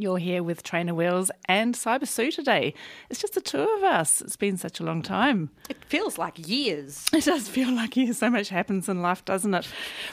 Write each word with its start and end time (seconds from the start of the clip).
You're 0.00 0.18
here 0.18 0.44
with 0.44 0.62
Trainer 0.62 0.94
Wheels 0.94 1.28
and 1.46 1.74
Cyber 1.74 2.06
Sioux 2.06 2.30
today. 2.30 2.72
It's 3.10 3.20
just 3.20 3.34
the 3.34 3.40
two 3.40 3.58
of 3.58 3.82
us. 3.82 4.20
It's 4.20 4.36
been 4.36 4.56
such 4.56 4.78
a 4.78 4.84
long 4.84 5.02
time. 5.02 5.50
It 5.68 5.76
feels 5.86 6.16
like 6.16 6.48
years. 6.48 7.04
It 7.12 7.24
does 7.24 7.48
feel 7.48 7.72
like 7.72 7.96
years. 7.96 8.18
So 8.18 8.30
much 8.30 8.48
happens 8.48 8.88
in 8.88 9.02
life, 9.02 9.24
doesn't 9.24 9.52
it? 9.52 9.66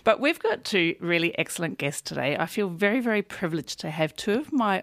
But 0.04 0.20
we've 0.20 0.40
got 0.40 0.64
two 0.64 0.96
really 1.00 1.38
excellent 1.38 1.78
guests 1.78 2.02
today. 2.02 2.36
I 2.36 2.48
feel 2.48 2.68
very, 2.68 3.00
very 3.00 3.22
privileged 3.22 3.80
to 3.82 3.92
have 3.92 4.16
two 4.16 4.40
of 4.40 4.52
my 4.52 4.82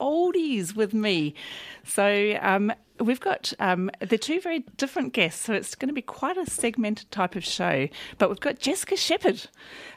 oldies 0.00 0.74
with 0.74 0.94
me. 0.94 1.34
So, 1.84 2.38
um, 2.40 2.72
we've 3.00 3.20
got 3.20 3.52
um, 3.58 3.90
they're 4.00 4.18
two 4.18 4.40
very 4.40 4.60
different 4.76 5.12
guests, 5.12 5.44
so 5.44 5.52
it's 5.52 5.74
going 5.74 5.88
to 5.88 5.94
be 5.94 6.02
quite 6.02 6.36
a 6.36 6.48
segmented 6.48 7.10
type 7.10 7.36
of 7.36 7.44
show. 7.44 7.88
But 8.18 8.28
we've 8.28 8.40
got 8.40 8.58
Jessica 8.58 8.96
Shepherd. 8.96 9.48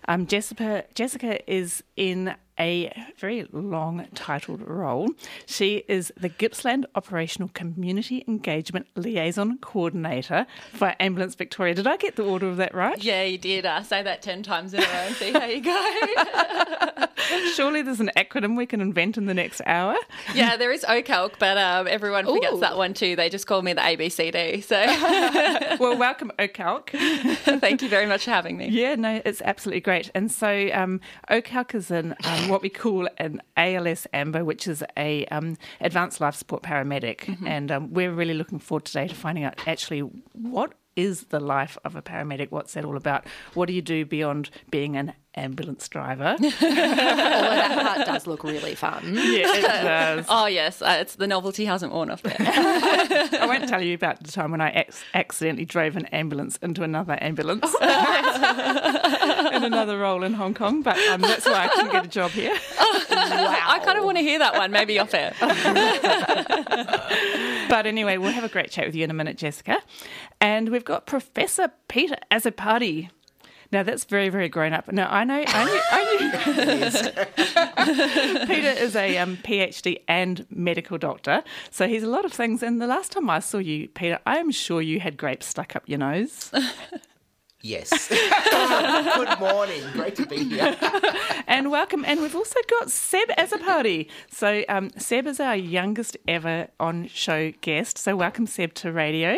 Um, 0.07 0.27
Jessica 0.27 0.85
Jessica 0.93 1.39
is 1.51 1.83
in 1.95 2.35
a 2.59 2.91
very 3.17 3.47
long 3.51 4.07
titled 4.13 4.61
role. 4.67 5.09
She 5.45 5.83
is 5.87 6.13
the 6.15 6.29
Gippsland 6.29 6.85
Operational 6.95 7.49
Community 7.49 8.23
Engagement 8.27 8.87
Liaison 8.95 9.57
Coordinator 9.57 10.45
for 10.71 10.93
Ambulance 10.99 11.35
Victoria. 11.35 11.73
Did 11.73 11.87
I 11.87 11.97
get 11.97 12.15
the 12.15 12.23
order 12.23 12.47
of 12.47 12.57
that 12.57 12.75
right? 12.75 13.01
Yeah, 13.03 13.23
you 13.23 13.37
did. 13.37 13.65
Uh, 13.65 13.81
say 13.83 14.03
that 14.03 14.21
10 14.21 14.43
times 14.43 14.73
in 14.73 14.81
a 14.81 14.83
row 14.83 14.89
and 14.89 15.15
see 15.15 15.31
how 15.31 15.45
you 15.45 15.61
go. 15.61 17.07
Surely 17.55 17.81
there's 17.81 17.99
an 17.99 18.11
acronym 18.17 18.57
we 18.57 18.65
can 18.65 18.81
invent 18.81 19.17
in 19.17 19.25
the 19.25 19.33
next 19.33 19.61
hour. 19.65 19.95
yeah, 20.35 20.57
there 20.57 20.71
is 20.71 20.83
OCALC, 20.83 21.33
but 21.39 21.57
um, 21.57 21.87
everyone 21.87 22.25
forgets 22.25 22.53
Ooh. 22.53 22.59
that 22.59 22.77
one 22.77 22.93
too. 22.93 23.15
They 23.15 23.29
just 23.29 23.47
call 23.47 23.61
me 23.61 23.73
the 23.73 23.81
ABCD. 23.81 24.63
So, 24.63 25.77
well, 25.79 25.97
welcome 25.97 26.31
OCALC. 26.37 26.89
Thank 27.59 27.81
you 27.81 27.89
very 27.89 28.05
much 28.05 28.25
for 28.25 28.31
having 28.31 28.57
me. 28.57 28.69
Yeah, 28.69 28.95
no, 28.95 29.21
it's 29.25 29.41
absolutely 29.41 29.81
great. 29.81 29.92
And 30.13 30.31
so, 30.31 30.69
um, 30.73 30.99
OCALC 31.29 31.75
is 31.75 31.91
an 31.91 32.15
um, 32.23 32.49
what 32.49 32.61
we 32.61 32.69
call 32.69 33.07
an 33.17 33.41
ALS 33.57 34.07
AMBO, 34.13 34.43
which 34.43 34.67
is 34.67 34.83
a 34.97 35.25
um, 35.27 35.57
advanced 35.81 36.21
life 36.21 36.35
support 36.35 36.63
paramedic, 36.63 37.19
mm-hmm. 37.21 37.47
and 37.47 37.71
um, 37.71 37.93
we're 37.93 38.11
really 38.11 38.33
looking 38.33 38.59
forward 38.59 38.85
today 38.85 39.07
to 39.07 39.15
finding 39.15 39.43
out 39.43 39.67
actually 39.67 39.99
what 40.33 40.73
is 40.95 41.23
the 41.25 41.39
life 41.39 41.77
of 41.83 41.95
a 41.95 42.01
paramedic? 42.01 42.51
What's 42.51 42.73
that 42.73 42.85
all 42.85 42.97
about? 42.97 43.25
What 43.53 43.67
do 43.67 43.73
you 43.73 43.81
do 43.81 44.05
beyond 44.05 44.49
being 44.69 44.95
an 44.95 45.13
ambulance 45.35 45.87
driver? 45.87 46.35
that 47.97 48.05
does 48.05 48.27
look 48.27 48.43
really 48.43 48.75
fun. 48.75 49.13
Yeah, 49.23 49.55
it 49.55 49.61
does. 49.61 50.25
oh 50.29 50.45
yes, 50.45 50.81
uh, 50.81 50.97
it's 50.99 51.15
the 51.15 51.27
novelty 51.27 51.65
hasn't 51.65 51.91
worn 51.93 52.09
off 52.11 52.21
yet. 52.25 52.37
I 52.41 53.45
won't 53.47 53.67
tell 53.67 53.81
you 53.81 53.95
about 53.95 54.21
the 54.23 54.31
time 54.31 54.51
when 54.51 54.61
I 54.61 54.85
ac- 54.87 55.03
accidentally 55.13 55.65
drove 55.65 55.95
an 55.95 56.05
ambulance 56.07 56.57
into 56.57 56.83
another 56.83 57.17
ambulance 57.21 57.65
oh, 57.81 59.49
in 59.53 59.63
another 59.63 59.97
role 59.97 60.23
in 60.23 60.33
Hong 60.33 60.53
Kong, 60.53 60.81
but 60.81 60.97
um, 61.09 61.21
that's 61.21 61.45
why 61.45 61.65
I 61.65 61.67
couldn't 61.69 61.91
get 61.91 62.05
a 62.05 62.09
job 62.09 62.31
here. 62.31 62.53
wow. 62.53 62.59
I 63.67 63.79
kind 63.83 63.97
of 63.97 64.05
want 64.05 64.17
to 64.17 64.23
hear 64.23 64.39
that 64.39 64.55
one, 64.55 64.71
maybe 64.71 64.99
off 64.99 65.13
air. 65.13 65.33
but 67.69 67.85
anyway, 67.85 68.17
we'll 68.17 68.31
have 68.31 68.43
a 68.43 68.49
great 68.49 68.71
chat 68.71 68.85
with 68.85 68.95
you 68.95 69.03
in 69.03 69.11
a 69.11 69.13
minute, 69.13 69.37
Jessica. 69.37 69.79
And 70.41 70.69
we've 70.69 70.85
got 70.85 71.05
Professor 71.05 71.71
Peter 71.87 72.15
Azzopardi. 72.31 73.09
Now 73.73 73.81
that's 73.81 74.05
very, 74.05 74.29
very 74.29 74.49
grown 74.49 74.71
up. 74.71 74.91
Now 74.91 75.07
I 75.09 75.23
know, 75.23 75.43
I 75.47 75.65
knew, 75.65 75.81
I 75.91 76.03
Peter 78.45 78.69
is 78.69 78.95
a 78.95 79.17
um, 79.17 79.37
PhD 79.37 79.99
and 80.07 80.45
medical 80.51 80.99
doctor, 80.99 81.43
so 81.71 81.87
he's 81.87 82.03
a 82.03 82.07
lot 82.07 82.23
of 82.23 82.31
things. 82.31 82.61
And 82.61 82.79
the 82.79 82.85
last 82.85 83.11
time 83.13 83.31
I 83.31 83.39
saw 83.39 83.57
you, 83.57 83.87
Peter, 83.87 84.19
I 84.27 84.37
am 84.37 84.51
sure 84.51 84.79
you 84.79 84.99
had 84.99 85.17
grapes 85.17 85.47
stuck 85.47 85.75
up 85.75 85.83
your 85.87 85.97
nose. 85.97 86.51
Yes. 87.65 88.09
Good 88.09 89.39
morning. 89.39 89.81
Great 89.93 90.17
to 90.17 90.25
be 90.25 90.43
here. 90.43 90.77
and 91.47 91.71
welcome. 91.71 92.03
And 92.05 92.21
we've 92.21 92.35
also 92.35 92.59
got 92.69 92.91
Seb 92.91 93.29
Azzopardi. 93.37 94.09
So, 94.29 94.65
um, 94.67 94.89
Seb 94.97 95.25
is 95.27 95.39
our 95.39 95.55
youngest 95.55 96.17
ever 96.27 96.67
on 96.81 97.07
show 97.07 97.53
guest. 97.61 97.97
So, 97.97 98.17
welcome, 98.17 98.47
Seb, 98.47 98.73
to 98.75 98.91
radio. 98.91 99.37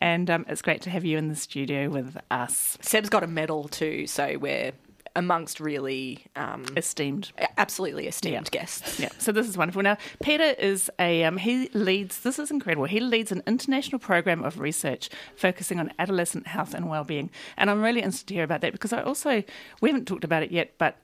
And 0.00 0.30
um, 0.30 0.46
it's 0.48 0.62
great 0.62 0.80
to 0.82 0.90
have 0.90 1.04
you 1.04 1.18
in 1.18 1.26
the 1.26 1.34
studio 1.34 1.90
with 1.90 2.16
us. 2.30 2.78
Seb's 2.82 3.08
got 3.08 3.24
a 3.24 3.26
medal 3.26 3.66
too. 3.66 4.06
So, 4.06 4.38
we're 4.38 4.70
amongst 5.16 5.58
really 5.58 6.24
um, 6.36 6.64
esteemed, 6.76 7.32
absolutely 7.56 8.06
esteemed 8.06 8.48
yeah. 8.52 8.60
guests. 8.60 9.00
Yeah, 9.00 9.08
so 9.18 9.32
this 9.32 9.48
is 9.48 9.56
wonderful. 9.56 9.82
Now, 9.82 9.96
Peter 10.22 10.44
is 10.44 10.90
a 11.00 11.24
um, 11.24 11.38
he 11.38 11.68
leads. 11.72 12.20
This 12.20 12.38
is 12.38 12.50
incredible. 12.50 12.84
He 12.84 13.00
leads 13.00 13.32
an 13.32 13.42
international 13.46 13.98
program 13.98 14.44
of 14.44 14.60
research 14.60 15.08
focusing 15.34 15.80
on 15.80 15.92
adolescent 15.98 16.46
health 16.46 16.74
and 16.74 16.88
well-being, 16.88 17.30
and 17.56 17.70
I'm 17.70 17.82
really 17.82 18.00
interested 18.00 18.28
to 18.28 18.34
hear 18.34 18.44
about 18.44 18.60
that 18.60 18.72
because 18.72 18.92
I 18.92 19.02
also 19.02 19.42
we 19.80 19.88
haven't 19.88 20.06
talked 20.06 20.24
about 20.24 20.42
it 20.42 20.52
yet, 20.52 20.74
but 20.78 20.98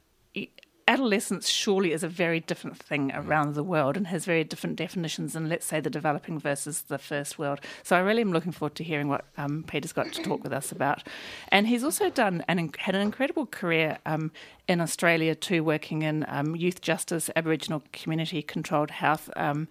adolescence 0.88 1.48
surely 1.48 1.92
is 1.92 2.02
a 2.02 2.08
very 2.08 2.40
different 2.40 2.78
thing 2.78 3.10
mm. 3.10 3.26
around 3.26 3.54
the 3.54 3.62
world 3.62 3.96
and 3.96 4.06
has 4.08 4.24
very 4.24 4.44
different 4.44 4.76
definitions 4.76 5.32
than, 5.32 5.48
let's 5.48 5.66
say, 5.66 5.80
the 5.80 5.90
developing 5.90 6.38
versus 6.38 6.82
the 6.82 6.98
first 6.98 7.38
world. 7.38 7.60
So 7.82 7.96
I 7.96 8.00
really 8.00 8.22
am 8.22 8.32
looking 8.32 8.52
forward 8.52 8.74
to 8.76 8.84
hearing 8.84 9.08
what 9.08 9.24
um, 9.36 9.64
Peter's 9.66 9.92
got 9.92 10.12
to 10.12 10.22
talk 10.22 10.42
with 10.42 10.52
us 10.52 10.72
about. 10.72 11.02
And 11.48 11.66
he's 11.66 11.84
also 11.84 12.10
done 12.10 12.44
and 12.48 12.74
had 12.78 12.94
an 12.94 13.00
incredible 13.00 13.46
career 13.46 13.98
um, 14.06 14.32
in 14.68 14.80
Australia 14.80 15.34
too, 15.34 15.64
working 15.64 16.02
in 16.02 16.24
um, 16.28 16.56
youth 16.56 16.80
justice, 16.80 17.30
Aboriginal 17.36 17.82
community 17.92 18.42
controlled 18.42 18.90
health. 18.90 19.30
Um, 19.36 19.68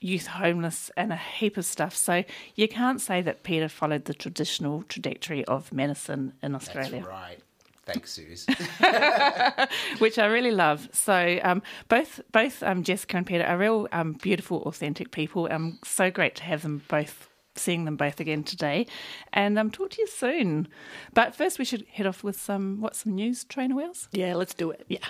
youth 0.00 0.26
homeless 0.26 0.90
and 0.96 1.12
a 1.12 1.16
heap 1.16 1.56
of 1.56 1.64
stuff. 1.64 1.94
So 1.94 2.24
you 2.54 2.68
can't 2.68 3.00
say 3.00 3.20
that 3.22 3.42
Peter 3.42 3.68
followed 3.68 4.06
the 4.06 4.14
traditional 4.14 4.82
trajectory 4.84 5.44
of 5.44 5.72
medicine 5.72 6.32
in 6.42 6.54
Australia. 6.54 7.00
That's 7.00 7.06
right. 7.06 7.38
Thanks, 7.86 8.12
Suze. 8.12 8.46
Which 9.98 10.18
I 10.18 10.26
really 10.26 10.50
love. 10.50 10.88
So 10.92 11.38
um, 11.42 11.62
both 11.88 12.20
both 12.32 12.62
um, 12.62 12.82
Jessica 12.82 13.16
and 13.16 13.26
Peter 13.26 13.44
are 13.44 13.56
real 13.56 13.88
um, 13.92 14.14
beautiful, 14.14 14.62
authentic 14.62 15.12
people. 15.12 15.48
Um, 15.50 15.78
so 15.84 16.10
great 16.10 16.34
to 16.36 16.42
have 16.44 16.62
them 16.62 16.82
both. 16.88 17.28
Seeing 17.58 17.86
them 17.86 17.96
both 17.96 18.20
again 18.20 18.44
today, 18.44 18.86
and 19.32 19.58
um, 19.58 19.70
talk 19.70 19.88
to 19.92 20.02
you 20.02 20.06
soon. 20.06 20.68
But 21.14 21.34
first, 21.34 21.58
we 21.58 21.64
should 21.64 21.86
head 21.90 22.06
off 22.06 22.22
with 22.22 22.38
some 22.38 22.82
what's 22.82 22.98
some 22.98 23.14
news, 23.14 23.44
trainer 23.44 23.74
wheels. 23.74 24.10
Yeah, 24.12 24.34
let's 24.34 24.52
do 24.52 24.70
it. 24.70 24.84
Yeah. 24.88 25.06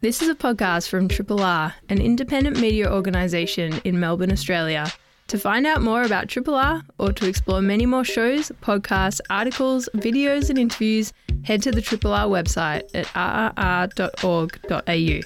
This 0.00 0.22
is 0.22 0.28
a 0.28 0.36
podcast 0.36 0.88
from 0.88 1.08
Triple 1.08 1.42
R, 1.42 1.74
an 1.88 2.00
independent 2.00 2.60
media 2.60 2.88
organisation 2.92 3.80
in 3.82 3.98
Melbourne, 3.98 4.30
Australia. 4.30 4.92
To 5.28 5.38
find 5.38 5.66
out 5.66 5.80
more 5.80 6.02
about 6.02 6.28
Triple 6.28 6.54
R 6.54 6.82
or 6.98 7.12
to 7.12 7.26
explore 7.26 7.62
many 7.62 7.86
more 7.86 8.04
shows, 8.04 8.52
podcasts, 8.62 9.20
articles, 9.30 9.88
videos, 9.94 10.50
and 10.50 10.58
interviews, 10.58 11.12
head 11.44 11.62
to 11.62 11.70
the 11.70 11.80
Triple 11.80 12.12
R 12.12 12.26
website 12.26 12.82
at 12.94 13.06
rrr.org.au. 13.56 15.20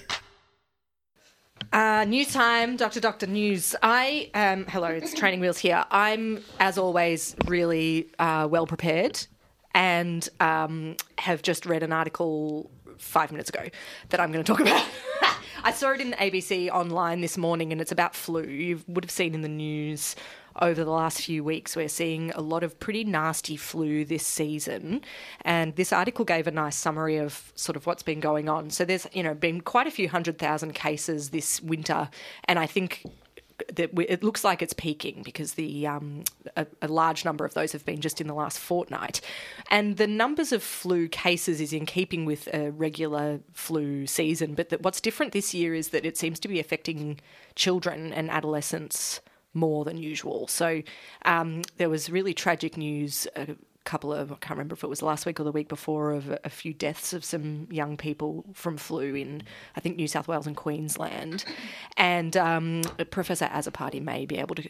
Uh, 1.72 2.04
news 2.04 2.32
time, 2.32 2.76
Doctor 2.76 3.00
Doctor 3.00 3.26
News. 3.26 3.74
I 3.82 4.30
um, 4.34 4.66
hello, 4.66 4.88
it's 4.88 5.12
Training 5.14 5.40
Wheels 5.40 5.58
here. 5.58 5.84
I'm, 5.90 6.42
as 6.60 6.78
always, 6.78 7.34
really 7.46 8.08
uh, 8.18 8.46
well 8.50 8.66
prepared, 8.66 9.26
and 9.74 10.28
um, 10.40 10.96
have 11.18 11.42
just 11.42 11.66
read 11.66 11.82
an 11.82 11.92
article 11.92 12.70
five 12.98 13.30
minutes 13.30 13.50
ago 13.50 13.64
that 14.10 14.20
I'm 14.20 14.32
going 14.32 14.44
to 14.44 14.50
talk 14.50 14.60
about. 14.60 14.84
I 15.64 15.72
saw 15.72 15.90
it 15.90 16.00
in 16.00 16.12
ABC 16.12 16.70
online 16.70 17.20
this 17.20 17.36
morning, 17.36 17.72
and 17.72 17.80
it's 17.80 17.92
about 17.92 18.14
flu. 18.14 18.44
You 18.44 18.80
would 18.86 19.04
have 19.04 19.10
seen 19.10 19.34
in 19.34 19.42
the 19.42 19.48
news 19.48 20.14
over 20.60 20.84
the 20.84 20.90
last 20.90 21.22
few 21.22 21.44
weeks, 21.44 21.76
we're 21.76 21.88
seeing 21.88 22.30
a 22.32 22.40
lot 22.40 22.62
of 22.62 22.78
pretty 22.80 23.04
nasty 23.04 23.56
flu 23.56 24.04
this 24.04 24.26
season. 24.26 25.02
And 25.42 25.76
this 25.76 25.92
article 25.92 26.24
gave 26.24 26.46
a 26.46 26.50
nice 26.50 26.76
summary 26.76 27.16
of 27.16 27.52
sort 27.54 27.76
of 27.76 27.86
what's 27.86 28.02
been 28.02 28.20
going 28.20 28.48
on. 28.48 28.70
So 28.70 28.84
there's, 28.84 29.06
you 29.12 29.22
know, 29.22 29.34
been 29.34 29.60
quite 29.60 29.86
a 29.86 29.90
few 29.90 30.08
hundred 30.08 30.38
thousand 30.38 30.74
cases 30.74 31.30
this 31.30 31.60
winter. 31.60 32.08
And 32.44 32.58
I 32.58 32.66
think 32.66 33.04
that 33.74 33.90
it 34.08 34.22
looks 34.22 34.44
like 34.44 34.62
it's 34.62 34.72
peaking 34.72 35.22
because 35.22 35.54
the 35.54 35.86
um, 35.86 36.24
a, 36.56 36.66
a, 36.82 36.88
large 36.88 37.24
number 37.24 37.44
of 37.44 37.54
those 37.54 37.72
have 37.72 37.84
been 37.84 38.00
just 38.00 38.20
in 38.20 38.26
the 38.26 38.34
last 38.34 38.58
fortnight, 38.58 39.20
and 39.70 39.96
the 39.96 40.06
numbers 40.06 40.52
of 40.52 40.62
flu 40.62 41.08
cases 41.08 41.60
is 41.60 41.72
in 41.72 41.86
keeping 41.86 42.24
with 42.26 42.48
a 42.52 42.70
regular 42.70 43.40
flu 43.52 44.06
season. 44.06 44.54
But 44.54 44.82
what's 44.82 45.00
different 45.00 45.32
this 45.32 45.54
year 45.54 45.74
is 45.74 45.88
that 45.88 46.04
it 46.04 46.16
seems 46.18 46.38
to 46.40 46.48
be 46.48 46.60
affecting 46.60 47.18
children 47.54 48.12
and 48.12 48.30
adolescents 48.30 49.20
more 49.56 49.84
than 49.84 49.96
usual. 49.98 50.46
So 50.46 50.82
um, 51.24 51.62
there 51.78 51.90
was 51.90 52.10
really 52.10 52.34
tragic 52.34 52.76
news. 52.76 53.26
Uh, 53.34 53.54
couple 53.84 54.12
of, 54.12 54.32
I 54.32 54.34
can't 54.34 54.58
remember 54.58 54.74
if 54.74 54.82
it 54.82 54.88
was 54.88 55.00
last 55.00 55.26
week 55.26 55.38
or 55.38 55.44
the 55.44 55.52
week 55.52 55.68
before, 55.68 56.10
of 56.10 56.28
a, 56.28 56.40
a 56.44 56.50
few 56.50 56.74
deaths 56.74 57.12
of 57.12 57.24
some 57.24 57.68
young 57.70 57.96
people 57.96 58.44
from 58.52 58.76
flu 58.76 59.14
in, 59.14 59.44
I 59.76 59.80
think, 59.80 59.96
New 59.96 60.08
South 60.08 60.26
Wales 60.26 60.46
and 60.46 60.56
Queensland. 60.56 61.44
And 61.96 62.36
um, 62.36 62.82
Professor 63.10 63.46
Azzopardi 63.46 64.02
may 64.02 64.26
be 64.26 64.38
able 64.38 64.56
to 64.56 64.68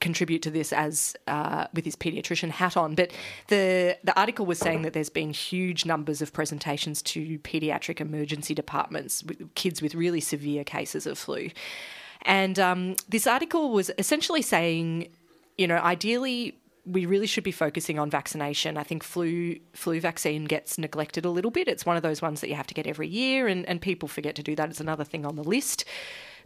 contribute 0.00 0.42
to 0.42 0.50
this 0.50 0.72
as 0.72 1.16
uh, 1.26 1.66
with 1.74 1.84
his 1.84 1.96
paediatrician 1.96 2.50
hat 2.50 2.76
on. 2.76 2.94
But 2.94 3.12
the 3.48 3.98
the 4.04 4.18
article 4.18 4.46
was 4.46 4.58
saying 4.58 4.82
that 4.82 4.92
there's 4.92 5.10
been 5.10 5.30
huge 5.30 5.84
numbers 5.84 6.22
of 6.22 6.32
presentations 6.32 7.02
to 7.02 7.38
paediatric 7.40 8.00
emergency 8.00 8.54
departments 8.54 9.24
with 9.24 9.54
kids 9.54 9.82
with 9.82 9.94
really 9.94 10.20
severe 10.20 10.64
cases 10.64 11.06
of 11.06 11.18
flu. 11.18 11.50
And 12.22 12.58
um, 12.58 12.96
this 13.08 13.26
article 13.26 13.70
was 13.70 13.90
essentially 13.98 14.42
saying, 14.42 15.08
you 15.56 15.66
know, 15.66 15.78
ideally 15.78 16.58
we 16.88 17.04
really 17.04 17.26
should 17.26 17.44
be 17.44 17.52
focusing 17.52 17.98
on 17.98 18.10
vaccination. 18.10 18.78
I 18.78 18.82
think 18.82 19.04
flu 19.04 19.56
flu 19.74 20.00
vaccine 20.00 20.46
gets 20.46 20.78
neglected 20.78 21.24
a 21.24 21.30
little 21.30 21.50
bit. 21.50 21.68
It's 21.68 21.84
one 21.84 21.96
of 21.96 22.02
those 22.02 22.22
ones 22.22 22.40
that 22.40 22.48
you 22.48 22.54
have 22.54 22.66
to 22.68 22.74
get 22.74 22.86
every 22.86 23.08
year, 23.08 23.46
and, 23.46 23.66
and 23.66 23.80
people 23.80 24.08
forget 24.08 24.34
to 24.36 24.42
do 24.42 24.56
that. 24.56 24.70
It's 24.70 24.80
another 24.80 25.04
thing 25.04 25.26
on 25.26 25.36
the 25.36 25.44
list. 25.44 25.84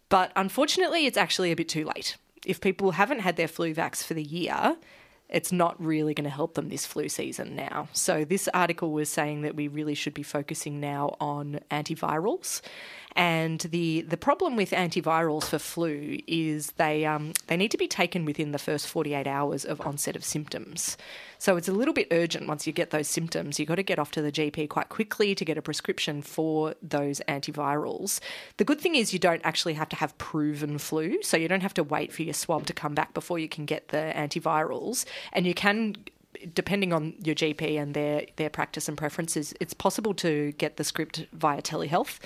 But 0.08 0.32
unfortunately, 0.36 1.06
it's 1.06 1.16
actually 1.16 1.52
a 1.52 1.56
bit 1.56 1.68
too 1.68 1.84
late. 1.84 2.16
If 2.44 2.60
people 2.60 2.92
haven't 2.92 3.20
had 3.20 3.36
their 3.36 3.48
flu 3.48 3.72
vax 3.72 4.02
for 4.04 4.14
the 4.14 4.22
year, 4.22 4.76
it's 5.28 5.52
not 5.52 5.82
really 5.82 6.12
going 6.12 6.24
to 6.24 6.30
help 6.30 6.54
them 6.54 6.68
this 6.68 6.84
flu 6.84 7.08
season 7.08 7.54
now. 7.54 7.88
So, 7.92 8.24
this 8.24 8.48
article 8.52 8.90
was 8.90 9.08
saying 9.08 9.42
that 9.42 9.54
we 9.54 9.68
really 9.68 9.94
should 9.94 10.12
be 10.12 10.24
focusing 10.24 10.80
now 10.80 11.16
on 11.20 11.60
antivirals. 11.70 12.60
And 13.16 13.60
the, 13.60 14.02
the 14.02 14.16
problem 14.16 14.56
with 14.56 14.70
antivirals 14.70 15.44
for 15.44 15.58
flu 15.58 16.18
is 16.26 16.72
they, 16.72 17.04
um, 17.04 17.32
they 17.46 17.56
need 17.56 17.70
to 17.70 17.78
be 17.78 17.88
taken 17.88 18.24
within 18.24 18.52
the 18.52 18.58
first 18.58 18.86
48 18.86 19.26
hours 19.26 19.64
of 19.64 19.80
onset 19.80 20.16
of 20.16 20.24
symptoms. 20.24 20.96
So 21.38 21.56
it's 21.56 21.68
a 21.68 21.72
little 21.72 21.94
bit 21.94 22.08
urgent 22.10 22.46
once 22.46 22.66
you 22.66 22.72
get 22.72 22.90
those 22.90 23.08
symptoms. 23.08 23.58
You've 23.58 23.68
got 23.68 23.74
to 23.74 23.82
get 23.82 23.98
off 23.98 24.10
to 24.12 24.22
the 24.22 24.32
GP 24.32 24.68
quite 24.68 24.88
quickly 24.88 25.34
to 25.34 25.44
get 25.44 25.58
a 25.58 25.62
prescription 25.62 26.22
for 26.22 26.74
those 26.82 27.20
antivirals. 27.28 28.20
The 28.56 28.64
good 28.64 28.80
thing 28.80 28.94
is 28.94 29.12
you 29.12 29.18
don't 29.18 29.42
actually 29.44 29.74
have 29.74 29.88
to 29.90 29.96
have 29.96 30.16
proven 30.18 30.78
flu, 30.78 31.22
so 31.22 31.36
you 31.36 31.48
don't 31.48 31.62
have 31.62 31.74
to 31.74 31.82
wait 31.82 32.12
for 32.12 32.22
your 32.22 32.34
swab 32.34 32.66
to 32.66 32.72
come 32.72 32.94
back 32.94 33.12
before 33.12 33.38
you 33.38 33.48
can 33.48 33.66
get 33.66 33.88
the 33.88 34.12
antivirals. 34.14 35.04
And 35.32 35.46
you 35.46 35.54
can 35.54 35.96
depending 36.54 36.92
on 36.92 37.14
your 37.22 37.34
GP 37.34 37.80
and 37.80 37.94
their 37.94 38.26
their 38.36 38.50
practice 38.50 38.88
and 38.88 38.96
preferences, 38.96 39.54
it's 39.60 39.74
possible 39.74 40.14
to 40.14 40.52
get 40.52 40.76
the 40.76 40.84
script 40.84 41.26
via 41.32 41.62
telehealth. 41.62 42.18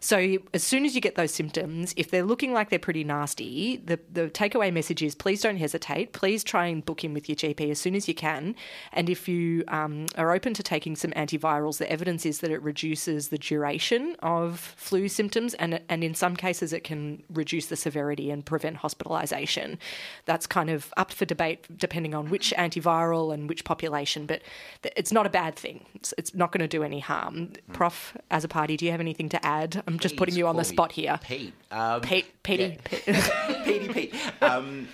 So 0.00 0.38
as 0.54 0.64
soon 0.64 0.86
as 0.86 0.94
you 0.94 1.00
get 1.02 1.14
those 1.14 1.32
symptoms, 1.32 1.92
if 1.96 2.10
they're 2.10 2.24
looking 2.24 2.54
like 2.54 2.70
they're 2.70 2.78
pretty 2.78 3.04
nasty, 3.04 3.76
the 3.76 4.00
the 4.10 4.28
takeaway 4.30 4.72
message 4.72 5.02
is 5.02 5.14
please 5.14 5.42
don't 5.42 5.58
hesitate. 5.58 6.14
Please 6.14 6.42
try 6.42 6.66
and 6.66 6.84
book 6.84 7.04
in 7.04 7.12
with 7.12 7.28
your 7.28 7.36
GP 7.36 7.70
as 7.70 7.78
soon 7.78 7.94
as 7.94 8.08
you 8.08 8.14
can. 8.14 8.56
And 8.92 9.10
if 9.10 9.28
you 9.28 9.62
um, 9.68 10.06
are 10.16 10.32
open 10.32 10.54
to 10.54 10.62
taking 10.62 10.96
some 10.96 11.10
antivirals, 11.12 11.76
the 11.76 11.90
evidence 11.90 12.24
is 12.24 12.40
that 12.40 12.50
it 12.50 12.62
reduces 12.62 13.28
the 13.28 13.36
duration 13.36 14.16
of 14.20 14.58
flu 14.58 15.06
symptoms, 15.08 15.52
and 15.54 15.80
and 15.90 16.02
in 16.02 16.14
some 16.14 16.34
cases 16.34 16.72
it 16.72 16.82
can 16.82 17.22
reduce 17.28 17.66
the 17.66 17.76
severity 17.76 18.30
and 18.30 18.46
prevent 18.46 18.78
hospitalisation. 18.78 19.76
That's 20.24 20.46
kind 20.46 20.70
of 20.70 20.92
up 20.96 21.12
for 21.12 21.26
debate 21.26 21.66
depending 21.76 22.14
on 22.14 22.30
which 22.30 22.54
antiviral 22.56 23.34
and 23.34 23.50
which 23.50 23.64
population, 23.64 24.24
but 24.24 24.40
it's 24.96 25.12
not 25.12 25.26
a 25.26 25.30
bad 25.30 25.56
thing. 25.56 25.84
It's, 25.94 26.14
it's 26.16 26.34
not 26.34 26.52
going 26.52 26.62
to 26.62 26.68
do 26.68 26.82
any 26.82 27.00
harm. 27.00 27.52
Prof, 27.72 28.16
Azzopardi, 28.30 28.78
do 28.78 28.86
you 28.86 28.90
have 28.92 29.00
anything 29.00 29.28
to 29.28 29.44
add? 29.44 29.82
I'm 29.92 29.98
just 29.98 30.16
putting 30.16 30.34
you 30.36 30.46
on 30.46 30.56
the 30.56 30.64
spot 30.64 30.92
here. 30.92 31.18
Pete. 31.22 31.52
Um, 31.70 32.00
Pete, 32.00 32.26
Petey. 32.42 32.78
yeah. 33.06 33.62
Petey, 33.64 33.88
Pete. 33.92 34.14
Um, 34.42 34.88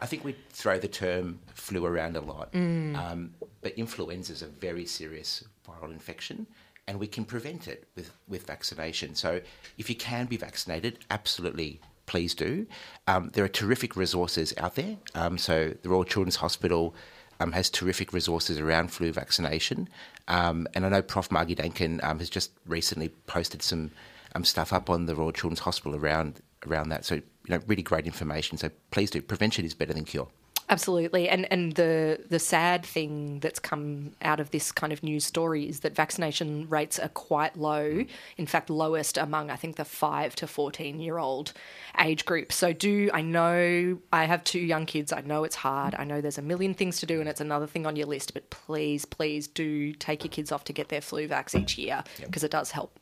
I 0.00 0.06
think 0.06 0.24
we 0.24 0.34
throw 0.50 0.78
the 0.78 0.88
term 0.88 1.38
flu 1.54 1.84
around 1.86 2.16
a 2.16 2.20
lot, 2.20 2.52
Mm. 2.52 2.96
um, 2.96 3.34
but 3.62 3.72
influenza 3.78 4.32
is 4.32 4.42
a 4.42 4.46
very 4.46 4.84
serious 4.86 5.44
viral 5.66 5.90
infection, 5.92 6.46
and 6.86 6.98
we 7.00 7.06
can 7.06 7.24
prevent 7.24 7.68
it 7.68 7.86
with, 7.96 8.10
with 8.28 8.46
vaccination. 8.46 9.14
So 9.14 9.40
if 9.78 9.88
you 9.88 9.96
can 9.96 10.26
be 10.26 10.36
vaccinated, 10.36 10.98
absolutely 11.10 11.80
please 12.06 12.34
do. 12.34 12.66
Um, 13.06 13.30
there 13.32 13.42
are 13.44 13.48
terrific 13.48 13.96
resources 13.96 14.52
out 14.58 14.74
there. 14.74 14.96
Um, 15.14 15.38
so 15.38 15.72
the 15.82 15.88
Royal 15.88 16.04
Children's 16.04 16.36
Hospital 16.36 16.94
um, 17.40 17.52
has 17.52 17.70
terrific 17.70 18.12
resources 18.12 18.60
around 18.60 18.88
flu 18.88 19.10
vaccination, 19.10 19.88
um, 20.28 20.66
and 20.74 20.84
I 20.84 20.90
know 20.90 21.00
Prof. 21.02 21.30
Margie 21.30 21.54
Danchin 21.54 22.00
um, 22.04 22.18
has 22.18 22.28
just 22.28 22.50
recently 22.66 23.08
posted 23.26 23.62
some 23.62 23.90
um, 24.34 24.44
stuff 24.44 24.72
up 24.72 24.90
on 24.90 25.06
the 25.06 25.14
Royal 25.14 25.32
Children's 25.32 25.60
Hospital 25.60 25.96
around 25.96 26.40
around 26.66 26.88
that. 26.88 27.04
So 27.04 27.16
you 27.16 27.22
know, 27.48 27.60
really 27.66 27.82
great 27.82 28.06
information. 28.06 28.58
So 28.58 28.70
please 28.90 29.10
do. 29.10 29.22
Prevention 29.22 29.64
is 29.64 29.74
better 29.74 29.92
than 29.92 30.04
cure. 30.04 30.28
Absolutely, 30.70 31.28
and 31.28 31.46
and 31.52 31.74
the 31.74 32.24
the 32.30 32.38
sad 32.38 32.86
thing 32.86 33.38
that's 33.40 33.58
come 33.58 34.12
out 34.22 34.40
of 34.40 34.50
this 34.50 34.72
kind 34.72 34.94
of 34.94 35.02
news 35.02 35.26
story 35.26 35.68
is 35.68 35.80
that 35.80 35.94
vaccination 35.94 36.66
rates 36.70 36.98
are 36.98 37.10
quite 37.10 37.58
low. 37.58 38.02
In 38.38 38.46
fact, 38.46 38.70
lowest 38.70 39.18
among 39.18 39.50
I 39.50 39.56
think 39.56 39.76
the 39.76 39.84
five 39.84 40.34
to 40.36 40.46
fourteen 40.46 41.00
year 41.00 41.18
old 41.18 41.52
age 42.00 42.24
group. 42.24 42.50
So 42.50 42.72
do 42.72 43.10
I 43.12 43.20
know 43.20 43.98
I 44.10 44.24
have 44.24 44.42
two 44.42 44.58
young 44.58 44.86
kids. 44.86 45.12
I 45.12 45.20
know 45.20 45.44
it's 45.44 45.56
hard. 45.56 45.94
I 45.98 46.04
know 46.04 46.22
there's 46.22 46.38
a 46.38 46.42
million 46.42 46.72
things 46.72 46.98
to 47.00 47.06
do, 47.06 47.20
and 47.20 47.28
it's 47.28 47.42
another 47.42 47.66
thing 47.66 47.84
on 47.84 47.94
your 47.94 48.06
list. 48.06 48.32
But 48.32 48.48
please, 48.48 49.04
please 49.04 49.46
do 49.46 49.92
take 49.92 50.24
your 50.24 50.30
kids 50.30 50.50
off 50.50 50.64
to 50.64 50.72
get 50.72 50.88
their 50.88 51.02
flu 51.02 51.28
vax 51.28 51.54
each 51.54 51.76
year 51.76 52.02
because 52.20 52.42
it 52.42 52.50
does 52.50 52.70
help. 52.70 52.98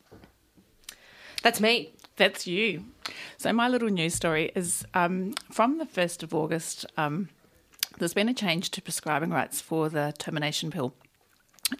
That's 1.43 1.61
me. 1.61 1.93
That's 2.17 2.47
you. 2.47 2.85
So 3.37 3.53
my 3.53 3.69
little 3.69 3.89
news 3.89 4.15
story 4.15 4.53
is 4.55 4.85
um, 4.95 5.35
from 5.51 5.79
the 5.79 5.87
first 5.87 6.23
of 6.23 6.35
August. 6.35 6.87
Um, 6.97 7.29
there's 7.99 8.15
been 8.15 8.29
a 8.29 8.35
change 8.35 8.71
to 8.71 8.83
prescribing 8.83 9.31
rights 9.31 9.61
for 9.61 9.89
the 9.89 10.15
termination 10.19 10.71
pill, 10.71 10.95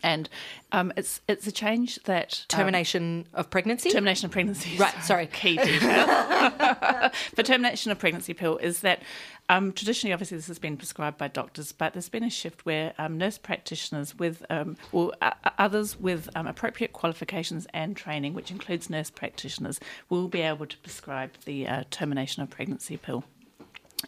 and 0.03 0.29
um, 0.73 0.93
it's 0.97 1.21
it's 1.29 1.47
a 1.47 1.53
change 1.53 1.99
that 2.05 2.47
um, 2.53 2.59
Termination 2.59 3.27
of 3.35 3.51
pregnancy. 3.51 3.91
termination 3.91 4.27
of 4.27 4.33
pregnancy. 4.33 4.77
Right, 4.77 4.95
sorry. 5.03 5.27
Key 5.27 5.57
detail. 5.57 7.11
for 7.35 7.43
termination 7.43 7.93
of 7.93 7.99
pregnancy 7.99 8.35
pill 8.35 8.57
is 8.59 8.81
that 8.81 9.03
um, 9.49 9.73
traditionally, 9.73 10.13
obviously, 10.13 10.37
this 10.39 10.47
has 10.47 10.59
been 10.59 10.77
prescribed 10.77 11.19
by 11.19 11.29
doctors, 11.29 11.73
but 11.73 11.93
there's 11.93 12.09
been 12.09 12.25
a 12.25 12.31
shift 12.31 12.65
where 12.65 12.95
um, 12.99 13.19
nurse 13.19 13.39
practitioners 13.39 14.19
with, 14.19 14.45
um, 14.49 14.77
or 14.93 15.13
uh, 15.21 15.33
others 15.59 15.99
with 15.99 16.31
um, 16.35 16.47
appropriate 16.47 16.93
qualifications 16.93 17.67
and 17.75 17.97
training, 17.97 18.35
which 18.35 18.51
includes 18.51 18.89
nurse 18.89 19.11
practitioners, 19.11 19.79
will 20.09 20.29
be 20.29 20.41
able 20.41 20.65
to 20.67 20.79
prescribe 20.79 21.33
the 21.45 21.67
uh, 21.67 21.85
termination 21.91 22.43
of 22.43 22.51
pregnancy 22.51 22.97
pill. 22.97 23.25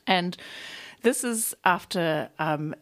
And 0.07 0.37
this 1.03 1.23
is 1.23 1.55
after 1.65 2.31
um, 2.39 2.75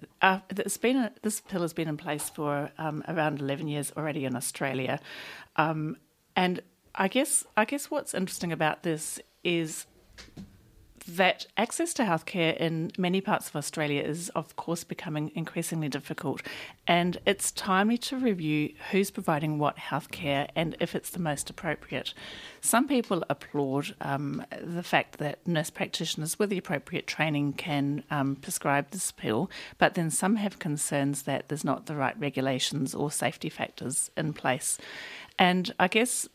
it's 0.51 0.77
been 0.77 0.97
a, 0.97 1.13
this 1.23 1.41
pill 1.41 1.63
has 1.63 1.73
been 1.73 1.89
in 1.89 1.97
place 1.97 2.31
for 2.31 2.71
um, 2.79 3.03
around 3.09 3.41
eleven 3.41 3.69
years 3.69 3.93
already 3.97 4.25
in 4.25 4.37
Australia, 4.37 5.01
um, 5.57 5.97
and 6.37 6.61
I 6.95 7.09
guess 7.09 7.45
I 7.57 7.65
guess 7.65 7.91
what's 7.91 8.15
interesting 8.15 8.53
about 8.53 8.85
this 8.85 9.21
is 9.43 9.87
that 11.05 11.47
access 11.57 11.93
to 11.95 12.05
healthcare 12.05 12.57
in 12.57 12.91
many 12.99 13.21
parts 13.21 13.49
of 13.49 13.57
Australia 13.57 14.03
is, 14.03 14.29
of 14.31 14.57
course, 14.57 14.85
becoming 14.85 15.33
increasingly 15.35 15.89
difficult. 15.89 16.43
And 16.87 17.19
it's 17.27 17.53
timely 17.53 17.99
to 17.99 18.17
review 18.17 18.75
who's 18.91 19.11
providing 19.11 19.59
what 19.59 19.77
healthcare 19.77 20.49
and 20.55 20.77
if 20.81 20.95
it's 20.95 21.11
the 21.11 21.19
most 21.19 21.51
appropriate. 21.51 22.15
Some 22.61 22.89
people 22.89 23.25
applaud 23.29 23.95
um, 24.01 24.45
the 24.61 24.83
fact 24.83 25.19
that 25.19 25.47
nurse 25.47 25.71
practitioners 25.71 26.39
with 26.39 26.51
the 26.51 26.59
appropriate 26.59 27.07
training 27.07 27.55
can 27.55 28.05
um, 28.11 28.37
prescribe 28.37 28.91
this 28.91 29.13
pill, 29.13 29.51
but 29.79 29.95
then 29.95 30.11
some 30.11 30.37
have 30.37 30.59
concerns 30.59 31.23
that 31.23 31.49
there's 31.49 31.65
not 31.65 31.87
the 31.87 31.97
right 31.97 32.19
regulations 32.19 32.95
or 32.95 33.11
safety 33.11 33.49
factors 33.49 34.11
in 34.17 34.33
place. 34.33 34.79
And 35.39 35.73
I 35.79 35.89
guess 35.89 36.29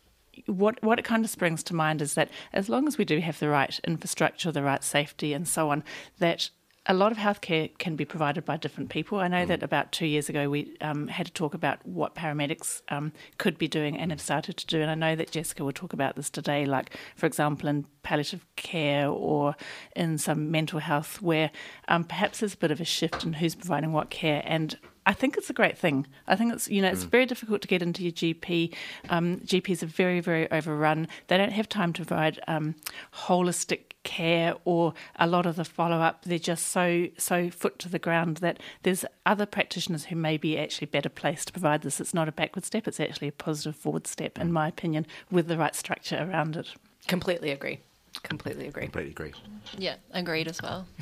what 0.46 0.82
what 0.84 1.00
it 1.00 1.06
kind 1.06 1.24
of 1.24 1.30
springs 1.30 1.64
to 1.64 1.76
mind 1.76 2.02
is 2.02 2.14
that 2.14 2.30
as 2.54 2.70
long 2.70 2.88
as 2.88 2.98
we 2.98 3.06
do 3.06 3.20
have 3.20 3.40
the 3.40 3.50
right 3.50 3.80
infrastructure, 3.86 4.52
the 4.52 4.64
right 4.64 4.84
safety, 4.84 5.34
and 5.34 5.48
so 5.48 5.70
on, 5.70 5.84
that 6.20 6.50
a 6.90 6.94
lot 6.94 7.12
of 7.12 7.18
healthcare 7.18 7.78
can 7.78 7.96
be 7.96 8.06
provided 8.06 8.46
by 8.46 8.56
different 8.56 8.90
people. 8.90 9.20
I 9.20 9.28
know 9.28 9.46
that 9.46 9.62
about 9.62 9.92
two 9.92 10.06
years 10.06 10.30
ago 10.30 10.50
we 10.50 10.78
um, 10.80 11.10
had 11.10 11.26
to 11.28 11.34
talk 11.34 11.54
about 11.54 11.86
what 11.86 12.16
paramedics 12.16 12.82
um, 12.90 13.12
could 13.38 13.58
be 13.58 13.68
doing 13.68 13.98
and 13.98 14.12
have 14.12 14.22
started 14.22 14.56
to 14.58 14.66
do, 14.66 14.82
and 14.82 14.90
I 14.90 14.96
know 14.96 15.16
that 15.16 15.32
Jessica 15.32 15.64
will 15.64 15.74
talk 15.74 15.94
about 15.94 16.16
this 16.16 16.30
today. 16.30 16.66
Like, 16.66 16.96
for 17.16 17.26
example, 17.26 17.68
in 17.68 17.86
palliative 18.04 18.46
care 18.56 19.10
or 19.10 19.56
in 19.96 20.18
some 20.18 20.50
mental 20.50 20.80
health, 20.80 21.22
where 21.22 21.52
um, 21.90 22.06
perhaps 22.06 22.40
there's 22.40 22.54
a 22.54 22.58
bit 22.58 22.72
of 22.72 22.80
a 22.80 22.86
shift 22.86 23.24
in 23.24 23.34
who's 23.34 23.56
providing 23.56 23.92
what 23.92 24.10
care 24.10 24.42
and 24.46 24.78
I 25.08 25.14
think 25.14 25.38
it's 25.38 25.50
a 25.50 25.54
great 25.54 25.78
thing. 25.78 26.06
I 26.28 26.36
think 26.36 26.54
it's 26.54 26.68
you 26.68 26.82
know 26.82 26.90
it's 26.90 27.04
very 27.04 27.26
difficult 27.26 27.62
to 27.62 27.68
get 27.70 27.82
into 27.82 28.04
your 28.04 28.12
GP. 28.12 28.76
Um, 29.10 29.38
GPs 29.40 29.82
are 29.82 29.88
very 29.88 30.20
very 30.20 30.52
overrun. 30.52 31.08
They 31.28 31.38
don't 31.38 31.54
have 31.54 31.70
time 31.70 31.94
to 31.94 32.06
provide 32.06 32.42
um, 32.46 32.76
holistic 33.14 33.94
care 34.04 34.56
or 34.66 34.94
a 35.16 35.26
lot 35.26 35.46
of 35.46 35.56
the 35.56 35.64
follow 35.64 36.00
up. 36.00 36.26
They're 36.26 36.38
just 36.38 36.68
so 36.68 37.08
so 37.18 37.50
foot 37.50 37.80
to 37.80 37.90
the 37.90 38.00
ground 38.00 38.38
that 38.38 38.60
there's 38.84 39.06
other 39.26 39.46
practitioners 39.46 40.06
who 40.06 40.18
may 40.18 40.36
be 40.36 40.60
actually 40.60 40.88
better 40.88 41.10
placed 41.10 41.48
to 41.48 41.54
provide 41.54 41.84
this. 41.84 42.02
It's 42.02 42.14
not 42.14 42.28
a 42.28 42.34
backward 42.34 42.66
step. 42.66 42.86
It's 42.86 43.00
actually 43.00 43.30
a 43.30 43.32
positive 43.32 43.78
forward 43.78 44.08
step, 44.08 44.38
in 44.38 44.52
my 44.52 44.68
opinion, 44.68 45.08
with 45.32 45.48
the 45.48 45.58
right 45.58 45.74
structure 45.74 46.28
around 46.30 46.58
it. 46.58 46.68
Completely 47.08 47.52
agree. 47.52 47.80
Completely 48.24 48.68
agree. 48.68 48.84
Completely 48.84 49.12
agree. 49.12 49.34
Yeah, 49.78 49.96
agreed 50.12 50.48
as 50.48 50.62
well. 50.62 50.88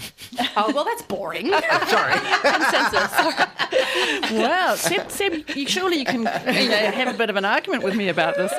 Oh 0.58 0.72
well, 0.74 0.84
that's 0.86 1.02
boring. 1.02 1.50
Sorry. 1.88 2.14
Consensus. 2.42 3.12
Well, 4.32 4.76
Seb, 4.76 5.10
Seb 5.10 5.50
you, 5.56 5.68
surely 5.68 5.98
you 5.98 6.06
can 6.06 6.20
you 6.22 6.70
know, 6.70 6.92
have 6.92 7.14
a 7.14 7.18
bit 7.18 7.30
of 7.30 7.36
an 7.36 7.46
argument 7.46 7.84
with 7.84 7.96
me 7.96 8.10
about 8.10 8.36
this. 8.36 8.52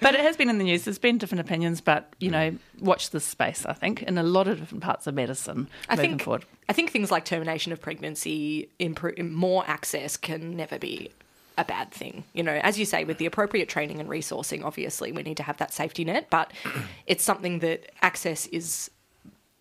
but 0.00 0.14
it 0.14 0.20
has 0.20 0.36
been 0.36 0.48
in 0.48 0.58
the 0.58 0.64
news. 0.64 0.84
There's 0.84 0.98
been 0.98 1.18
different 1.18 1.40
opinions, 1.40 1.80
but 1.80 2.14
you 2.18 2.30
know, 2.30 2.56
watch 2.80 3.10
this 3.10 3.24
space. 3.24 3.66
I 3.66 3.72
think 3.74 4.02
in 4.02 4.16
a 4.16 4.22
lot 4.22 4.48
of 4.48 4.58
different 4.58 4.82
parts 4.82 5.06
of 5.06 5.14
medicine 5.14 5.68
I 5.88 5.96
moving 5.96 6.10
think 6.12 6.22
forward. 6.22 6.44
I 6.68 6.72
think 6.72 6.90
things 6.90 7.10
like 7.10 7.24
termination 7.24 7.72
of 7.72 7.80
pregnancy, 7.80 8.70
improve, 8.78 9.18
more 9.18 9.64
access 9.66 10.16
can 10.16 10.56
never 10.56 10.78
be 10.78 11.10
a 11.58 11.64
bad 11.64 11.90
thing. 11.90 12.24
You 12.32 12.42
know, 12.44 12.54
as 12.62 12.78
you 12.78 12.86
say, 12.86 13.04
with 13.04 13.18
the 13.18 13.26
appropriate 13.26 13.68
training 13.68 14.00
and 14.00 14.08
resourcing, 14.08 14.64
obviously 14.64 15.12
we 15.12 15.22
need 15.22 15.36
to 15.38 15.42
have 15.42 15.58
that 15.58 15.74
safety 15.74 16.04
net, 16.04 16.28
but 16.30 16.52
it's 17.06 17.24
something 17.24 17.58
that 17.58 17.90
access 18.00 18.46
is, 18.46 18.90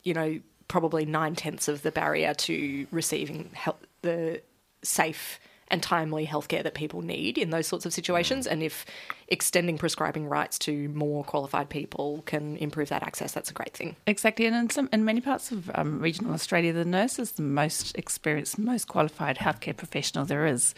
you 0.03 0.13
know, 0.13 0.39
probably 0.67 1.05
nine 1.05 1.35
tenths 1.35 1.67
of 1.67 1.81
the 1.81 1.91
barrier 1.91 2.33
to 2.33 2.87
receiving 2.91 3.49
help, 3.53 3.85
the 4.03 4.41
safe 4.83 5.39
and 5.69 5.81
timely 5.83 6.25
healthcare 6.25 6.63
that 6.63 6.75
people 6.75 7.01
need 7.01 7.37
in 7.37 7.49
those 7.49 7.67
sorts 7.67 7.85
of 7.85 7.93
situations. 7.93 8.47
Mm. 8.47 8.51
And 8.51 8.63
if 8.63 8.85
extending 9.29 9.77
prescribing 9.77 10.27
rights 10.27 10.57
to 10.57 10.87
more 10.89 11.23
qualified 11.23 11.69
people 11.69 12.23
can 12.25 12.55
improve 12.57 12.89
that 12.89 13.03
access, 13.03 13.33
that's 13.33 13.49
a 13.49 13.53
great 13.53 13.73
thing. 13.73 13.95
Exactly, 14.05 14.45
and 14.45 14.55
in 14.55 14.69
some 14.69 14.89
in 14.93 15.03
many 15.03 15.21
parts 15.21 15.51
of 15.51 15.69
um, 15.75 15.99
regional 15.99 16.33
Australia, 16.33 16.71
the 16.71 16.85
nurse 16.85 17.19
is 17.19 17.33
the 17.33 17.41
most 17.41 17.97
experienced, 17.97 18.57
most 18.57 18.87
qualified 18.87 19.37
healthcare 19.37 19.75
professional 19.75 20.25
there 20.25 20.45
is. 20.45 20.73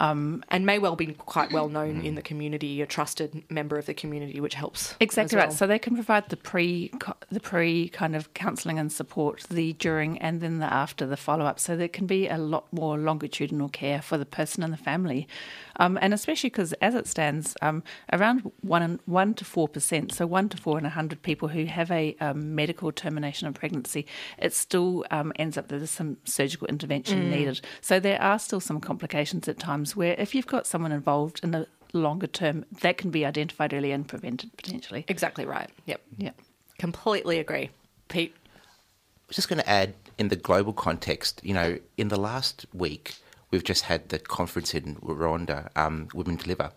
Um, 0.00 0.44
and 0.48 0.66
may 0.66 0.78
well 0.78 0.96
be 0.96 1.06
quite 1.06 1.52
well 1.52 1.68
known 1.68 2.02
in 2.02 2.14
the 2.16 2.22
community, 2.22 2.82
a 2.82 2.86
trusted 2.86 3.44
member 3.48 3.78
of 3.78 3.86
the 3.86 3.94
community, 3.94 4.40
which 4.40 4.54
helps. 4.54 4.94
Exactly 4.98 5.38
as 5.38 5.44
right. 5.44 5.52
So 5.52 5.66
they 5.66 5.78
can 5.78 5.94
provide 5.94 6.28
the 6.28 6.36
pre 6.36 6.92
the 7.30 7.40
pre 7.40 7.88
kind 7.88 8.16
of 8.16 8.34
counselling 8.34 8.78
and 8.78 8.92
support, 8.92 9.44
the 9.50 9.74
during 9.74 10.18
and 10.18 10.40
then 10.40 10.58
the 10.58 10.72
after 10.72 11.06
the 11.06 11.16
follow 11.16 11.44
up. 11.44 11.60
So 11.60 11.76
there 11.76 11.88
can 11.88 12.06
be 12.06 12.28
a 12.28 12.38
lot 12.38 12.72
more 12.72 12.98
longitudinal 12.98 13.68
care 13.68 14.02
for 14.02 14.18
the 14.18 14.26
person 14.26 14.62
and 14.62 14.72
the 14.72 14.76
family, 14.76 15.28
um, 15.76 15.98
and 16.02 16.12
especially 16.12 16.50
because 16.50 16.72
as 16.74 16.94
it 16.94 17.06
stands, 17.06 17.56
um, 17.62 17.82
around 18.12 18.50
one 18.60 18.82
and 18.82 19.00
one 19.06 19.34
to 19.34 19.44
four 19.44 19.68
percent, 19.68 20.12
so 20.12 20.26
one 20.26 20.48
to 20.48 20.56
four 20.56 20.78
in 20.78 20.86
a 20.86 20.90
hundred 20.90 21.22
people 21.22 21.48
who 21.48 21.64
have 21.66 21.90
a 21.90 22.16
um, 22.20 22.54
medical 22.54 22.92
termination 22.92 23.48
of 23.48 23.54
pregnancy, 23.54 24.06
it 24.38 24.52
still 24.52 25.04
um, 25.10 25.32
ends 25.36 25.56
up 25.56 25.68
that 25.68 25.78
there's 25.78 25.90
some 25.90 26.16
surgical 26.24 26.66
intervention 26.68 27.30
needed. 27.30 27.60
So 27.80 28.00
there 28.00 28.20
are 28.20 28.38
still 28.38 28.60
some 28.60 28.80
complications 28.80 29.48
at 29.48 29.58
times 29.58 29.96
where 29.96 30.14
if 30.18 30.34
you've 30.34 30.46
got 30.46 30.66
someone 30.66 30.92
involved 30.92 31.40
in 31.42 31.50
the 31.50 31.66
longer 31.92 32.26
term, 32.26 32.64
that 32.80 32.96
can 32.96 33.10
be 33.10 33.24
identified 33.26 33.74
early 33.74 33.92
and 33.92 34.06
prevented 34.06 34.56
potentially. 34.56 35.04
Exactly 35.08 35.44
right. 35.44 35.70
Yep. 35.86 36.00
Yep. 36.18 36.40
Completely 36.78 37.38
agree. 37.38 37.70
Pete. 38.08 38.34
I 38.34 39.28
was 39.28 39.36
just 39.36 39.48
going 39.48 39.60
to 39.60 39.68
add 39.68 39.94
in 40.18 40.28
the 40.28 40.36
global 40.36 40.72
context, 40.72 41.40
you 41.42 41.54
know, 41.54 41.78
in 41.96 42.08
the 42.08 42.18
last 42.18 42.66
week, 42.74 43.14
we've 43.50 43.64
just 43.64 43.84
had 43.84 44.08
the 44.10 44.18
conference 44.18 44.74
in 44.74 44.96
Rwanda, 44.96 45.68
um, 45.76 46.08
Women 46.12 46.36
Deliver, 46.36 46.70
where, 46.70 46.72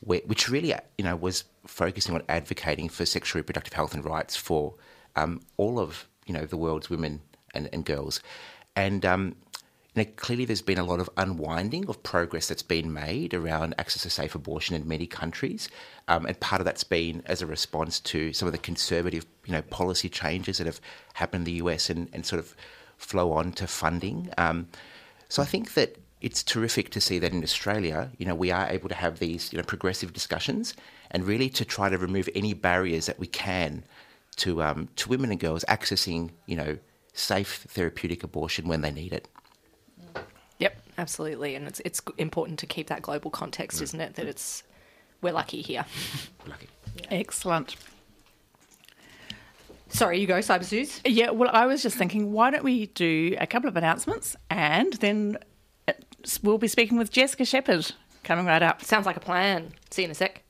which 0.00 0.48
really, 0.48 0.74
you 0.96 1.04
know, 1.04 1.16
was 1.16 1.44
focusing 1.66 2.14
on 2.14 2.22
advocating 2.28 2.88
for 2.88 3.04
sexual 3.04 3.40
reproductive 3.40 3.72
health 3.72 3.94
and 3.94 4.04
rights 4.04 4.36
for 4.36 4.74
um, 5.16 5.40
all 5.56 5.78
of, 5.78 6.08
you 6.26 6.34
know, 6.34 6.44
the 6.44 6.56
world's 6.56 6.88
women 6.88 7.20
and, 7.54 7.68
and 7.72 7.84
girls. 7.84 8.20
And, 8.76 9.04
um, 9.04 9.34
you 9.94 10.04
know, 10.04 10.10
clearly 10.16 10.44
there's 10.44 10.62
been 10.62 10.78
a 10.78 10.84
lot 10.84 11.00
of 11.00 11.10
unwinding 11.16 11.88
of 11.88 12.02
progress 12.02 12.46
that's 12.46 12.62
been 12.62 12.92
made 12.92 13.34
around 13.34 13.74
access 13.78 14.02
to 14.02 14.10
safe 14.10 14.34
abortion 14.34 14.76
in 14.76 14.86
many 14.86 15.06
countries. 15.06 15.68
Um, 16.06 16.26
and 16.26 16.38
part 16.38 16.60
of 16.60 16.64
that's 16.64 16.84
been 16.84 17.22
as 17.26 17.42
a 17.42 17.46
response 17.46 17.98
to 18.00 18.32
some 18.32 18.46
of 18.46 18.52
the 18.52 18.58
conservative, 18.58 19.26
you 19.46 19.52
know, 19.52 19.62
policy 19.62 20.08
changes 20.08 20.58
that 20.58 20.66
have 20.66 20.80
happened 21.14 21.48
in 21.48 21.52
the 21.52 21.64
US 21.64 21.90
and, 21.90 22.08
and 22.12 22.24
sort 22.24 22.38
of 22.38 22.54
flow 22.98 23.32
on 23.32 23.52
to 23.52 23.66
funding. 23.66 24.30
Um, 24.38 24.68
so 25.28 25.42
I 25.42 25.46
think 25.46 25.74
that 25.74 25.98
it's 26.20 26.42
terrific 26.42 26.90
to 26.90 27.00
see 27.00 27.18
that 27.18 27.32
in 27.32 27.42
Australia, 27.42 28.10
you 28.18 28.26
know, 28.26 28.34
we 28.34 28.50
are 28.50 28.68
able 28.68 28.88
to 28.88 28.94
have 28.94 29.18
these, 29.18 29.52
you 29.52 29.58
know, 29.58 29.64
progressive 29.64 30.12
discussions 30.12 30.74
and 31.10 31.24
really 31.24 31.48
to 31.50 31.64
try 31.64 31.88
to 31.88 31.98
remove 31.98 32.28
any 32.34 32.54
barriers 32.54 33.06
that 33.06 33.18
we 33.18 33.26
can 33.26 33.84
to 34.36 34.62
um, 34.62 34.88
to 34.96 35.08
women 35.08 35.30
and 35.30 35.40
girls 35.40 35.64
accessing, 35.68 36.30
you 36.46 36.56
know, 36.56 36.78
safe 37.12 37.66
therapeutic 37.68 38.22
abortion 38.22 38.68
when 38.68 38.80
they 38.80 38.90
need 38.90 39.12
it. 39.12 39.28
Yep. 40.58 40.80
Absolutely. 40.98 41.54
And 41.54 41.68
it's 41.68 41.80
it's 41.84 42.02
important 42.18 42.58
to 42.58 42.66
keep 42.66 42.88
that 42.88 43.02
global 43.02 43.30
context, 43.30 43.80
isn't 43.80 44.00
it? 44.00 44.16
That 44.16 44.26
it's 44.26 44.64
we're 45.22 45.32
lucky 45.32 45.62
here. 45.62 45.84
We're 46.44 46.50
Lucky. 46.50 46.68
Excellent. 47.10 47.76
Sorry, 49.88 50.20
you 50.20 50.26
go, 50.26 50.38
Cyber 50.38 50.64
Suze. 50.64 51.00
Yeah, 51.04 51.30
well, 51.30 51.50
I 51.52 51.66
was 51.66 51.82
just 51.82 51.96
thinking, 51.96 52.32
why 52.32 52.50
don't 52.50 52.62
we 52.62 52.86
do 52.86 53.34
a 53.40 53.46
couple 53.46 53.68
of 53.68 53.76
announcements 53.76 54.36
and 54.50 54.92
then 54.94 55.38
we'll 56.42 56.58
be 56.58 56.68
speaking 56.68 56.98
with 56.98 57.10
Jessica 57.10 57.44
Shepherd 57.44 57.92
coming 58.24 58.46
right 58.46 58.62
up. 58.62 58.82
Sounds 58.82 59.06
like 59.06 59.16
a 59.16 59.20
plan. 59.20 59.72
See 59.90 60.02
you 60.02 60.06
in 60.06 60.12
a 60.12 60.14
sec. 60.14 60.42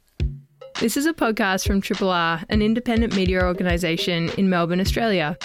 This 0.80 0.96
is 0.96 1.06
a 1.06 1.12
podcast 1.12 1.66
from 1.66 1.80
Triple 1.80 2.10
R, 2.10 2.42
an 2.48 2.62
independent 2.62 3.14
media 3.16 3.42
organisation 3.42 4.30
in 4.38 4.48
Melbourne, 4.48 4.80
Australia. 4.80 5.36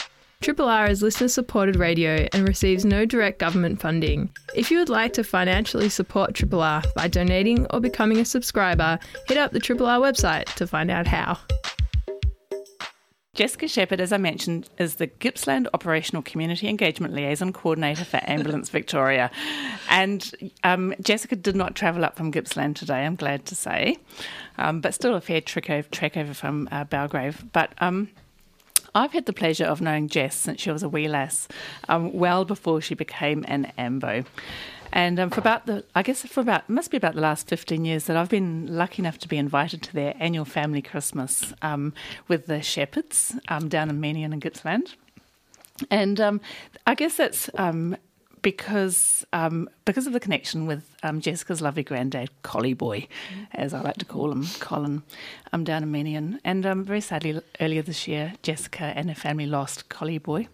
Triple 0.41 0.67
R 0.67 0.87
is 0.87 1.01
listener 1.01 1.29
supported 1.29 1.77
radio 1.77 2.27
and 2.33 2.47
receives 2.47 2.85
no 2.85 3.05
direct 3.05 3.39
government 3.39 3.79
funding. 3.79 4.29
If 4.53 4.69
you 4.69 4.77
would 4.77 4.89
like 4.89 5.13
to 5.13 5.23
financially 5.23 5.89
support 5.89 6.35
Triple 6.35 6.61
R 6.61 6.83
by 6.95 7.07
donating 7.07 7.65
or 7.71 7.79
becoming 7.79 8.19
a 8.19 8.25
subscriber, 8.25 8.99
hit 9.27 9.37
up 9.37 9.53
the 9.53 9.59
Triple 9.59 9.87
R 9.87 9.99
website 9.99 10.45
to 10.55 10.67
find 10.67 10.91
out 10.91 11.07
how. 11.07 11.39
Jessica 13.35 13.67
Shepherd, 13.67 13.99
as 13.99 14.13
I 14.13 14.17
mentioned, 14.17 14.69
is 14.77 14.95
the 14.95 15.07
Gippsland 15.07 15.67
Operational 15.73 16.21
Community 16.21 16.67
Engagement 16.67 17.15
Liaison 17.15 17.51
Coordinator 17.51 18.05
for 18.05 18.21
Ambulance 18.25 18.69
Victoria. 18.69 19.31
And 19.89 20.53
um, 20.63 20.93
Jessica 21.01 21.35
did 21.35 21.55
not 21.55 21.73
travel 21.73 22.05
up 22.05 22.15
from 22.15 22.29
Gippsland 22.29 22.75
today, 22.75 23.03
I'm 23.03 23.15
glad 23.15 23.47
to 23.47 23.55
say, 23.55 23.97
um, 24.59 24.81
but 24.81 24.93
still 24.93 25.15
a 25.15 25.21
fair 25.21 25.41
trek 25.41 25.71
over, 25.71 25.87
trek 25.89 26.15
over 26.15 26.35
from 26.35 26.69
uh, 26.71 26.83
Belgrave. 26.83 27.43
But 27.53 27.73
um, 27.79 28.09
I've 28.95 29.11
had 29.11 29.25
the 29.25 29.33
pleasure 29.33 29.65
of 29.65 29.81
knowing 29.81 30.07
Jess 30.07 30.35
since 30.35 30.61
she 30.61 30.71
was 30.71 30.83
a 30.83 30.89
wee 30.89 31.07
lass, 31.07 31.47
um, 31.89 32.13
well 32.13 32.45
before 32.45 32.81
she 32.81 32.95
became 32.95 33.43
an 33.47 33.71
AMBO. 33.77 34.25
And 34.91 35.19
um, 35.19 35.31
for 35.31 35.39
about 35.39 35.65
the, 35.65 35.83
I 35.95 36.03
guess 36.03 36.21
for 36.21 36.41
about, 36.41 36.69
must 36.69 36.91
be 36.91 36.97
about 36.97 37.15
the 37.15 37.21
last 37.21 37.47
15 37.47 37.83
years 37.83 38.05
that 38.05 38.15
I've 38.15 38.29
been 38.29 38.67
lucky 38.69 39.01
enough 39.01 39.17
to 39.19 39.27
be 39.27 39.37
invited 39.37 39.81
to 39.83 39.93
their 39.93 40.13
annual 40.19 40.45
family 40.45 40.83
Christmas 40.83 41.51
um, 41.63 41.93
with 42.27 42.45
the 42.45 42.61
Shepherds 42.61 43.35
um, 43.47 43.69
down 43.69 43.89
in 43.89 43.99
Meeniyan 43.99 44.33
and 44.33 44.41
Gippsland. 44.41 44.95
And 45.89 46.21
um, 46.21 46.41
I 46.85 46.93
guess 46.93 47.17
that's 47.17 47.49
um, 47.55 47.97
because 48.43 49.25
um, 49.33 49.67
because 49.85 50.05
of 50.05 50.13
the 50.13 50.19
connection 50.19 50.67
with 50.67 50.87
um, 51.01 51.19
Jessica's 51.19 51.61
lovely 51.61 51.81
granddad, 51.81 52.29
Collie 52.43 52.75
Boy, 52.75 53.07
as 53.53 53.73
I 53.73 53.81
like 53.81 53.97
to 53.97 54.05
call 54.05 54.31
him, 54.31 54.45
Colin, 54.59 55.01
um, 55.51 55.63
down 55.63 55.81
in 55.81 55.91
Meeniyan. 55.91 56.39
And 56.43 56.65
um, 56.65 56.83
very 56.83 57.01
sadly, 57.01 57.41
earlier 57.59 57.81
this 57.81 58.07
year, 58.07 58.33
Jessica 58.43 58.93
and 58.95 59.09
her 59.09 59.15
family 59.15 59.47
lost 59.47 59.89
Collie 59.89 60.19
Boy. 60.19 60.47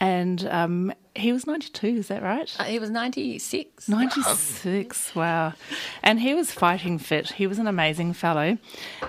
And 0.00 0.46
um, 0.46 0.92
he 1.16 1.32
was 1.32 1.44
92, 1.44 1.88
is 1.88 2.08
that 2.08 2.22
right? 2.22 2.54
Uh, 2.60 2.64
he 2.64 2.78
was 2.78 2.88
96. 2.88 3.88
96, 3.88 5.14
wow. 5.16 5.54
And 6.04 6.20
he 6.20 6.34
was 6.34 6.52
fighting 6.52 7.00
fit. 7.00 7.32
He 7.32 7.48
was 7.48 7.58
an 7.58 7.66
amazing 7.66 8.12
fellow. 8.12 8.58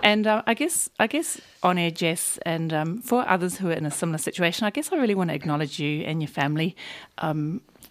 And 0.02 0.26
uh, 0.26 0.42
I 0.48 0.56
guess, 0.56 0.90
I 1.00 1.06
guess 1.06 1.40
on 1.62 1.78
air, 1.78 1.92
Jess, 1.92 2.40
and 2.44 2.74
um, 2.74 3.02
for 3.04 3.28
others 3.30 3.58
who 3.58 3.70
are 3.70 3.74
in 3.74 3.86
a 3.86 3.92
similar 3.92 4.18
situation, 4.18 4.66
I 4.66 4.72
guess 4.72 4.92
I 4.92 4.96
really 4.96 5.14
want 5.14 5.30
to 5.30 5.36
acknowledge 5.36 5.80
you 5.80 6.02
and 6.06 6.24
your 6.24 6.30
family. 6.30 6.76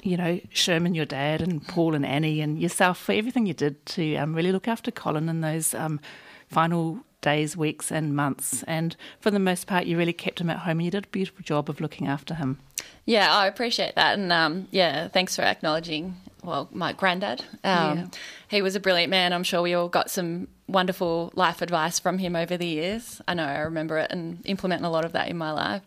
You 0.03 0.17
know, 0.17 0.41
Sherman, 0.51 0.95
your 0.95 1.07
dad, 1.07 1.41
and 1.41 1.67
Paul 1.67 1.95
and 1.95 2.07
Annie, 2.07 2.41
and 2.41 2.61
yourself 2.61 2.99
for 2.99 3.13
everything 3.13 3.47
you 3.47 3.55
did 3.55 3.85
to 3.87 4.17
um, 4.17 4.35
really 4.35 4.53
look 4.53 4.69
after 4.69 4.91
Colin 4.91 5.29
in 5.29 5.41
those 5.41 5.75
um, 5.75 6.01
final 6.49 7.01
days, 7.21 7.57
weeks, 7.57 7.91
and 7.91 8.15
months. 8.15 8.63
And 8.69 8.97
for 9.21 9.31
the 9.31 9.41
most 9.41 9.67
part, 9.67 9.87
you 9.87 9.99
really 9.99 10.13
kept 10.13 10.41
him 10.41 10.51
at 10.51 10.59
home 10.59 10.79
and 10.79 10.85
you 10.85 10.91
did 10.91 11.07
a 11.07 11.09
beautiful 11.09 11.43
job 11.43 11.69
of 11.69 11.81
looking 11.81 12.07
after 12.07 12.35
him. 12.35 12.59
Yeah, 13.07 13.35
I 13.35 13.47
appreciate 13.47 13.97
that. 13.97 14.19
And 14.19 14.33
um, 14.33 14.69
yeah, 14.71 15.09
thanks 15.09 15.35
for 15.35 15.43
acknowledging, 15.43 16.17
well, 16.45 16.69
my 16.73 16.93
granddad. 16.93 17.45
Um, 17.65 17.99
Yeah. 17.99 18.07
He 18.49 18.63
was 18.63 18.77
a 18.77 18.81
brilliant 18.81 19.11
man. 19.11 19.33
I'm 19.33 19.43
sure 19.43 19.63
we 19.63 19.75
all 19.75 19.89
got 19.89 20.11
some 20.11 20.49
wonderful 20.69 21.33
life 21.35 21.61
advice 21.61 21.99
from 21.99 22.19
him 22.19 22.37
over 22.37 22.57
the 22.57 22.67
years. 22.67 23.21
I 23.27 23.35
know 23.35 23.45
I 23.45 23.59
remember 23.59 23.99
it 23.99 24.11
and 24.13 24.41
implementing 24.45 24.85
a 24.85 24.91
lot 24.91 25.05
of 25.05 25.13
that 25.13 25.29
in 25.29 25.37
my 25.37 25.51
life. 25.51 25.83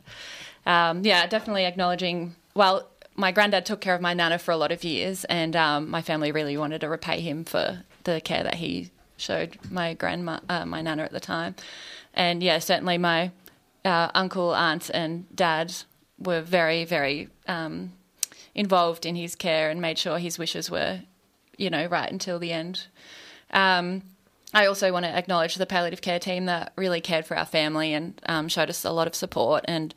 Um, 0.65 1.03
yeah, 1.05 1.25
definitely 1.27 1.65
acknowledging, 1.65 2.35
well, 2.55 2.87
my 3.21 3.31
granddad 3.31 3.65
took 3.65 3.79
care 3.79 3.93
of 3.93 4.01
my 4.01 4.15
nana 4.15 4.39
for 4.39 4.51
a 4.51 4.57
lot 4.57 4.71
of 4.71 4.83
years, 4.83 5.23
and 5.25 5.55
um, 5.55 5.89
my 5.89 6.01
family 6.01 6.31
really 6.31 6.57
wanted 6.57 6.81
to 6.81 6.89
repay 6.89 7.21
him 7.21 7.45
for 7.45 7.83
the 8.03 8.19
care 8.19 8.43
that 8.43 8.55
he 8.55 8.89
showed 9.15 9.57
my 9.69 9.93
grandma, 9.93 10.39
uh, 10.49 10.65
my 10.65 10.81
nana 10.81 11.03
at 11.03 11.11
the 11.11 11.19
time. 11.19 11.55
And 12.15 12.41
yeah, 12.41 12.57
certainly 12.57 12.97
my 12.97 13.31
uh, 13.85 14.09
uncle, 14.15 14.55
aunt, 14.55 14.89
and 14.91 15.33
dad 15.35 15.71
were 16.17 16.41
very, 16.41 16.83
very 16.83 17.29
um, 17.47 17.93
involved 18.55 19.05
in 19.05 19.15
his 19.15 19.35
care 19.35 19.69
and 19.69 19.79
made 19.79 19.99
sure 19.99 20.17
his 20.17 20.39
wishes 20.39 20.71
were, 20.71 21.01
you 21.57 21.69
know, 21.69 21.85
right 21.85 22.11
until 22.11 22.39
the 22.39 22.51
end. 22.51 22.87
Um, 23.51 24.01
I 24.53 24.65
also 24.65 24.91
want 24.91 25.05
to 25.05 25.15
acknowledge 25.15 25.55
the 25.55 25.65
palliative 25.67 26.01
care 26.01 26.19
team 26.19 26.47
that 26.47 26.73
really 26.75 27.01
cared 27.01 27.27
for 27.27 27.37
our 27.37 27.45
family 27.45 27.93
and 27.93 28.19
um, 28.25 28.47
showed 28.47 28.69
us 28.69 28.83
a 28.83 28.91
lot 28.91 29.07
of 29.07 29.15
support. 29.15 29.63
And 29.67 29.93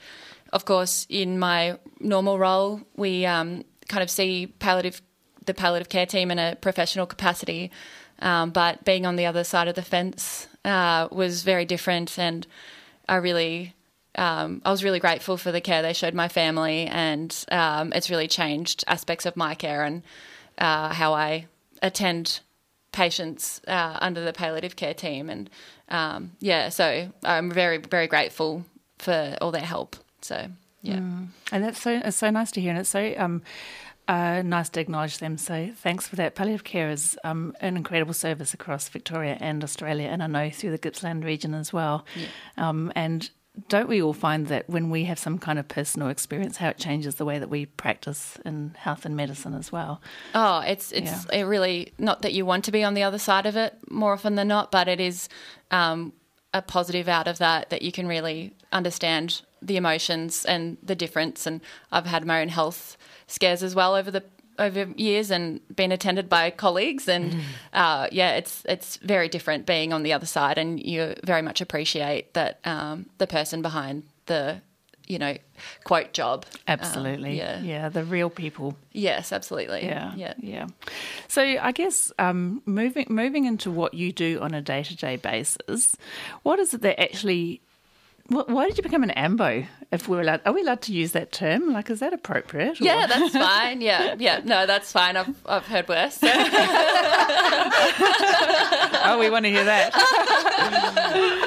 of 0.54 0.64
course, 0.64 1.06
in 1.10 1.38
my 1.38 1.78
normal 1.98 2.38
role, 2.38 2.80
we 2.96 3.26
um, 3.26 3.64
kind 3.88 4.02
of 4.02 4.10
see 4.10 4.46
palliative 4.46 5.02
the 5.46 5.52
palliative 5.52 5.90
care 5.90 6.06
team 6.06 6.30
in 6.30 6.38
a 6.38 6.56
professional 6.56 7.04
capacity, 7.04 7.70
um, 8.20 8.50
but 8.50 8.82
being 8.84 9.04
on 9.04 9.16
the 9.16 9.26
other 9.26 9.44
side 9.44 9.68
of 9.68 9.74
the 9.74 9.82
fence 9.82 10.46
uh, 10.64 11.06
was 11.10 11.42
very 11.42 11.66
different, 11.66 12.18
and 12.18 12.46
I 13.08 13.16
really. 13.16 13.74
Um, 14.16 14.62
I 14.64 14.70
was 14.70 14.84
really 14.84 15.00
grateful 15.00 15.36
for 15.36 15.50
the 15.50 15.60
care 15.60 15.82
they 15.82 15.92
showed 15.92 16.14
my 16.14 16.28
family, 16.28 16.86
and 16.86 17.36
um, 17.50 17.92
it's 17.92 18.08
really 18.08 18.28
changed 18.28 18.84
aspects 18.86 19.26
of 19.26 19.36
my 19.36 19.56
care 19.56 19.82
and 19.82 20.04
uh, 20.56 20.90
how 20.94 21.14
I 21.14 21.46
attend 21.82 22.38
patients 22.92 23.60
uh, 23.66 23.98
under 24.00 24.24
the 24.24 24.32
palliative 24.32 24.76
care 24.76 24.94
team. 24.94 25.28
And 25.28 25.50
um, 25.88 26.30
yeah, 26.38 26.68
so 26.68 27.12
I'm 27.24 27.50
very, 27.50 27.78
very 27.78 28.06
grateful 28.06 28.64
for 28.98 29.36
all 29.40 29.50
their 29.50 29.62
help. 29.62 29.96
So 30.24 30.48
yeah, 30.80 30.96
mm. 30.96 31.28
and 31.52 31.64
that's 31.64 31.80
so 31.80 32.00
it's 32.02 32.16
so 32.16 32.30
nice 32.30 32.50
to 32.52 32.60
hear, 32.60 32.70
and 32.70 32.78
it's 32.78 32.88
so 32.88 33.14
um, 33.18 33.42
uh, 34.08 34.42
nice 34.42 34.70
to 34.70 34.80
acknowledge 34.80 35.18
them. 35.18 35.36
So 35.36 35.70
thanks 35.76 36.08
for 36.08 36.16
that. 36.16 36.34
Palliative 36.34 36.64
care 36.64 36.90
is 36.90 37.18
um, 37.24 37.54
an 37.60 37.76
incredible 37.76 38.14
service 38.14 38.54
across 38.54 38.88
Victoria 38.88 39.36
and 39.40 39.62
Australia, 39.62 40.08
and 40.08 40.22
I 40.22 40.26
know 40.26 40.50
through 40.50 40.70
the 40.70 40.78
Gippsland 40.78 41.24
region 41.24 41.52
as 41.52 41.72
well. 41.72 42.06
Yeah. 42.16 42.26
Um, 42.56 42.90
and 42.96 43.28
don't 43.68 43.88
we 43.88 44.02
all 44.02 44.14
find 44.14 44.48
that 44.48 44.68
when 44.68 44.88
we 44.88 45.04
have 45.04 45.18
some 45.18 45.38
kind 45.38 45.58
of 45.58 45.68
personal 45.68 46.08
experience, 46.08 46.56
how 46.56 46.70
it 46.70 46.78
changes 46.78 47.16
the 47.16 47.24
way 47.24 47.38
that 47.38 47.50
we 47.50 47.66
practice 47.66 48.38
in 48.44 48.74
health 48.78 49.04
and 49.04 49.14
medicine 49.14 49.54
as 49.54 49.70
well? 49.70 50.00
Oh, 50.34 50.60
it's 50.60 50.90
it's 50.90 51.26
yeah. 51.30 51.40
it 51.40 51.42
really 51.42 51.92
not 51.98 52.22
that 52.22 52.32
you 52.32 52.46
want 52.46 52.64
to 52.64 52.72
be 52.72 52.82
on 52.82 52.94
the 52.94 53.02
other 53.02 53.18
side 53.18 53.44
of 53.44 53.56
it 53.56 53.76
more 53.90 54.14
often 54.14 54.36
than 54.36 54.48
not, 54.48 54.72
but 54.72 54.88
it 54.88 55.00
is 55.00 55.28
um, 55.70 56.14
a 56.54 56.62
positive 56.62 57.08
out 57.08 57.28
of 57.28 57.38
that 57.38 57.70
that 57.70 57.82
you 57.82 57.92
can 57.92 58.06
really 58.06 58.54
understand 58.72 59.42
the 59.66 59.76
emotions 59.76 60.44
and 60.44 60.76
the 60.82 60.94
difference. 60.94 61.46
And 61.46 61.60
I've 61.90 62.06
had 62.06 62.24
my 62.24 62.40
own 62.40 62.48
health 62.48 62.96
scares 63.26 63.62
as 63.62 63.74
well 63.74 63.94
over 63.94 64.10
the 64.10 64.24
over 64.58 64.84
years 64.96 65.30
and 65.30 65.60
been 65.74 65.92
attended 65.92 66.28
by 66.28 66.50
colleagues 66.50 67.08
and 67.08 67.32
mm. 67.32 67.40
uh, 67.72 68.06
yeah 68.12 68.36
it's 68.36 68.62
it's 68.66 68.98
very 68.98 69.28
different 69.28 69.66
being 69.66 69.92
on 69.92 70.02
the 70.02 70.12
other 70.12 70.26
side 70.26 70.58
and 70.58 70.80
you 70.80 71.14
very 71.24 71.42
much 71.42 71.60
appreciate 71.60 72.32
that 72.34 72.60
um, 72.64 73.06
the 73.18 73.26
person 73.26 73.62
behind 73.62 74.04
the 74.26 74.60
you 75.06 75.18
know 75.18 75.36
quote 75.84 76.12
job. 76.12 76.46
Absolutely. 76.66 77.40
um, 77.40 77.64
yeah. 77.64 77.82
Yeah 77.82 77.88
the 77.88 78.04
real 78.04 78.30
people. 78.30 78.76
Yes 78.92 79.32
absolutely. 79.32 79.84
Yeah 79.84 80.14
yeah. 80.14 80.34
yeah. 80.38 80.66
So 81.28 81.42
i 81.42 81.72
guess 81.72 82.12
um, 82.18 82.62
moving 82.64 83.06
moving 83.08 83.44
into 83.44 83.70
what 83.70 83.94
you 83.94 84.12
do 84.12 84.40
on 84.40 84.54
a 84.54 84.62
day-to-day 84.62 85.16
basis 85.16 85.96
what 86.42 86.58
is 86.58 86.74
it 86.74 86.82
that 86.82 87.00
actually 87.00 87.60
why 88.28 88.66
did 88.66 88.76
you 88.78 88.82
become 88.82 89.02
an 89.02 89.10
AMBO? 89.10 89.66
If 89.92 90.08
we're 90.08 90.22
allowed, 90.22 90.40
are 90.46 90.52
we 90.52 90.62
allowed 90.62 90.80
to 90.82 90.92
use 90.92 91.12
that 91.12 91.30
term? 91.30 91.72
Like, 91.72 91.90
is 91.90 92.00
that 92.00 92.12
appropriate? 92.14 92.80
Or? 92.80 92.84
Yeah, 92.84 93.06
that's 93.06 93.32
fine. 93.32 93.80
Yeah, 93.80 94.16
yeah, 94.18 94.40
no, 94.44 94.66
that's 94.66 94.90
fine. 94.90 95.16
I've 95.16 95.36
I've 95.46 95.66
heard 95.66 95.86
worse. 95.88 96.18
oh, 96.22 96.28
we 99.20 99.28
want 99.30 99.44
to 99.44 99.50
hear 99.50 99.64
that. 99.64 99.92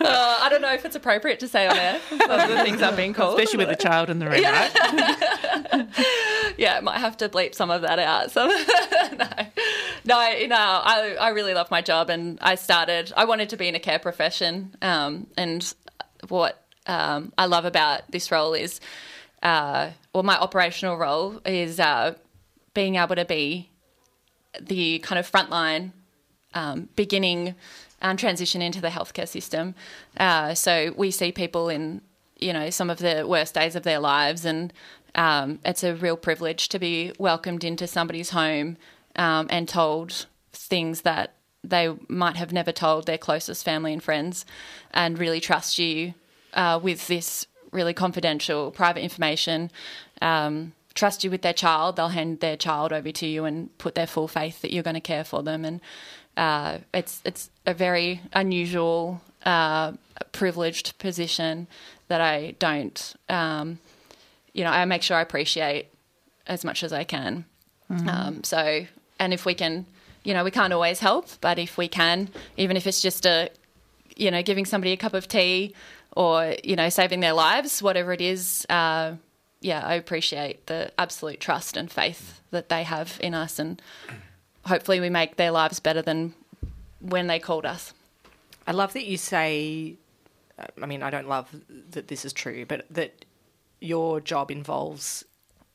Uh, 0.00 0.38
I 0.42 0.48
don't 0.48 0.62
know 0.62 0.72
if 0.72 0.84
it's 0.84 0.96
appropriate 0.96 1.40
to 1.40 1.48
say 1.48 1.66
on 1.66 1.76
air 1.76 2.00
the 2.10 2.62
things 2.64 2.80
I've 2.82 2.96
been 2.96 3.12
called, 3.12 3.38
especially 3.38 3.64
with 3.64 3.70
a 3.70 3.76
child 3.76 4.08
in 4.08 4.18
the 4.18 4.26
room. 4.26 4.40
Yeah, 4.40 4.70
right? 5.72 5.86
yeah, 6.60 6.76
I 6.76 6.80
might 6.80 6.98
have 6.98 7.16
to 7.16 7.28
bleep 7.30 7.54
some 7.54 7.70
of 7.70 7.80
that 7.82 7.98
out. 7.98 8.30
So, 8.30 8.46
no, 9.16 9.28
no, 10.04 10.28
you 10.28 10.46
know, 10.46 10.56
I 10.56 11.16
I 11.18 11.28
really 11.30 11.54
love 11.54 11.70
my 11.70 11.80
job, 11.80 12.10
and 12.10 12.38
I 12.42 12.54
started. 12.54 13.12
I 13.16 13.24
wanted 13.24 13.48
to 13.48 13.56
be 13.56 13.66
in 13.66 13.74
a 13.74 13.80
care 13.80 13.98
profession, 13.98 14.74
um, 14.82 15.26
and 15.38 15.74
what 16.28 16.62
um, 16.86 17.32
I 17.38 17.46
love 17.46 17.64
about 17.64 18.10
this 18.10 18.30
role 18.30 18.52
is, 18.52 18.78
uh, 19.42 19.90
well, 20.12 20.22
my 20.22 20.36
operational 20.38 20.98
role 20.98 21.40
is 21.46 21.80
uh, 21.80 22.14
being 22.74 22.96
able 22.96 23.16
to 23.16 23.24
be 23.24 23.70
the 24.60 24.98
kind 24.98 25.18
of 25.18 25.30
frontline 25.30 25.92
um, 26.52 26.90
beginning 26.94 27.54
and 28.02 28.18
transition 28.18 28.60
into 28.60 28.82
the 28.82 28.88
healthcare 28.88 29.28
system. 29.28 29.74
Uh, 30.18 30.52
so 30.54 30.92
we 30.96 31.10
see 31.10 31.32
people 31.32 31.70
in, 31.70 32.02
you 32.38 32.52
know, 32.52 32.68
some 32.68 32.90
of 32.90 32.98
the 32.98 33.24
worst 33.26 33.54
days 33.54 33.76
of 33.76 33.82
their 33.82 33.98
lives, 33.98 34.44
and 34.44 34.72
um, 35.14 35.58
it's 35.64 35.82
a 35.82 35.94
real 35.94 36.16
privilege 36.16 36.68
to 36.68 36.78
be 36.78 37.12
welcomed 37.18 37.64
into 37.64 37.86
somebody's 37.86 38.30
home 38.30 38.76
um, 39.16 39.46
and 39.50 39.68
told 39.68 40.26
things 40.52 41.02
that 41.02 41.34
they 41.62 41.94
might 42.08 42.36
have 42.36 42.52
never 42.52 42.72
told 42.72 43.06
their 43.06 43.18
closest 43.18 43.64
family 43.64 43.92
and 43.92 44.02
friends, 44.02 44.46
and 44.92 45.18
really 45.18 45.40
trust 45.40 45.78
you 45.78 46.14
uh, 46.54 46.80
with 46.82 47.06
this 47.06 47.46
really 47.70 47.94
confidential, 47.94 48.70
private 48.70 49.02
information. 49.02 49.70
Um, 50.22 50.72
trust 50.94 51.22
you 51.22 51.30
with 51.30 51.42
their 51.42 51.52
child. 51.52 51.96
They'll 51.96 52.08
hand 52.08 52.40
their 52.40 52.56
child 52.56 52.92
over 52.92 53.12
to 53.12 53.26
you 53.26 53.44
and 53.44 53.76
put 53.78 53.94
their 53.94 54.06
full 54.06 54.28
faith 54.28 54.62
that 54.62 54.72
you're 54.72 54.82
going 54.82 54.94
to 54.94 55.00
care 55.00 55.24
for 55.24 55.42
them. 55.42 55.64
And 55.64 55.80
uh, 56.36 56.78
it's 56.92 57.20
it's 57.24 57.50
a 57.66 57.74
very 57.74 58.22
unusual, 58.32 59.20
uh, 59.44 59.92
privileged 60.32 60.98
position 60.98 61.68
that 62.08 62.20
I 62.20 62.54
don't. 62.58 63.14
Um, 63.28 63.78
you 64.52 64.64
know, 64.64 64.70
I 64.70 64.84
make 64.84 65.02
sure 65.02 65.16
I 65.16 65.20
appreciate 65.20 65.88
as 66.46 66.64
much 66.64 66.82
as 66.82 66.92
I 66.92 67.04
can. 67.04 67.44
Mm-hmm. 67.90 68.08
Um, 68.08 68.44
so, 68.44 68.86
and 69.18 69.32
if 69.32 69.44
we 69.44 69.54
can, 69.54 69.86
you 70.24 70.34
know, 70.34 70.44
we 70.44 70.50
can't 70.50 70.72
always 70.72 71.00
help, 71.00 71.28
but 71.40 71.58
if 71.58 71.76
we 71.78 71.88
can, 71.88 72.28
even 72.56 72.76
if 72.76 72.86
it's 72.86 73.00
just 73.00 73.26
a, 73.26 73.50
you 74.16 74.30
know, 74.30 74.42
giving 74.42 74.64
somebody 74.64 74.92
a 74.92 74.96
cup 74.96 75.14
of 75.14 75.28
tea 75.28 75.74
or, 76.16 76.54
you 76.64 76.76
know, 76.76 76.88
saving 76.88 77.20
their 77.20 77.32
lives, 77.32 77.82
whatever 77.82 78.12
it 78.12 78.20
is, 78.20 78.66
uh, 78.68 79.14
yeah, 79.60 79.84
I 79.84 79.94
appreciate 79.94 80.66
the 80.66 80.90
absolute 80.98 81.40
trust 81.40 81.76
and 81.76 81.90
faith 81.90 82.40
that 82.50 82.68
they 82.68 82.82
have 82.82 83.18
in 83.20 83.34
us. 83.34 83.58
And 83.58 83.80
hopefully 84.66 85.00
we 85.00 85.10
make 85.10 85.36
their 85.36 85.50
lives 85.50 85.80
better 85.80 86.02
than 86.02 86.34
when 87.00 87.26
they 87.26 87.38
called 87.38 87.66
us. 87.66 87.94
I 88.66 88.72
love 88.72 88.92
that 88.92 89.06
you 89.06 89.16
say, 89.16 89.94
I 90.80 90.86
mean, 90.86 91.02
I 91.02 91.10
don't 91.10 91.28
love 91.28 91.48
that 91.90 92.08
this 92.08 92.24
is 92.24 92.32
true, 92.32 92.64
but 92.66 92.86
that 92.90 93.24
your 93.80 94.20
job 94.20 94.50
involves 94.50 95.24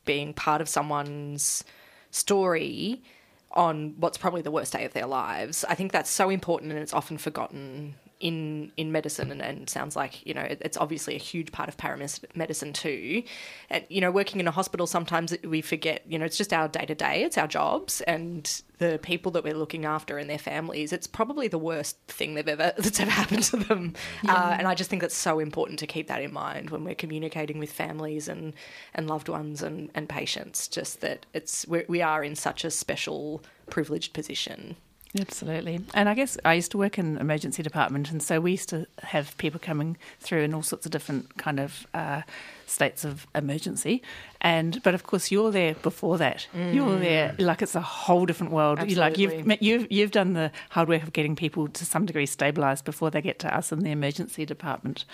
being 0.04 0.32
part 0.32 0.60
of 0.60 0.68
someone's 0.68 1.64
story 2.10 3.02
on 3.50 3.94
what's 3.98 4.18
probably 4.18 4.42
the 4.42 4.50
worst 4.50 4.72
day 4.72 4.84
of 4.84 4.92
their 4.92 5.06
lives. 5.06 5.64
I 5.68 5.74
think 5.74 5.92
that's 5.92 6.10
so 6.10 6.30
important 6.30 6.72
and 6.72 6.80
it's 6.80 6.94
often 6.94 7.18
forgotten 7.18 7.96
in 8.18 8.72
in 8.78 8.90
medicine 8.92 9.30
and, 9.30 9.42
and 9.42 9.68
sounds 9.68 9.94
like 9.94 10.24
you 10.26 10.32
know 10.32 10.40
it, 10.40 10.58
it's 10.62 10.78
obviously 10.78 11.14
a 11.14 11.18
huge 11.18 11.52
part 11.52 11.68
of 11.68 11.76
paramedicine 11.76 12.72
too. 12.72 13.22
And 13.68 13.84
you 13.88 14.00
know 14.00 14.10
working 14.10 14.40
in 14.40 14.48
a 14.48 14.50
hospital 14.50 14.86
sometimes 14.86 15.34
we 15.44 15.60
forget 15.60 16.02
you 16.08 16.18
know 16.18 16.24
it's 16.24 16.38
just 16.38 16.52
our 16.52 16.68
day 16.68 16.86
to 16.86 16.94
day 16.94 17.24
it's 17.24 17.36
our 17.36 17.46
jobs 17.46 18.00
and 18.02 18.62
the 18.78 18.98
people 19.02 19.32
that 19.32 19.44
we're 19.44 19.54
looking 19.54 19.84
after 19.84 20.18
and 20.18 20.28
their 20.30 20.38
families 20.38 20.92
it's 20.92 21.06
probably 21.06 21.48
the 21.48 21.58
worst 21.58 21.98
thing 22.08 22.34
they've 22.34 22.48
ever 22.48 22.72
that's 22.78 23.00
ever 23.00 23.10
happened 23.10 23.42
to 23.44 23.56
them. 23.58 23.94
Yeah. 24.22 24.32
uh, 24.32 24.56
and 24.58 24.66
I 24.66 24.74
just 24.74 24.88
think 24.88 25.02
it's 25.02 25.16
so 25.16 25.38
important 25.38 25.78
to 25.80 25.86
keep 25.86 26.08
that 26.08 26.22
in 26.22 26.32
mind 26.32 26.70
when 26.70 26.84
we're 26.84 26.94
communicating 26.94 27.58
with 27.58 27.70
families 27.70 28.28
and 28.28 28.54
and 28.94 29.08
loved 29.08 29.28
ones 29.28 29.62
and 29.62 29.90
and 29.94 30.08
patients 30.08 30.68
just 30.68 31.02
that 31.02 31.26
it's 31.34 31.66
we're, 31.68 31.84
we 31.88 32.00
are 32.00 32.24
in 32.24 32.34
such 32.34 32.64
a 32.64 32.70
special 32.70 33.42
privileged 33.68 34.14
position 34.14 34.76
Absolutely. 35.20 35.80
And 35.94 36.08
I 36.08 36.14
guess 36.14 36.36
I 36.44 36.54
used 36.54 36.70
to 36.72 36.78
work 36.78 36.98
in 36.98 37.16
emergency 37.18 37.62
department, 37.62 38.10
and 38.10 38.22
so 38.22 38.40
we 38.40 38.52
used 38.52 38.68
to 38.70 38.86
have 39.02 39.36
people 39.38 39.60
coming 39.60 39.96
through 40.20 40.42
in 40.42 40.54
all 40.54 40.62
sorts 40.62 40.86
of 40.86 40.92
different 40.92 41.36
kind 41.36 41.60
of 41.60 41.86
uh, 41.94 42.22
states 42.66 43.04
of 43.04 43.26
emergency. 43.34 44.02
And 44.40 44.82
but 44.82 44.94
of 44.94 45.04
course 45.04 45.30
you're 45.30 45.50
there 45.50 45.74
before 45.74 46.18
that. 46.18 46.46
Mm. 46.54 46.74
You're 46.74 46.98
there 46.98 47.34
like 47.38 47.62
it's 47.62 47.74
a 47.74 47.80
whole 47.80 48.26
different 48.26 48.52
world. 48.52 48.78
Absolutely. 48.78 49.00
Like 49.00 49.18
you've 49.18 49.62
you've 49.62 49.90
you've 49.90 50.10
done 50.10 50.34
the 50.34 50.50
hard 50.70 50.88
work 50.88 51.02
of 51.02 51.12
getting 51.12 51.36
people 51.36 51.68
to 51.68 51.86
some 51.86 52.06
degree 52.06 52.26
stabilised 52.26 52.84
before 52.84 53.10
they 53.10 53.22
get 53.22 53.38
to 53.40 53.56
us 53.56 53.72
in 53.72 53.80
the 53.80 53.90
emergency 53.90 54.44
department. 54.44 55.04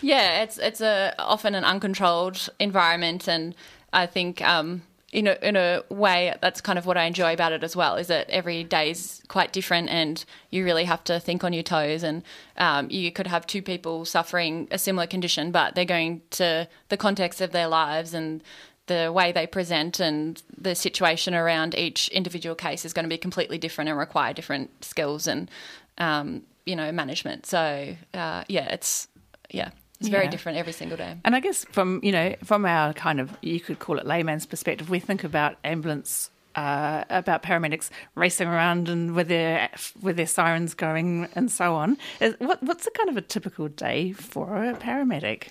Yeah, 0.00 0.42
it's 0.42 0.58
it's 0.58 0.80
a 0.80 1.14
often 1.18 1.54
an 1.54 1.64
uncontrolled 1.64 2.48
environment, 2.58 3.28
and 3.28 3.54
I 3.92 4.06
think. 4.06 4.40
Um, 4.42 4.82
in 5.10 5.26
a 5.26 5.38
in 5.40 5.56
a 5.56 5.82
way 5.88 6.34
that's 6.40 6.60
kind 6.60 6.78
of 6.78 6.84
what 6.84 6.98
I 6.98 7.04
enjoy 7.04 7.32
about 7.32 7.52
it 7.52 7.64
as 7.64 7.74
well 7.74 7.96
is 7.96 8.08
that 8.08 8.28
every 8.28 8.62
day 8.62 8.90
is 8.90 9.22
quite 9.28 9.52
different 9.52 9.88
and 9.88 10.22
you 10.50 10.64
really 10.64 10.84
have 10.84 11.02
to 11.04 11.18
think 11.18 11.44
on 11.44 11.52
your 11.52 11.62
toes 11.62 12.02
and 12.02 12.22
um, 12.58 12.90
you 12.90 13.10
could 13.10 13.26
have 13.26 13.46
two 13.46 13.62
people 13.62 14.04
suffering 14.04 14.68
a 14.70 14.78
similar 14.78 15.06
condition 15.06 15.50
but 15.50 15.74
they're 15.74 15.86
going 15.86 16.20
to 16.30 16.68
the 16.90 16.96
context 16.96 17.40
of 17.40 17.52
their 17.52 17.68
lives 17.68 18.12
and 18.12 18.42
the 18.88 19.12
way 19.12 19.32
they 19.32 19.46
present 19.46 20.00
and 20.00 20.42
the 20.56 20.74
situation 20.74 21.34
around 21.34 21.74
each 21.74 22.08
individual 22.08 22.54
case 22.54 22.84
is 22.84 22.92
going 22.92 23.04
to 23.04 23.08
be 23.08 23.18
completely 23.18 23.56
different 23.56 23.88
and 23.88 23.98
require 23.98 24.32
different 24.34 24.84
skills 24.84 25.26
and 25.26 25.50
um, 25.98 26.42
you 26.66 26.74
know 26.74 26.90
management. 26.90 27.46
So 27.46 27.94
uh, 28.14 28.44
yeah 28.48 28.72
it's 28.72 29.08
yeah 29.50 29.70
it's 30.00 30.08
very 30.08 30.28
different 30.28 30.58
every 30.58 30.72
single 30.72 30.96
day. 30.96 31.16
And 31.24 31.34
I 31.34 31.40
guess 31.40 31.64
from 31.64 32.00
you 32.02 32.12
know 32.12 32.34
from 32.44 32.64
our 32.64 32.92
kind 32.92 33.20
of 33.20 33.36
you 33.42 33.60
could 33.60 33.78
call 33.78 33.98
it 33.98 34.06
layman's 34.06 34.46
perspective, 34.46 34.90
we 34.90 35.00
think 35.00 35.24
about 35.24 35.56
ambulance. 35.64 36.30
Uh, 36.54 37.04
about 37.08 37.40
paramedics 37.40 37.88
racing 38.16 38.48
around 38.48 38.88
and 38.88 39.14
with 39.14 39.28
their 39.28 39.70
with 40.02 40.16
their 40.16 40.26
sirens 40.26 40.74
going 40.74 41.28
and 41.36 41.52
so 41.52 41.76
on. 41.76 41.96
What, 42.38 42.60
what's 42.64 42.84
a 42.84 42.90
kind 42.90 43.08
of 43.08 43.16
a 43.16 43.20
typical 43.20 43.68
day 43.68 44.10
for 44.10 44.64
a 44.64 44.74
paramedic? 44.74 45.48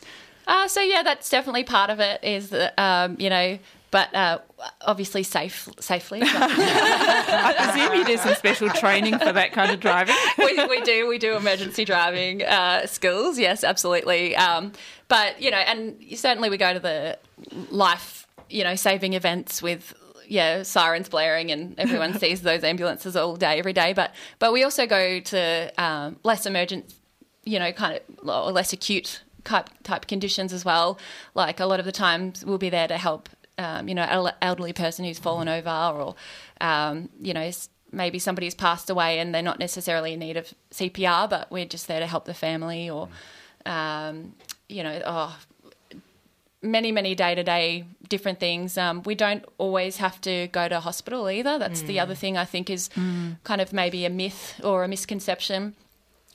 Uh, 0.48 0.68
so 0.68 0.82
yeah, 0.82 1.04
that's 1.04 1.30
definitely 1.30 1.64
part 1.64 1.90
of 1.90 2.02
it. 2.02 2.22
Is 2.24 2.50
that 2.50 2.78
um, 2.78 3.16
you 3.20 3.30
know 3.30 3.58
but 3.92 4.14
uh, 4.14 4.40
obviously 4.82 5.24
safe, 5.24 5.70
safely. 5.80 6.20
I 6.24 7.56
presume 7.58 8.00
you 8.00 8.06
do 8.06 8.18
some 8.18 8.36
special 8.36 8.70
training 8.70 9.18
for 9.18 9.32
that 9.32 9.52
kind 9.54 9.72
of 9.72 9.80
driving. 9.80 10.16
we, 10.38 10.66
we 10.68 10.82
do 10.82 11.08
we 11.08 11.18
do 11.18 11.36
emergency 11.36 11.86
driving 11.86 12.44
uh, 12.44 12.86
skills. 12.86 13.40
Yes, 13.40 13.64
absolutely. 13.64 14.36
Um, 14.36 14.74
but 15.08 15.42
you 15.42 15.52
know, 15.52 15.58
and 15.58 15.98
certainly 16.16 16.50
we 16.50 16.58
go 16.58 16.74
to 16.74 16.80
the 16.80 17.18
life 17.70 18.28
you 18.50 18.64
know 18.64 18.76
saving 18.76 19.14
events 19.14 19.62
with 19.62 19.94
yeah 20.28 20.64
sirens 20.64 21.10
blaring 21.10 21.52
and 21.52 21.78
everyone 21.80 22.14
sees 22.20 22.42
those 22.42 22.64
ambulances 22.64 23.16
all 23.16 23.36
day 23.36 23.60
every 23.60 23.74
day. 23.74 23.94
But 23.94 24.14
but 24.40 24.52
we 24.52 24.64
also 24.64 24.86
go 24.86 25.20
to 25.20 25.72
um, 25.82 26.18
less 26.24 26.46
emergent, 26.46 26.94
you 27.44 27.60
know, 27.60 27.72
kind 27.72 28.00
of 28.20 28.30
or 28.30 28.52
less 28.52 28.74
acute 28.74 29.24
type 29.48 29.70
type 29.84 30.08
conditions 30.08 30.54
as 30.54 30.66
well. 30.66 31.00
Like 31.34 31.60
a 31.60 31.66
lot 31.66 31.80
of 31.80 31.86
the 31.86 31.92
times 31.92 32.46
we'll 32.46 32.58
be 32.58 32.70
there 32.70 32.88
to 32.88 32.98
help. 32.98 33.30
Um, 33.60 33.88
you 33.88 33.96
know, 33.96 34.04
an 34.04 34.34
elderly 34.40 34.72
person 34.72 35.04
who's 35.04 35.18
fallen 35.18 35.48
over, 35.48 35.70
or 35.70 36.16
um, 36.62 37.10
you 37.20 37.34
know, 37.34 37.50
maybe 37.92 38.20
somebody's 38.20 38.56
passed 38.56 38.90
away 38.90 39.20
and 39.20 39.34
they're 39.34 39.42
not 39.42 39.60
necessarily 39.60 40.14
in 40.14 40.20
need 40.20 40.38
of 40.38 40.54
CPR, 40.72 41.30
but 41.30 41.52
we're 41.52 41.66
just 41.66 41.88
there 41.88 42.00
to 42.00 42.08
help 42.08 42.26
the 42.26 42.34
family 42.34 42.90
or, 42.90 43.10
um, 43.66 44.34
you 44.68 44.84
know, 44.84 45.02
oh, 45.06 45.40
many, 46.62 46.92
many 46.92 47.16
day 47.16 47.36
to 47.36 47.44
day 47.44 47.86
different 48.10 48.40
things. 48.40 48.78
Um, 48.78 49.04
we 49.04 49.16
don't 49.16 49.46
always 49.58 49.98
have 49.98 50.20
to 50.22 50.48
go 50.48 50.68
to 50.68 50.80
hospital 50.80 51.30
either. 51.30 51.58
That's 51.58 51.84
mm. 51.84 51.88
the 51.88 52.00
other 52.00 52.16
thing 52.16 52.38
I 52.38 52.46
think 52.46 52.70
is 52.70 52.90
mm. 52.90 53.38
kind 53.44 53.62
of 53.62 53.74
maybe 53.74 54.06
a 54.06 54.10
myth 54.10 54.60
or 54.64 54.84
a 54.84 54.88
misconception. 54.88 55.76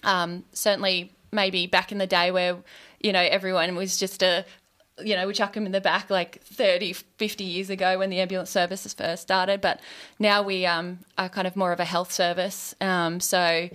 Um, 0.03 0.45
certainly, 0.53 1.13
maybe 1.31 1.67
back 1.67 1.93
in 1.93 1.99
the 1.99 2.07
day 2.07 2.31
where, 2.31 2.57
you 3.01 3.13
know, 3.13 3.21
everyone 3.21 3.75
was 3.77 3.97
just 3.97 4.23
a 4.23 4.45
you 5.01 5.17
know, 5.17 5.27
we 5.27 5.33
chuck 5.33 5.55
them 5.55 5.67
in 5.67 5.73
the 5.73 5.81
back 5.81 6.11
like 6.11 6.43
30, 6.43 6.93
50 6.93 7.45
years 7.45 7.71
ago 7.71 7.99
when 7.99 8.11
the 8.11 8.21
ambulance 8.21 8.51
services 8.51 8.93
first 8.93 9.23
started. 9.23 9.61
But 9.61 9.81
now 10.19 10.43
we 10.43 10.67
um, 10.67 11.01
are 11.17 11.29
kind 11.29 11.47
of 11.47 11.57
more 11.57 11.73
of 11.73 11.81
a 11.81 11.85
health 11.85 12.13
service. 12.13 12.75
Um, 12.81 13.21
so 13.21 13.69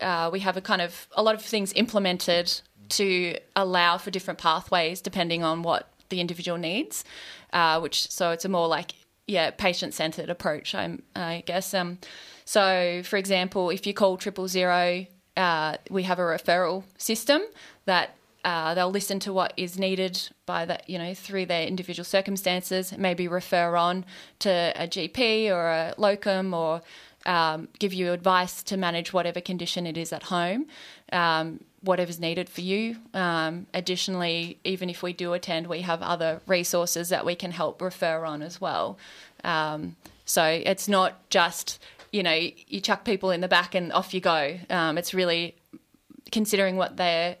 uh, 0.00 0.30
we 0.32 0.40
have 0.40 0.56
a 0.56 0.60
kind 0.60 0.82
of 0.82 1.08
a 1.16 1.22
lot 1.22 1.34
of 1.34 1.42
things 1.42 1.72
implemented 1.72 2.60
to 2.90 3.36
allow 3.56 3.98
for 3.98 4.10
different 4.10 4.38
pathways 4.38 5.00
depending 5.00 5.42
on 5.42 5.62
what 5.62 5.88
the 6.08 6.20
individual 6.20 6.58
needs. 6.58 7.04
Uh, 7.52 7.80
which 7.80 8.10
so 8.10 8.30
it's 8.30 8.44
a 8.44 8.48
more 8.48 8.68
like 8.68 8.94
yeah 9.26 9.50
patient 9.50 9.94
centered 9.94 10.30
approach. 10.30 10.74
I'm, 10.74 11.02
I 11.16 11.42
guess. 11.46 11.74
Um, 11.74 11.98
so 12.44 13.02
for 13.04 13.16
example, 13.16 13.70
if 13.70 13.86
you 13.86 13.94
call 13.94 14.16
triple 14.16 14.46
zero, 14.46 15.06
uh, 15.36 15.76
we 15.90 16.04
have 16.04 16.18
a 16.18 16.22
referral 16.22 16.84
system 16.96 17.42
that 17.86 18.16
uh, 18.44 18.74
they'll 18.74 18.90
listen 18.90 19.20
to 19.20 19.32
what 19.32 19.52
is 19.56 19.78
needed 19.78 20.28
by 20.46 20.64
that, 20.64 20.88
you 20.88 20.98
know, 20.98 21.14
through 21.14 21.46
their 21.46 21.66
individual 21.66 22.04
circumstances. 22.04 22.96
Maybe 22.96 23.28
refer 23.28 23.76
on 23.76 24.04
to 24.40 24.72
a 24.76 24.86
GP 24.86 25.50
or 25.50 25.68
a 25.68 25.94
locum, 25.98 26.54
or 26.54 26.82
um, 27.26 27.68
give 27.78 27.92
you 27.92 28.12
advice 28.12 28.62
to 28.64 28.76
manage 28.76 29.12
whatever 29.12 29.40
condition 29.40 29.86
it 29.86 29.96
is 29.96 30.12
at 30.12 30.24
home, 30.24 30.66
um, 31.12 31.60
whatever's 31.82 32.18
needed 32.18 32.48
for 32.48 32.62
you. 32.62 32.96
Um, 33.12 33.66
additionally, 33.74 34.58
even 34.64 34.88
if 34.88 35.02
we 35.02 35.12
do 35.12 35.32
attend, 35.34 35.66
we 35.66 35.82
have 35.82 36.02
other 36.02 36.40
resources 36.46 37.10
that 37.10 37.26
we 37.26 37.34
can 37.34 37.50
help 37.50 37.82
refer 37.82 38.24
on 38.24 38.42
as 38.42 38.60
well. 38.60 38.98
Um, 39.44 39.96
so 40.24 40.44
it's 40.44 40.88
not 40.88 41.28
just 41.30 41.78
you 42.12 42.22
know 42.22 42.34
you 42.66 42.80
chuck 42.80 43.04
people 43.04 43.30
in 43.30 43.40
the 43.40 43.48
back 43.48 43.74
and 43.74 43.92
off 43.92 44.14
you 44.14 44.20
go. 44.20 44.58
Um, 44.70 44.96
it's 44.96 45.12
really 45.12 45.56
considering 46.30 46.76
what 46.76 46.96
they're 46.96 47.36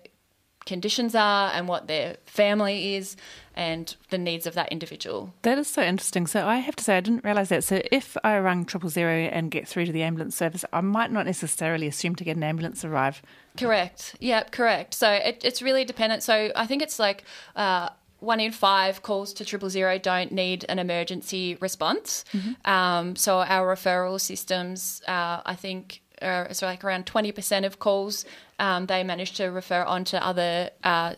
conditions 0.70 1.16
are 1.16 1.50
and 1.52 1.66
what 1.66 1.88
their 1.88 2.16
family 2.26 2.94
is 2.94 3.16
and 3.56 3.96
the 4.10 4.16
needs 4.16 4.46
of 4.46 4.54
that 4.54 4.70
individual. 4.70 5.34
That 5.42 5.58
is 5.58 5.66
so 5.66 5.82
interesting. 5.82 6.28
So 6.28 6.46
I 6.46 6.58
have 6.58 6.76
to 6.76 6.84
say 6.84 6.96
I 6.96 7.00
didn't 7.00 7.24
realise 7.24 7.48
that. 7.48 7.64
So 7.64 7.82
if 7.90 8.16
I 8.22 8.38
rang 8.38 8.64
triple 8.64 8.88
zero 8.88 9.12
and 9.12 9.50
get 9.50 9.66
through 9.66 9.86
to 9.86 9.92
the 9.92 10.04
ambulance 10.04 10.36
service, 10.36 10.64
I 10.72 10.80
might 10.80 11.10
not 11.10 11.26
necessarily 11.26 11.88
assume 11.88 12.14
to 12.14 12.24
get 12.24 12.36
an 12.36 12.44
ambulance 12.44 12.84
arrive. 12.84 13.20
Correct. 13.56 14.14
Yeah, 14.20 14.44
correct. 14.44 14.94
So 14.94 15.10
it, 15.10 15.40
it's 15.42 15.60
really 15.60 15.84
dependent. 15.84 16.22
So 16.22 16.52
I 16.54 16.66
think 16.66 16.82
it's 16.82 17.00
like 17.00 17.24
uh, 17.56 17.88
one 18.20 18.38
in 18.38 18.52
five 18.52 19.02
calls 19.02 19.32
to 19.34 19.44
triple 19.44 19.70
zero 19.70 19.98
don't 19.98 20.30
need 20.30 20.64
an 20.68 20.78
emergency 20.78 21.56
response. 21.60 22.24
Mm-hmm. 22.32 22.70
Um, 22.70 23.16
so 23.16 23.40
our 23.40 23.74
referral 23.74 24.20
systems, 24.20 25.02
uh, 25.08 25.40
I 25.44 25.56
think, 25.56 26.02
are 26.22 26.52
so 26.52 26.66
like 26.66 26.84
around 26.84 27.06
twenty 27.06 27.32
percent 27.32 27.64
of 27.64 27.78
calls 27.78 28.24
um, 28.58 28.86
they 28.86 29.02
manage 29.02 29.32
to 29.32 29.46
refer 29.46 29.82
on 29.82 30.04
to 30.04 30.24
other 30.24 30.70
uh, 30.84 31.14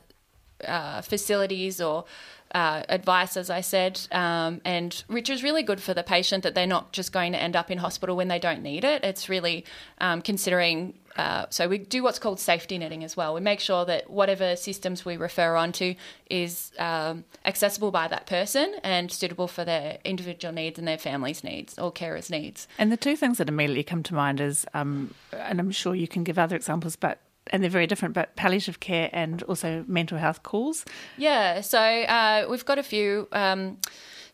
uh, 0.66 1.02
facilities 1.02 1.80
or 1.80 2.04
uh, 2.54 2.82
advice, 2.88 3.36
as 3.36 3.48
I 3.50 3.62
said, 3.62 4.00
um, 4.12 4.60
and 4.64 4.92
which 5.06 5.30
is 5.30 5.42
really 5.42 5.62
good 5.62 5.80
for 5.80 5.94
the 5.94 6.02
patient 6.02 6.42
that 6.42 6.54
they're 6.54 6.66
not 6.66 6.92
just 6.92 7.10
going 7.12 7.32
to 7.32 7.42
end 7.42 7.56
up 7.56 7.70
in 7.70 7.78
hospital 7.78 8.14
when 8.14 8.28
they 8.28 8.38
don't 8.38 8.62
need 8.62 8.84
it. 8.84 9.02
It's 9.04 9.28
really 9.28 9.64
um, 9.98 10.22
considering. 10.22 10.94
Uh, 11.16 11.46
so 11.50 11.68
we 11.68 11.78
do 11.78 12.02
what's 12.02 12.18
called 12.18 12.40
safety 12.40 12.78
netting 12.78 13.04
as 13.04 13.16
well. 13.16 13.34
We 13.34 13.40
make 13.40 13.60
sure 13.60 13.84
that 13.84 14.10
whatever 14.10 14.56
systems 14.56 15.04
we 15.04 15.16
refer 15.16 15.56
on 15.56 15.72
to 15.72 15.94
is 16.30 16.72
um, 16.78 17.24
accessible 17.44 17.90
by 17.90 18.08
that 18.08 18.26
person 18.26 18.74
and 18.82 19.10
suitable 19.10 19.48
for 19.48 19.64
their 19.64 19.98
individual 20.04 20.52
needs 20.52 20.78
and 20.78 20.88
their 20.88 20.98
family's 20.98 21.44
needs 21.44 21.78
or 21.78 21.92
carers' 21.92 22.30
needs. 22.30 22.66
And 22.78 22.90
the 22.90 22.96
two 22.96 23.16
things 23.16 23.38
that 23.38 23.48
immediately 23.48 23.84
come 23.84 24.02
to 24.04 24.14
mind 24.14 24.40
is, 24.40 24.66
um, 24.74 25.14
and 25.32 25.60
I'm 25.60 25.70
sure 25.70 25.94
you 25.94 26.08
can 26.08 26.24
give 26.24 26.38
other 26.38 26.56
examples, 26.56 26.96
but 26.96 27.20
and 27.48 27.62
they're 27.62 27.70
very 27.70 27.88
different, 27.88 28.14
but 28.14 28.36
palliative 28.36 28.78
care 28.78 29.10
and 29.12 29.42
also 29.44 29.84
mental 29.88 30.16
health 30.16 30.44
calls. 30.44 30.84
Yeah, 31.18 31.60
so 31.60 31.78
uh, 31.80 32.46
we've 32.48 32.64
got 32.64 32.78
a 32.78 32.84
few. 32.84 33.28
Um, 33.32 33.78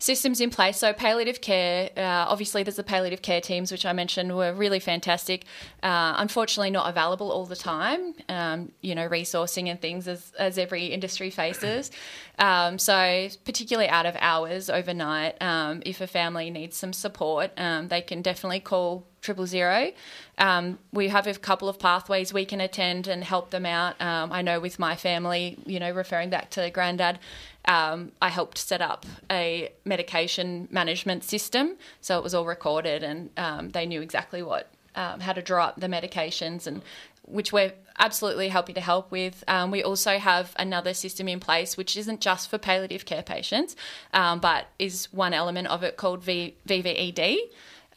systems 0.00 0.40
in 0.40 0.48
place. 0.48 0.78
So 0.78 0.92
palliative 0.92 1.40
care, 1.40 1.90
uh, 1.96 2.26
obviously 2.28 2.62
there's 2.62 2.76
the 2.76 2.84
palliative 2.84 3.20
care 3.20 3.40
teams, 3.40 3.72
which 3.72 3.84
I 3.84 3.92
mentioned 3.92 4.36
were 4.36 4.52
really 4.52 4.78
fantastic. 4.78 5.44
Uh, 5.82 6.14
unfortunately, 6.18 6.70
not 6.70 6.88
available 6.88 7.32
all 7.32 7.46
the 7.46 7.56
time. 7.56 8.14
Um, 8.28 8.72
you 8.80 8.94
know, 8.94 9.08
resourcing 9.08 9.68
and 9.68 9.80
things 9.80 10.06
as 10.06 10.32
as 10.38 10.58
every 10.58 10.86
industry 10.86 11.30
faces. 11.30 11.90
Um, 12.40 12.78
so 12.78 13.26
particularly 13.44 13.88
out 13.88 14.06
of 14.06 14.16
hours 14.20 14.70
overnight, 14.70 15.42
um, 15.42 15.82
if 15.84 16.00
a 16.00 16.06
family 16.06 16.50
needs 16.50 16.76
some 16.76 16.92
support, 16.92 17.50
um, 17.56 17.88
they 17.88 18.00
can 18.00 18.22
definitely 18.22 18.60
call 18.60 19.04
triple 19.20 19.46
zero. 19.46 19.90
Um, 20.38 20.78
we 20.92 21.08
have 21.08 21.26
a 21.26 21.34
couple 21.34 21.68
of 21.68 21.78
pathways 21.78 22.32
we 22.32 22.44
can 22.44 22.60
attend 22.60 23.08
and 23.08 23.24
help 23.24 23.50
them 23.50 23.66
out. 23.66 24.00
Um, 24.00 24.32
I 24.32 24.42
know 24.42 24.60
with 24.60 24.78
my 24.78 24.94
family, 24.94 25.58
you 25.66 25.80
know, 25.80 25.90
referring 25.90 26.30
back 26.30 26.50
to 26.50 26.70
granddad, 26.70 27.18
um, 27.68 28.12
I 28.20 28.30
helped 28.30 28.58
set 28.58 28.80
up 28.80 29.04
a 29.30 29.70
medication 29.84 30.68
management 30.70 31.22
system, 31.22 31.76
so 32.00 32.18
it 32.18 32.24
was 32.24 32.34
all 32.34 32.46
recorded 32.46 33.02
and 33.02 33.30
um, 33.36 33.68
they 33.68 33.86
knew 33.86 34.00
exactly 34.00 34.42
what 34.42 34.72
um, 34.94 35.20
how 35.20 35.32
to 35.32 35.42
draw 35.42 35.66
up 35.66 35.78
the 35.78 35.86
medications 35.86 36.66
and 36.66 36.82
which 37.22 37.52
we're 37.52 37.72
absolutely 37.98 38.48
happy 38.48 38.72
to 38.72 38.80
help 38.80 39.10
with. 39.10 39.44
Um, 39.46 39.70
we 39.70 39.84
also 39.84 40.18
have 40.18 40.54
another 40.58 40.94
system 40.94 41.28
in 41.28 41.40
place 41.40 41.76
which 41.76 41.96
isn't 41.96 42.20
just 42.22 42.48
for 42.48 42.56
palliative 42.56 43.04
care 43.04 43.22
patients, 43.22 43.76
but 44.12 44.66
is 44.78 45.12
one 45.12 45.34
element 45.34 45.68
of 45.68 45.82
it 45.82 45.98
called 45.98 46.24
v- 46.24 46.56
VVED. 46.66 47.36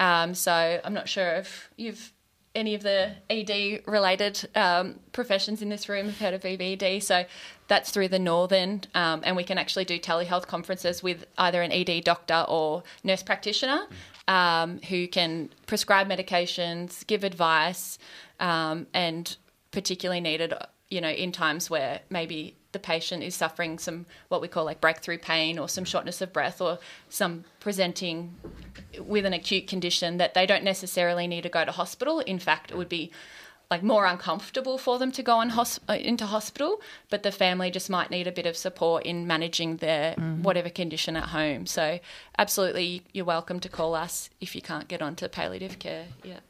Um, 0.02 0.36
so 0.36 0.82
I'm 0.84 0.94
not 0.94 1.08
sure 1.08 1.36
if 1.36 1.70
you've 1.78 2.12
any 2.54 2.76
of 2.76 2.84
the 2.84 3.12
ED 3.30 3.84
related 3.88 4.50
um, 4.56 5.00
professions 5.14 5.62
in 5.62 5.70
this 5.70 5.88
room 5.88 6.08
have 6.08 6.20
heard 6.20 6.34
of 6.34 6.42
VVED. 6.42 7.02
So 7.02 7.24
that's 7.72 7.90
through 7.90 8.10
the 8.10 8.20
Northern, 8.20 8.82
um, 8.96 9.22
and 9.24 9.38
we 9.38 9.46
can 9.46 9.58
actually 9.58 9.86
do 9.86 9.98
telehealth 9.98 10.46
conferences 10.46 11.02
with 11.02 11.26
either 11.38 11.62
an 11.62 11.72
ED 11.72 12.04
doctor 12.04 12.44
or 12.50 12.84
nurse 13.02 13.24
practitioner 13.24 13.88
um, 14.28 14.82
who 14.90 15.08
can 15.08 15.50
prescribe 15.68 16.10
medications, 16.10 17.08
give 17.08 17.24
advice, 17.24 17.98
um, 18.42 18.88
and 18.94 19.38
particularly 19.72 20.20
needed, 20.20 20.54
you 20.90 21.00
know, 21.00 21.08
in 21.08 21.32
times 21.32 21.70
where 21.70 22.02
maybe 22.10 22.58
the 22.74 22.80
patient 22.80 23.24
is 23.24 23.36
suffering 23.36 23.80
some 23.80 24.06
what 24.28 24.42
we 24.42 24.50
call 24.50 24.66
like 24.66 24.82
breakthrough 24.82 25.18
pain 25.18 25.58
or 25.58 25.70
some 25.70 25.86
shortness 25.86 26.20
of 26.20 26.34
breath 26.34 26.60
or 26.60 26.78
some 27.08 27.46
presenting 27.62 28.36
with 29.00 29.26
an 29.26 29.32
acute 29.32 29.68
condition 29.68 30.18
that 30.18 30.34
they 30.34 30.46
don't 30.46 30.66
necessarily 30.66 31.26
need 31.26 31.44
to 31.44 31.50
go 31.50 31.64
to 31.64 31.72
hospital. 31.72 32.20
In 32.20 32.38
fact, 32.38 32.70
it 32.70 32.76
would 32.76 32.90
be 32.90 33.14
like 33.72 33.82
more 33.82 34.06
uncomfortable 34.06 34.78
for 34.78 35.00
them 35.00 35.14
to 35.14 35.24
go 35.24 35.38
on 35.38 35.50
uh, 35.50 35.94
into 35.94 36.26
hospital, 36.26 36.82
but 37.10 37.24
the 37.24 37.32
family 37.32 37.72
just 37.72 37.90
might 37.90 38.12
need 38.12 38.28
a 38.28 38.32
bit 38.32 38.46
of 38.46 38.58
support 38.58 39.04
in 39.04 39.26
managing 39.26 39.78
their 39.78 40.12
mm-hmm. 40.12 40.44
whatever 40.44 40.70
condition 40.70 41.16
at 41.16 41.30
home. 41.30 41.66
So, 41.66 42.00
absolutely, 42.38 43.04
you're 43.14 43.26
welcome 43.26 43.62
to 43.62 43.70
call 43.70 43.96
us 43.96 44.30
if 44.42 44.56
you 44.56 44.62
can't 44.62 44.90
get 44.90 45.02
onto 45.02 45.28
palliative 45.30 45.80
care. 45.80 46.08
Yeah. 46.22 46.42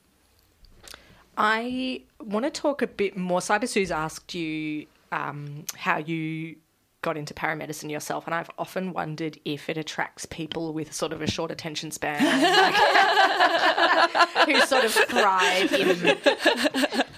I 1.38 2.02
want 2.20 2.46
to 2.46 2.52
talk 2.52 2.82
a 2.82 2.88
bit 2.88 3.16
more. 3.16 3.40
Cyber 3.40 3.64
Sioux's 3.64 3.92
asked 3.92 4.34
you 4.34 4.88
um, 5.12 5.66
how 5.76 5.98
you 5.98 6.56
got 7.02 7.18
into 7.18 7.34
paramedicine 7.34 7.90
yourself, 7.90 8.28
and 8.28 8.36
I've 8.36 8.50
often 8.58 8.94
wondered 8.94 9.40
if 9.46 9.70
it 9.70 9.78
attracts 9.78 10.26
people 10.26 10.74
with 10.74 10.94
sort 10.94 11.14
of 11.14 11.22
a 11.22 11.28
short 11.28 11.52
attention 11.52 11.92
span. 11.92 12.22
who 14.46 14.60
sort 14.62 14.86
of 14.86 14.92
thrive 14.92 15.72
in 15.74 16.18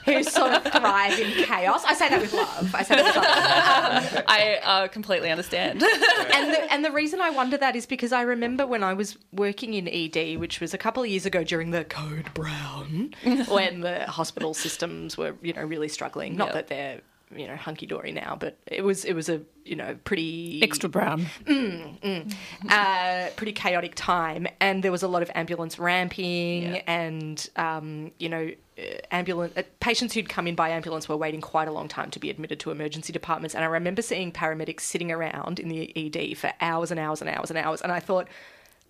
who 0.06 0.24
sort 0.24 0.52
of 0.52 0.63
thrive 0.72 1.17
in 1.19 1.32
chaos. 1.46 1.84
I 1.86 1.93
say 1.93 2.10
that 2.10 2.22
with 2.22 2.34
love. 2.34 2.76
I 2.76 2.84
say 2.84 2.96
that 2.96 3.06
with 3.06 3.15
love. 3.15 4.24
I 4.28 4.60
uh, 4.63 4.88
completely 4.89 5.32
understand. 5.32 5.82
and 5.84 6.54
the, 6.54 6.74
and 6.74 6.84
the 6.84 6.91
reason 6.91 7.22
I 7.22 7.30
wonder 7.30 7.58
that 7.58 7.76
is 7.76 7.86
because 7.86 8.12
I 8.12 8.22
remember 8.22 8.67
when 8.67 8.84
I 8.84 8.93
was 8.93 9.17
working 9.32 9.74
in 9.74 9.88
ED, 9.88 10.39
which 10.39 10.60
was 10.60 10.74
a 10.74 10.78
couple 10.78 11.04
of 11.04 11.10
years 11.10 11.26
ago 11.26 11.43
during 11.43 11.72
the 11.72 11.86
Code 11.86 12.34
Brown, 12.34 13.13
when 13.48 13.82
the 13.82 14.06
hospital 14.06 14.54
systems 14.54 15.17
were 15.17 15.36
you 15.41 15.54
know 15.54 15.63
really 15.63 15.88
struggling. 15.88 16.36
Not 16.36 16.48
Yep. 16.48 16.54
that 16.54 16.67
they're 16.67 17.02
you 17.36 17.47
know 17.47 17.55
hunky 17.55 17.86
dory 17.86 18.12
now, 18.12 18.36
but 18.39 18.57
it 18.67 18.83
was 18.83 19.05
it 19.05 19.13
was 19.13 19.29
a 19.29 19.41
you 19.65 19.75
know 19.75 19.95
pretty 20.03 20.62
Extra 20.62 20.89
brown. 20.89 21.25
uh, 22.69 23.27
pretty 23.36 23.53
chaotic 23.53 23.93
time, 23.95 24.47
and 24.59 24.83
there 24.83 24.91
was 24.91 25.03
a 25.03 25.07
lot 25.07 25.21
of 25.21 25.31
ambulance 25.36 25.79
ramping, 25.79 26.63
Yeah. 26.73 26.81
and 26.88 27.49
um, 27.55 28.12
you 28.19 28.29
know, 28.29 28.51
uh, 28.77 28.81
ambulance 29.12 29.53
uh, 29.57 29.63
patients 29.79 30.13
who'd 30.13 30.29
come 30.29 30.47
in 30.47 30.55
by 30.55 30.69
ambulance 30.69 31.07
were 31.09 31.17
waiting 31.17 31.41
quite 31.41 31.67
a 31.67 31.71
long 31.71 31.88
time 31.88 32.12
to 32.12 32.19
be 32.19 32.29
admitted 32.29 32.59
to 32.62 32.71
emergency 32.71 33.13
departments. 33.13 33.55
And 33.55 33.63
I 33.63 33.67
remember 33.67 34.01
seeing 34.01 34.31
paramedics 34.31 34.81
sitting 34.81 35.12
around 35.12 35.59
in 35.59 35.69
the 35.69 35.91
ED 35.95 36.38
for 36.38 36.51
hours 36.62 36.91
and 36.91 36.99
hours 36.99 37.21
and 37.21 37.29
hours 37.29 37.49
and 37.49 37.57
hours, 37.57 37.81
and 37.81 37.91
I 37.91 37.99
thought, 37.99 38.27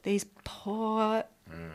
these 0.03 0.25
poor. 0.43 1.23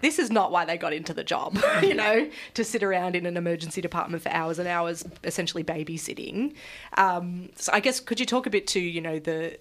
This 0.00 0.18
is 0.18 0.30
not 0.30 0.52
why 0.52 0.64
they 0.64 0.76
got 0.76 0.92
into 0.92 1.12
the 1.12 1.24
job, 1.24 1.58
you 1.82 1.94
know, 1.94 2.28
to 2.54 2.64
sit 2.64 2.82
around 2.82 3.16
in 3.16 3.26
an 3.26 3.36
emergency 3.36 3.80
department 3.80 4.22
for 4.22 4.30
hours 4.30 4.58
and 4.58 4.68
hours, 4.68 5.04
essentially 5.24 5.64
babysitting. 5.64 6.54
Um, 6.96 7.50
so 7.56 7.72
I 7.72 7.80
guess 7.80 7.98
could 7.98 8.20
you 8.20 8.26
talk 8.26 8.46
a 8.46 8.50
bit 8.50 8.66
to, 8.68 8.80
you 8.80 9.00
know, 9.00 9.18
the 9.18 9.58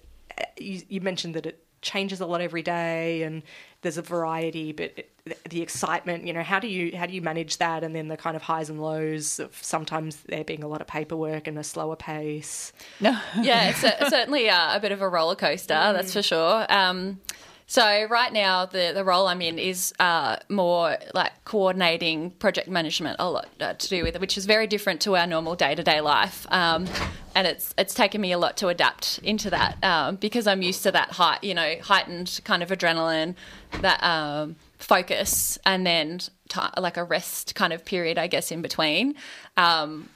you, 0.56 0.82
you 0.88 1.00
mentioned 1.00 1.34
that 1.34 1.46
it 1.46 1.64
changes 1.80 2.20
a 2.20 2.26
lot 2.26 2.40
every 2.40 2.62
day 2.62 3.22
and 3.22 3.42
there's 3.82 3.98
a 3.98 4.02
variety 4.02 4.72
but 4.72 4.92
it, 4.96 5.12
the 5.48 5.62
excitement 5.62 6.26
you 6.26 6.32
know 6.32 6.42
how 6.42 6.58
do 6.58 6.66
you 6.66 6.96
how 6.96 7.06
do 7.06 7.12
you 7.14 7.22
manage 7.22 7.58
that 7.58 7.84
and 7.84 7.94
then 7.94 8.08
the 8.08 8.16
kind 8.16 8.34
of 8.34 8.42
highs 8.42 8.68
and 8.68 8.82
lows 8.82 9.38
of 9.38 9.54
sometimes 9.62 10.16
there 10.22 10.42
being 10.42 10.64
a 10.64 10.66
lot 10.66 10.80
of 10.80 10.88
paperwork 10.88 11.46
and 11.46 11.56
a 11.56 11.62
slower 11.62 11.94
pace 11.94 12.72
No. 13.00 13.16
yeah, 13.40 13.68
it's 13.68 13.84
a, 13.84 14.10
certainly 14.10 14.50
uh, 14.50 14.76
a 14.76 14.80
bit 14.80 14.90
of 14.90 15.00
a 15.00 15.08
roller 15.08 15.36
coaster, 15.36 15.68
that's 15.68 16.12
for 16.12 16.22
sure. 16.22 16.66
Um, 16.68 17.20
so 17.70 18.06
right 18.08 18.32
now, 18.32 18.64
the 18.64 18.92
the 18.94 19.04
role 19.04 19.26
I'm 19.26 19.42
in 19.42 19.58
is 19.58 19.92
uh, 20.00 20.36
more 20.48 20.96
like 21.12 21.32
coordinating 21.44 22.30
project 22.30 22.66
management, 22.66 23.16
a 23.18 23.30
lot 23.30 23.48
uh, 23.60 23.74
to 23.74 23.88
do 23.88 24.02
with 24.04 24.14
it, 24.14 24.22
which 24.22 24.38
is 24.38 24.46
very 24.46 24.66
different 24.66 25.02
to 25.02 25.16
our 25.16 25.26
normal 25.26 25.54
day 25.54 25.74
to 25.74 25.82
day 25.82 26.00
life. 26.00 26.46
Um, 26.50 26.86
and 27.34 27.46
it's 27.46 27.74
it's 27.76 27.92
taken 27.92 28.22
me 28.22 28.32
a 28.32 28.38
lot 28.38 28.56
to 28.56 28.68
adapt 28.68 29.20
into 29.22 29.50
that 29.50 29.76
um, 29.84 30.16
because 30.16 30.46
I'm 30.46 30.62
used 30.62 30.82
to 30.84 30.92
that 30.92 31.12
height, 31.12 31.44
you 31.44 31.52
know, 31.52 31.74
heightened 31.82 32.40
kind 32.44 32.62
of 32.62 32.70
adrenaline, 32.70 33.34
that 33.82 34.02
um, 34.02 34.56
focus, 34.78 35.58
and 35.66 35.86
then 35.86 36.20
ti 36.48 36.60
like 36.78 36.96
a 36.96 37.04
rest 37.04 37.54
kind 37.54 37.74
of 37.74 37.84
period, 37.84 38.16
I 38.16 38.28
guess, 38.28 38.50
in 38.50 38.62
between. 38.62 39.14
Um, 39.58 40.08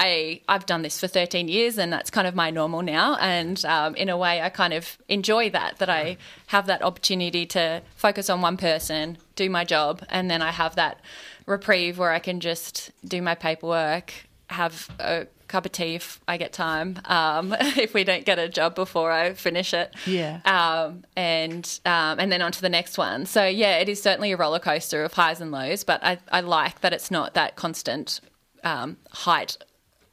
I 0.00 0.40
I've 0.48 0.64
done 0.66 0.82
this 0.82 0.98
for 0.98 1.06
13 1.08 1.48
years, 1.48 1.78
and 1.78 1.92
that's 1.92 2.10
kind 2.10 2.26
of 2.26 2.34
my 2.34 2.50
normal 2.50 2.82
now. 2.82 3.16
And 3.20 3.62
um, 3.66 3.94
in 3.96 4.08
a 4.08 4.16
way, 4.16 4.40
I 4.40 4.48
kind 4.48 4.72
of 4.72 4.96
enjoy 5.08 5.50
that 5.50 5.78
that 5.78 5.90
I 5.90 6.16
have 6.48 6.66
that 6.66 6.82
opportunity 6.82 7.44
to 7.46 7.82
focus 7.96 8.30
on 8.30 8.40
one 8.40 8.56
person, 8.56 9.18
do 9.36 9.50
my 9.50 9.64
job, 9.64 10.02
and 10.08 10.30
then 10.30 10.40
I 10.42 10.52
have 10.52 10.74
that 10.76 11.00
reprieve 11.46 11.98
where 11.98 12.12
I 12.12 12.18
can 12.18 12.40
just 12.40 12.90
do 13.04 13.20
my 13.20 13.34
paperwork, 13.34 14.12
have 14.48 14.88
a 14.98 15.26
cup 15.48 15.66
of 15.66 15.72
tea 15.72 15.96
if 15.96 16.20
I 16.28 16.36
get 16.36 16.52
time. 16.52 16.98
Um, 17.06 17.54
if 17.60 17.92
we 17.92 18.04
don't 18.04 18.24
get 18.24 18.38
a 18.38 18.48
job 18.48 18.74
before 18.76 19.10
I 19.10 19.34
finish 19.34 19.74
it, 19.74 19.92
Yeah. 20.06 20.40
um, 20.44 21.04
and 21.16 21.64
um, 21.84 22.20
and 22.20 22.30
then 22.32 22.40
on 22.40 22.52
to 22.52 22.60
the 22.62 22.68
next 22.68 22.96
one. 22.96 23.26
So 23.26 23.44
yeah, 23.46 23.78
it 23.78 23.88
is 23.88 24.00
certainly 24.02 24.32
a 24.32 24.36
roller 24.36 24.60
coaster 24.60 25.04
of 25.04 25.12
highs 25.12 25.40
and 25.40 25.50
lows, 25.50 25.84
but 25.84 26.02
I, 26.04 26.18
I 26.30 26.40
like 26.40 26.80
that 26.82 26.92
it's 26.92 27.10
not 27.10 27.34
that 27.34 27.56
constant 27.56 28.20
um, 28.62 28.96
height 29.10 29.56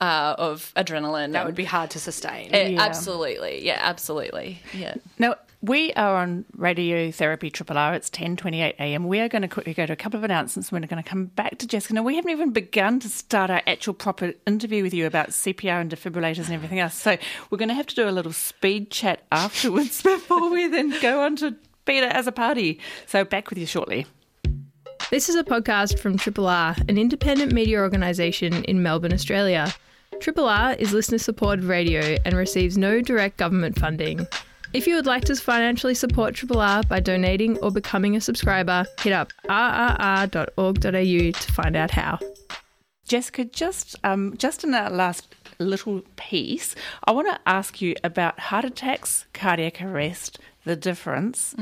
uh, 0.01 0.35
of 0.37 0.71
adrenaline. 0.75 1.31
that 1.33 1.45
would 1.45 1.55
be 1.55 1.65
hard 1.65 1.89
to 1.91 1.99
sustain 1.99 2.53
It- 2.53 2.71
Yeah. 2.73 2.81
absolutely, 2.81 3.65
yeah, 3.65 3.79
absolutely, 3.81 4.59
yeah. 4.73 4.95
Now, 5.17 5.35
we 5.59 5.91
are 5.93 6.17
on 6.17 6.45
Radiotherapy 6.55 7.51
Triple 7.51 7.79
R. 7.79 7.95
It's 7.95 8.11
10.28 8.11 8.75
a.m. 8.79 9.07
We 9.07 9.19
are 9.21 9.27
going 9.27 9.41
to 9.41 9.47
quickly 9.47 9.73
go 9.73 9.87
to 9.87 9.93
a 9.93 9.95
couple 9.95 10.19
of 10.19 10.23
announcements. 10.23 10.71
We're 10.71 10.81
going 10.81 11.01
to 11.01 11.09
come 11.09 11.25
back 11.25 11.57
to 11.57 11.65
Jessica. 11.67 11.95
Now, 11.95 12.03
we 12.03 12.15
haven't 12.15 12.29
even 12.29 12.51
begun 12.51 12.99
to 12.99 13.09
start 13.09 13.49
our 13.49 13.63
actual 13.65 13.95
proper 13.95 14.33
interview 14.45 14.83
with 14.83 14.93
you 14.93 15.07
about 15.07 15.29
CPR 15.29 15.81
and 15.81 15.91
defibrillators 15.91 16.45
and 16.45 16.53
everything 16.53 16.77
else. 16.79 16.93
So 16.93 17.17
we're 17.49 17.57
going 17.57 17.69
to 17.69 17.73
have 17.75 17.87
to 17.87 17.95
do 17.95 18.07
a 18.07 18.11
little 18.11 18.33
speed 18.33 18.91
chat 18.91 19.23
afterwards 19.31 20.03
before 20.03 20.51
we 20.51 20.67
then 20.67 20.93
go 21.01 21.23
on 21.23 21.35
to 21.37 21.55
Peter 21.85 22.07
Azzopardi. 22.07 22.79
So 23.07 23.25
back 23.25 23.49
with 23.49 23.57
you 23.57 23.65
shortly. 23.65 24.05
This 25.09 25.27
is 25.27 25.35
a 25.35 25.43
podcast 25.43 25.97
from 25.99 26.17
Triple 26.17 26.47
R, 26.47 26.75
an 26.87 26.97
independent 26.99 27.51
media 27.51 27.79
organisation 27.79 28.63
in 28.65 28.83
Melbourne, 28.83 29.13
Australia. 29.13 29.73
Triple 30.19 30.47
R 30.47 30.73
is 30.73 30.93
listener 30.93 31.17
supported 31.17 31.65
radio 31.65 32.17
and 32.25 32.35
receives 32.35 32.77
no 32.77 33.01
direct 33.01 33.37
government 33.37 33.77
funding. 33.79 34.27
If 34.73 34.85
you 34.87 34.95
would 34.95 35.05
like 35.05 35.25
to 35.25 35.35
financially 35.35 35.95
support 35.95 36.35
Triple 36.35 36.59
R 36.59 36.83
by 36.83 36.99
donating 36.99 37.57
or 37.59 37.71
becoming 37.71 38.15
a 38.15 38.21
subscriber, 38.21 38.85
hit 38.99 39.13
up 39.13 39.31
rrr.org.au 39.47 40.81
to 40.81 41.51
find 41.51 41.75
out 41.75 41.91
how. 41.91 42.19
Jessica, 43.07 43.45
just 43.45 43.95
um, 44.03 44.35
just 44.37 44.63
in 44.63 44.73
our 44.73 44.89
last 44.89 45.33
little 45.59 46.01
piece, 46.17 46.75
I 47.05 47.11
want 47.11 47.27
to 47.29 47.39
ask 47.45 47.81
you 47.81 47.95
about 48.03 48.39
heart 48.39 48.65
attacks, 48.65 49.25
cardiac 49.33 49.81
arrest, 49.81 50.39
the 50.65 50.75
difference, 50.75 51.55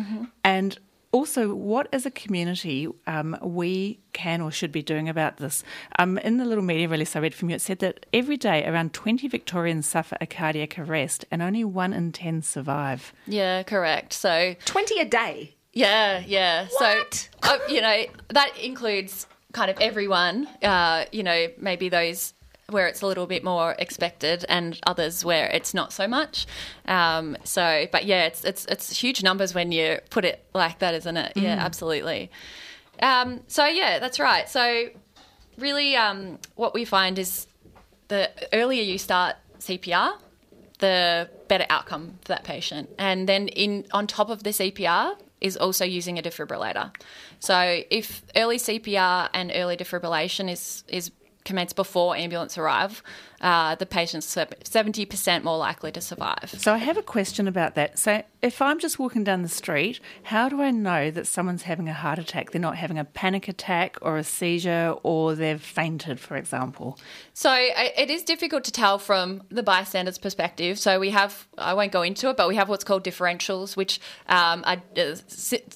and 0.44 0.80
also 1.16 1.56
what 1.56 1.88
as 1.94 2.06
a 2.06 2.12
community 2.12 2.90
um, 3.08 3.38
we 3.42 4.02
can 4.12 4.42
or 4.42 4.52
should 4.52 4.72
be 4.74 4.84
doing 4.84 5.08
about 5.08 5.38
this. 5.38 5.64
Um, 5.98 6.18
in 6.18 6.36
the 6.36 6.44
little 6.44 6.64
media 6.64 6.90
release 6.90 7.16
I 7.16 7.20
read 7.20 7.34
from 7.34 7.50
you, 7.50 7.56
it 7.56 7.62
said 7.62 7.80
that 7.80 8.06
every 8.12 8.36
day 8.36 8.68
around 8.68 8.94
20 8.94 9.30
Victorians 9.30 9.88
suffer 9.88 10.18
a 10.20 10.28
cardiac 10.28 10.78
arrest 10.78 11.24
and 11.32 11.42
only 11.42 11.64
one 11.64 11.94
in 11.94 12.12
10 12.12 12.42
survive. 12.42 13.14
Yeah, 13.28 13.64
correct. 13.64 14.12
So 14.12 14.56
20 14.66 15.00
a 15.00 15.06
day 15.06 15.56
Yeah, 15.72 16.22
yeah. 16.26 16.68
What? 16.80 17.30
So, 17.42 17.50
uh, 17.50 17.60
you 17.70 17.80
know, 17.80 18.04
that 18.30 18.52
includes 18.62 19.26
kind 19.54 19.72
of 19.72 19.78
everyone, 19.80 20.50
uh, 20.62 21.06
you 21.14 21.24
know, 21.24 21.48
maybe 21.58 21.88
those 21.88 22.34
where 22.70 22.88
it's 22.88 23.02
a 23.02 23.08
little 23.08 23.28
bit 23.28 23.44
more 23.44 23.76
expected 23.78 24.44
and 24.50 24.80
others 24.88 25.24
where 25.24 25.48
it's 25.48 25.74
not 25.74 25.94
so 25.94 26.08
much. 26.08 26.48
Um, 26.88 27.38
so, 27.44 27.88
but 27.92 28.06
yeah, 28.06 28.26
it's, 28.26 28.44
it's, 28.44 28.66
it's 28.66 29.00
huge 29.00 29.22
numbers 29.22 29.54
when 29.54 29.72
you 29.72 30.00
put 30.10 30.26
it 30.26 30.44
like 30.54 30.80
that, 30.80 30.96
isn't 30.96 31.18
it? 31.18 31.34
Yeah, 31.36 31.58
absolutely. 31.60 32.32
Um, 33.02 33.42
so 33.48 33.66
yeah, 33.66 34.00
that's 34.00 34.20
right. 34.20 34.50
So 34.50 34.88
really, 35.58 35.96
um, 35.96 36.40
what 36.56 36.74
we 36.74 36.86
find 36.86 37.20
is 37.20 37.48
the 38.08 38.32
earlier 38.54 38.82
you 38.82 38.98
start 38.98 39.36
CPR, 39.60 40.14
the 40.80 41.30
better 41.48 41.66
outcome 41.70 42.18
for 42.22 42.30
that 42.30 42.44
patient. 42.44 42.90
And 42.98 43.30
then 43.30 43.48
in 43.50 43.86
on 43.92 44.08
top 44.08 44.30
of 44.30 44.44
the 44.44 44.52
CPR 44.52 45.16
is 45.42 45.58
also 45.58 45.86
using 45.86 46.18
a 46.18 46.22
defibrillator. 46.22 46.96
So 47.40 47.82
if 47.90 48.24
early 48.36 48.58
CPR 48.58 49.30
and 49.34 49.52
early 49.54 49.78
defibrillation 49.78 50.50
is 50.50 50.84
is 50.88 51.12
commenced 51.46 51.76
before 51.76 52.16
ambulance 52.16 52.58
arrive, 52.58 53.02
uh, 53.46 53.76
the 53.76 53.86
patient's 53.86 54.28
seventy 54.64 55.06
percent 55.06 55.44
more 55.44 55.58
likely 55.58 55.92
to 55.92 56.02
survive. 56.02 56.54
So 56.58 56.74
I 56.74 56.80
have 56.80 56.98
a 56.98 57.04
question 57.04 57.48
about 57.48 57.76
that. 57.76 58.00
So 58.00 58.24
if 58.42 58.62
I'm 58.62 58.80
just 58.80 58.98
walking 58.98 59.24
down 59.24 59.44
the 59.44 59.50
street, 59.50 60.00
how 60.24 60.50
do 60.50 60.62
I 60.62 60.72
know 60.72 61.12
that 61.12 61.28
someone's 61.28 61.64
having 61.64 61.88
a 61.88 61.94
heart 61.94 62.20
attack? 62.20 62.52
They're 62.52 62.62
not 62.70 62.76
having 62.76 62.98
a 62.98 63.06
panic 63.06 63.48
attack 63.48 63.98
or 64.02 64.18
a 64.18 64.24
seizure 64.24 64.96
or 65.04 65.36
they've 65.36 65.62
fainted, 65.62 66.20
for 66.20 66.36
example. 66.36 66.98
So 67.34 67.54
it 67.54 68.10
is 68.10 68.24
difficult 68.24 68.64
to 68.66 68.72
tell 68.72 68.98
from 68.98 69.44
the 69.50 69.64
bystander's 69.64 70.18
perspective. 70.18 70.80
So 70.80 71.00
we 71.00 71.12
have, 71.12 71.48
I 71.58 71.74
won't 71.74 71.92
go 71.92 72.02
into 72.02 72.30
it, 72.30 72.38
but 72.38 72.48
we 72.48 72.56
have 72.56 72.68
what's 72.68 72.84
called 72.84 73.04
differentials, 73.04 73.78
which 73.78 74.00
um, 74.28 74.64
are 74.66 74.82
uh, 74.98 75.16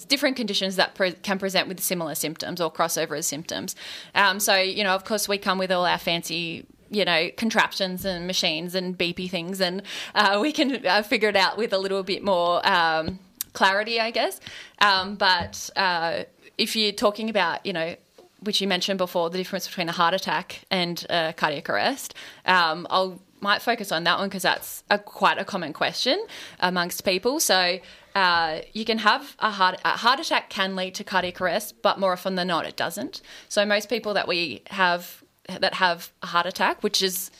different 0.07 0.35
conditions 0.35 0.75
that 0.77 0.95
pre- 0.95 1.13
can 1.13 1.37
present 1.37 1.67
with 1.67 1.79
similar 1.79 2.15
symptoms 2.15 2.61
or 2.61 2.73
crossover 2.73 3.17
as 3.17 3.27
symptoms. 3.27 3.75
Um, 4.15 4.39
so, 4.39 4.55
you 4.55 4.83
know, 4.83 4.95
of 4.95 5.05
course, 5.05 5.29
we 5.29 5.37
come 5.37 5.59
with 5.59 5.71
all 5.71 5.85
our 5.85 5.99
fancy 5.99 6.65
you 6.89 7.05
know, 7.05 7.29
contraptions 7.37 8.05
and 8.05 8.27
machines 8.27 8.75
and 8.75 8.97
beepy 8.97 9.29
things, 9.29 9.61
and 9.61 9.81
uh, 10.15 10.39
we 10.41 10.51
can 10.51 10.85
uh, 10.85 11.01
figure 11.03 11.29
it 11.29 11.35
out 11.35 11.57
with 11.57 11.73
a 11.73 11.77
little 11.77 12.03
bit 12.03 12.23
more 12.23 12.65
um, 12.67 13.19
clarity, 13.53 13.99
I 13.99 14.11
guess. 14.11 14.39
Um, 14.79 15.15
but 15.15 15.69
uh, 15.75 16.23
if 16.57 16.75
you're 16.75 16.91
talking 16.91 17.29
about, 17.29 17.65
you 17.65 17.73
know, 17.73 17.95
which 18.41 18.61
you 18.61 18.67
mentioned 18.67 18.97
before, 18.97 19.29
the 19.29 19.37
difference 19.37 19.67
between 19.67 19.89
a 19.89 19.91
heart 19.91 20.13
attack 20.13 20.61
and 20.71 21.05
a 21.09 21.33
cardiac 21.33 21.69
arrest, 21.69 22.13
um, 22.45 22.87
I'll 22.89 23.19
might 23.41 23.61
focus 23.61 23.91
on 23.91 24.03
that 24.03 24.19
one 24.19 24.27
because 24.27 24.43
that's 24.43 24.83
a, 24.89 24.99
quite 24.99 25.37
a 25.37 25.45
common 25.45 25.73
question 25.73 26.25
amongst 26.59 27.05
people. 27.05 27.39
So 27.39 27.79
uh, 28.15 28.59
you 28.73 28.85
can 28.85 28.97
have 28.99 29.35
a 29.39 29.51
heart 29.51 29.79
a 29.85 29.89
heart 29.91 30.19
attack 30.19 30.49
can 30.49 30.75
lead 30.75 30.95
to 30.95 31.03
cardiac 31.03 31.39
arrest, 31.39 31.81
but 31.81 31.99
more 31.99 32.13
often 32.13 32.35
than 32.35 32.47
not, 32.47 32.65
it 32.65 32.75
doesn't. 32.75 33.21
So 33.47 33.65
most 33.65 33.89
people 33.89 34.13
that 34.15 34.27
we 34.27 34.63
have 34.67 35.23
that 35.59 35.75
have 35.75 36.11
a 36.21 36.27
heart 36.27 36.45
attack, 36.45 36.83
which 36.83 37.01
is 37.01 37.31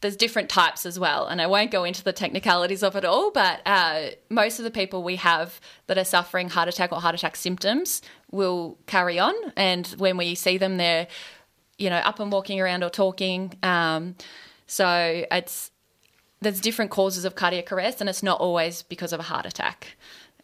there's 0.00 0.16
different 0.16 0.48
types 0.48 0.86
as 0.86 0.98
well, 0.98 1.26
and 1.26 1.42
I 1.42 1.46
won't 1.46 1.70
go 1.70 1.82
into 1.84 2.04
the 2.04 2.12
technicalities 2.12 2.82
of 2.84 2.94
it 2.94 3.04
all. 3.04 3.30
But 3.32 3.60
uh, 3.66 4.10
most 4.28 4.58
of 4.60 4.64
the 4.64 4.70
people 4.70 5.02
we 5.02 5.16
have 5.16 5.60
that 5.88 5.98
are 5.98 6.04
suffering 6.04 6.50
heart 6.50 6.68
attack 6.68 6.92
or 6.92 7.00
heart 7.00 7.16
attack 7.16 7.34
symptoms 7.34 8.00
will 8.30 8.78
carry 8.86 9.18
on, 9.18 9.34
and 9.56 9.86
when 9.98 10.16
we 10.16 10.34
see 10.34 10.56
them, 10.56 10.76
they're 10.76 11.08
you 11.78 11.90
know 11.90 11.96
up 11.98 12.20
and 12.20 12.30
walking 12.30 12.60
around 12.60 12.84
or 12.84 12.90
talking. 12.90 13.54
Um, 13.62 14.14
so 14.66 15.24
it's 15.32 15.70
there's 16.40 16.60
different 16.60 16.92
causes 16.92 17.24
of 17.24 17.34
cardiac 17.34 17.72
arrest, 17.72 18.00
and 18.00 18.08
it's 18.08 18.22
not 18.22 18.40
always 18.40 18.82
because 18.82 19.12
of 19.12 19.18
a 19.18 19.24
heart 19.24 19.46
attack. 19.46 19.96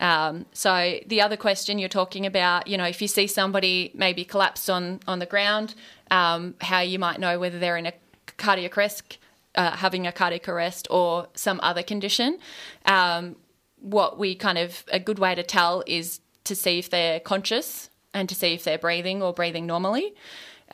Um, 0.05 0.45
so 0.53 0.99
the 1.07 1.23
other 1.23 1.39
question 1.39 1.79
you're 1.79 1.89
talking 1.89 2.27
about, 2.27 2.67
you 2.67 2.77
know, 2.77 2.85
if 2.85 3.01
you 3.01 3.09
see 3.09 3.27
somebody 3.27 3.91
maybe 3.95 4.23
collapsed 4.23 4.69
on 4.69 5.01
on 5.09 5.19
the 5.19 5.27
ground, 5.27 5.75
um, 6.11 6.55
how 6.61 6.81
you 6.81 6.99
might 6.99 7.19
know 7.19 7.39
whether 7.39 7.59
they're 7.59 7.79
in 7.79 7.87
a 7.87 7.95
cardiac 8.37 8.77
arrest, 8.77 9.17
uh, 9.55 9.71
having 9.71 10.07
a 10.07 10.13
cardiac 10.13 10.47
arrest, 10.47 10.87
or 10.91 11.29
some 11.35 11.59
other 11.63 11.83
condition. 11.83 12.39
Um, 12.85 13.37
what 13.81 14.19
we 14.19 14.35
kind 14.35 14.59
of 14.59 14.85
a 14.93 15.01
good 15.01 15.19
way 15.19 15.35
to 15.35 15.43
tell 15.43 15.83
is 15.87 16.21
to 16.45 16.55
see 16.55 16.79
if 16.79 16.91
they're 16.91 17.19
conscious 17.19 17.89
and 18.13 18.29
to 18.29 18.35
see 18.35 18.53
if 18.53 18.63
they're 18.63 18.79
breathing 18.79 19.23
or 19.23 19.33
breathing 19.33 19.67
normally. 19.67 20.15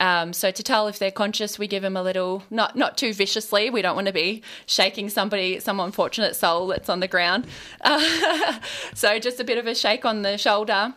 Um, 0.01 0.33
so 0.33 0.49
to 0.49 0.63
tell 0.63 0.87
if 0.87 0.97
they're 0.97 1.11
conscious, 1.11 1.59
we 1.59 1.67
give 1.67 1.83
them 1.83 1.95
a 1.95 2.01
little, 2.01 2.43
not 2.49 2.75
not 2.75 2.97
too 2.97 3.13
viciously. 3.13 3.69
We 3.69 3.83
don't 3.83 3.95
want 3.95 4.07
to 4.07 4.13
be 4.13 4.41
shaking 4.65 5.09
somebody, 5.09 5.59
some 5.59 5.79
unfortunate 5.79 6.35
soul 6.35 6.67
that's 6.67 6.89
on 6.89 6.99
the 6.99 7.07
ground. 7.07 7.45
Uh, 7.79 8.59
so 8.95 9.19
just 9.19 9.39
a 9.39 9.43
bit 9.43 9.59
of 9.59 9.67
a 9.67 9.75
shake 9.75 10.03
on 10.03 10.23
the 10.23 10.37
shoulder, 10.39 10.93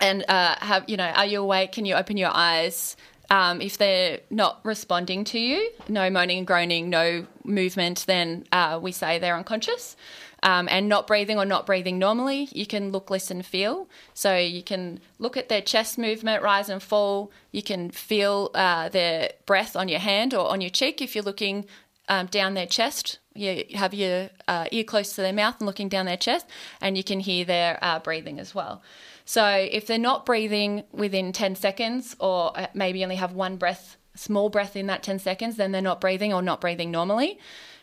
and 0.00 0.24
uh, 0.28 0.56
have 0.58 0.84
you 0.88 0.96
know, 0.96 1.08
are 1.08 1.24
you 1.24 1.40
awake? 1.40 1.72
Can 1.72 1.86
you 1.86 1.94
open 1.94 2.16
your 2.16 2.30
eyes? 2.34 2.96
Um, 3.30 3.62
if 3.62 3.78
they're 3.78 4.20
not 4.28 4.60
responding 4.62 5.24
to 5.24 5.38
you, 5.38 5.70
no 5.88 6.10
moaning 6.10 6.38
and 6.38 6.46
groaning, 6.46 6.90
no 6.90 7.26
movement, 7.44 8.04
then 8.06 8.44
uh, 8.52 8.78
we 8.82 8.92
say 8.92 9.20
they're 9.20 9.36
unconscious 9.36 9.96
um, 10.42 10.68
and 10.70 10.88
not 10.88 11.06
breathing 11.06 11.38
or 11.38 11.44
not 11.44 11.66
breathing 11.66 11.98
normally, 11.98 12.48
you 12.52 12.66
can 12.66 12.90
look, 12.90 13.10
listen, 13.10 13.42
feel. 13.42 13.88
So 14.12 14.36
you 14.36 14.62
can 14.62 15.00
look 15.18 15.36
at 15.36 15.48
their 15.48 15.60
chest 15.60 15.98
movement, 15.98 16.42
rise 16.42 16.68
and 16.68 16.82
fall. 16.82 17.30
You 17.52 17.62
can 17.62 17.90
feel 17.90 18.50
uh, 18.54 18.88
their 18.88 19.32
breath 19.46 19.76
on 19.76 19.88
your 19.88 20.00
hand 20.00 20.34
or 20.34 20.50
on 20.50 20.60
your 20.60 20.70
cheek 20.70 21.00
if 21.00 21.14
you're 21.14 21.24
looking 21.24 21.66
um, 22.08 22.26
down 22.26 22.54
their 22.54 22.66
chest. 22.66 23.18
You 23.34 23.64
have 23.74 23.94
your 23.94 24.30
uh, 24.48 24.66
ear 24.72 24.84
close 24.84 25.14
to 25.14 25.22
their 25.22 25.32
mouth 25.32 25.56
and 25.60 25.66
looking 25.66 25.88
down 25.88 26.06
their 26.06 26.16
chest, 26.16 26.46
and 26.80 26.96
you 26.96 27.04
can 27.04 27.20
hear 27.20 27.44
their 27.44 27.78
uh, 27.80 28.00
breathing 28.00 28.38
as 28.38 28.54
well. 28.54 28.82
So 29.24 29.46
if 29.46 29.86
they're 29.86 29.98
not 29.98 30.26
breathing 30.26 30.82
within 30.92 31.32
10 31.32 31.54
seconds 31.54 32.16
or 32.18 32.58
uh, 32.58 32.66
maybe 32.74 33.02
only 33.04 33.16
have 33.16 33.32
one 33.32 33.56
breath, 33.56 33.96
small 34.14 34.50
breath 34.50 34.74
in 34.76 34.88
that 34.88 35.02
10 35.02 35.20
seconds, 35.20 35.56
then 35.56 35.72
they're 35.72 35.80
not 35.80 36.00
breathing 36.00 36.34
or 36.34 36.42
not 36.42 36.60
breathing 36.60 36.90
normally. 36.90 37.38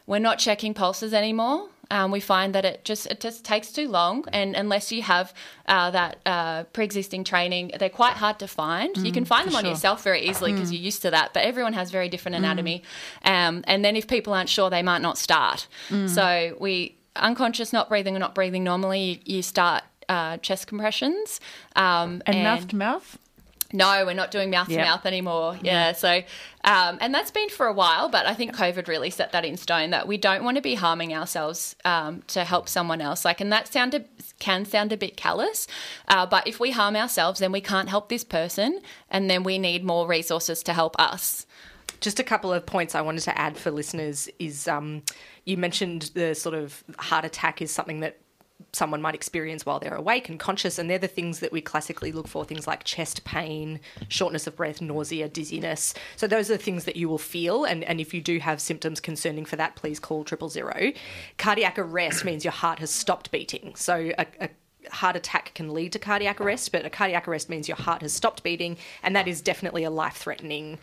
We're 0.05 0.19
not 0.19 0.39
checking 0.39 0.73
pulses 0.73 1.13
anymore. 1.13 1.69
Um, 1.91 2.11
we 2.11 2.19
find 2.19 2.53
that 2.53 2.65
it 2.65 2.85
just 2.85 3.07
it 3.07 3.19
just 3.19 3.43
takes 3.43 3.71
too 3.71 3.87
long, 3.87 4.25
and 4.31 4.55
unless 4.55 4.91
you 4.91 5.01
have 5.01 5.33
uh, 5.67 5.89
that 5.91 6.19
uh, 6.25 6.63
pre-existing 6.65 7.23
training, 7.23 7.71
they're 7.79 7.89
quite 7.89 8.13
hard 8.13 8.39
to 8.39 8.47
find. 8.47 8.95
Mm, 8.95 9.05
you 9.05 9.11
can 9.11 9.25
find 9.25 9.47
them 9.47 9.55
on 9.55 9.63
sure. 9.63 9.71
yourself 9.71 10.03
very 10.03 10.21
easily 10.21 10.51
because 10.53 10.69
mm. 10.69 10.73
you're 10.73 10.83
used 10.83 11.01
to 11.01 11.11
that, 11.11 11.33
but 11.33 11.43
everyone 11.43 11.73
has 11.73 11.89
very 11.89 12.07
different 12.07 12.35
mm. 12.35 12.39
anatomy. 12.39 12.83
Mm. 13.25 13.31
Um, 13.31 13.63
and 13.65 13.83
then 13.83 13.95
if 13.95 14.07
people 14.07 14.33
aren't 14.33 14.49
sure, 14.49 14.69
they 14.69 14.83
might 14.83 15.01
not 15.01 15.17
start. 15.17 15.67
Mm. 15.89 16.09
So 16.09 16.57
we 16.59 16.95
unconscious, 17.15 17.73
not 17.73 17.89
breathing 17.89 18.15
or 18.15 18.19
not 18.19 18.35
breathing 18.35 18.63
normally, 18.63 19.21
you, 19.25 19.41
start 19.41 19.83
uh, 20.07 20.37
chest 20.37 20.67
compressions 20.67 21.39
um, 21.75 22.21
and, 22.25 22.35
and 22.35 22.43
mouth 22.43 22.67
to 22.67 22.75
mouth. 22.75 23.17
No, 23.71 24.03
we're 24.05 24.13
not 24.13 24.31
doing 24.31 24.49
mouth 24.49 24.67
to 24.67 24.77
mouth 24.77 25.05
anymore. 25.05 25.57
Yeah. 25.61 25.91
So, 25.91 26.23
um, 26.63 26.97
and 27.01 27.13
that's 27.13 27.29
been 27.29 27.49
for 27.49 27.67
a 27.67 27.73
while, 27.73 28.09
but 28.09 28.25
I 28.25 28.33
think 28.33 28.55
COVID 28.55 28.87
really 28.87 29.11
set 29.11 29.31
that 29.33 29.45
in 29.45 29.57
stone 29.57 29.91
that 29.91 30.07
we 30.07 30.17
don't 30.17 30.43
want 30.43 30.55
to 30.55 30.61
be 30.61 30.73
harming 30.73 31.13
ourselves 31.13 31.75
um, 31.85 32.23
to 32.27 32.43
help 32.43 32.67
someone 32.67 32.99
else. 32.99 33.23
Like, 33.23 33.41
and 33.41 33.51
that 33.51 33.71
sound 33.71 33.93
a, 33.93 34.05
can 34.39 34.65
sound 34.65 34.91
a 34.91 34.97
bit 34.97 35.17
callous, 35.17 35.67
uh, 36.07 36.25
but 36.25 36.47
if 36.47 36.59
we 36.59 36.71
harm 36.71 36.95
ourselves, 36.95 37.39
then 37.39 37.51
we 37.51 37.61
can't 37.61 37.89
help 37.89 38.09
this 38.09 38.23
person, 38.23 38.81
and 39.09 39.29
then 39.29 39.43
we 39.43 39.59
need 39.59 39.83
more 39.83 40.07
resources 40.07 40.63
to 40.63 40.73
help 40.73 40.99
us. 40.99 41.45
Just 42.01 42.19
a 42.19 42.23
couple 42.23 42.51
of 42.51 42.65
points 42.65 42.95
I 42.95 43.01
wanted 43.01 43.21
to 43.21 43.37
add 43.37 43.57
for 43.57 43.71
listeners 43.71 44.29
is 44.39 44.67
um, 44.67 45.03
you 45.45 45.57
mentioned 45.57 46.11
the 46.13 46.33
sort 46.33 46.55
of 46.55 46.83
heart 46.97 47.25
attack 47.25 47.61
is 47.61 47.71
something 47.71 47.99
that 47.99 48.17
someone 48.73 49.01
might 49.01 49.15
experience 49.15 49.65
while 49.65 49.79
they're 49.79 49.95
awake 49.95 50.29
and 50.29 50.39
conscious. 50.39 50.77
And 50.77 50.89
they're 50.89 50.97
the 50.97 51.07
things 51.07 51.39
that 51.39 51.51
we 51.51 51.61
classically 51.61 52.11
look 52.11 52.27
for 52.27 52.45
things 52.45 52.67
like 52.67 52.83
chest 52.83 53.23
pain, 53.23 53.79
shortness 54.07 54.47
of 54.47 54.55
breath, 54.55 54.81
nausea, 54.81 55.27
dizziness. 55.29 55.93
So 56.15 56.27
those 56.27 56.49
are 56.49 56.57
the 56.57 56.63
things 56.63 56.85
that 56.85 56.95
you 56.95 57.09
will 57.09 57.17
feel. 57.17 57.65
And, 57.65 57.83
and 57.83 57.99
if 57.99 58.13
you 58.13 58.21
do 58.21 58.39
have 58.39 58.61
symptoms 58.61 58.99
concerning 58.99 59.45
for 59.45 59.55
that, 59.55 59.75
please 59.75 59.99
call 59.99 60.23
triple 60.23 60.49
zero. 60.49 60.91
Cardiac 61.37 61.77
arrest 61.79 62.25
means 62.25 62.43
your 62.43 62.51
heart 62.51 62.79
has 62.79 62.89
stopped 62.89 63.31
beating. 63.31 63.75
So 63.75 64.11
a, 64.17 64.25
a 64.39 64.49
heart 64.91 65.15
attack 65.15 65.53
can 65.53 65.73
lead 65.73 65.91
to 65.93 65.99
cardiac 65.99 66.39
arrest, 66.41 66.71
but 66.71 66.85
a 66.85 66.89
cardiac 66.89 67.27
arrest 67.27 67.49
means 67.49 67.67
your 67.67 67.77
heart 67.77 68.01
has 68.01 68.13
stopped 68.13 68.43
beating, 68.43 68.77
and 69.03 69.15
that 69.15 69.27
is 69.27 69.41
definitely 69.41 69.83
a 69.83 69.89
life 69.89 70.15
threatening 70.15 70.79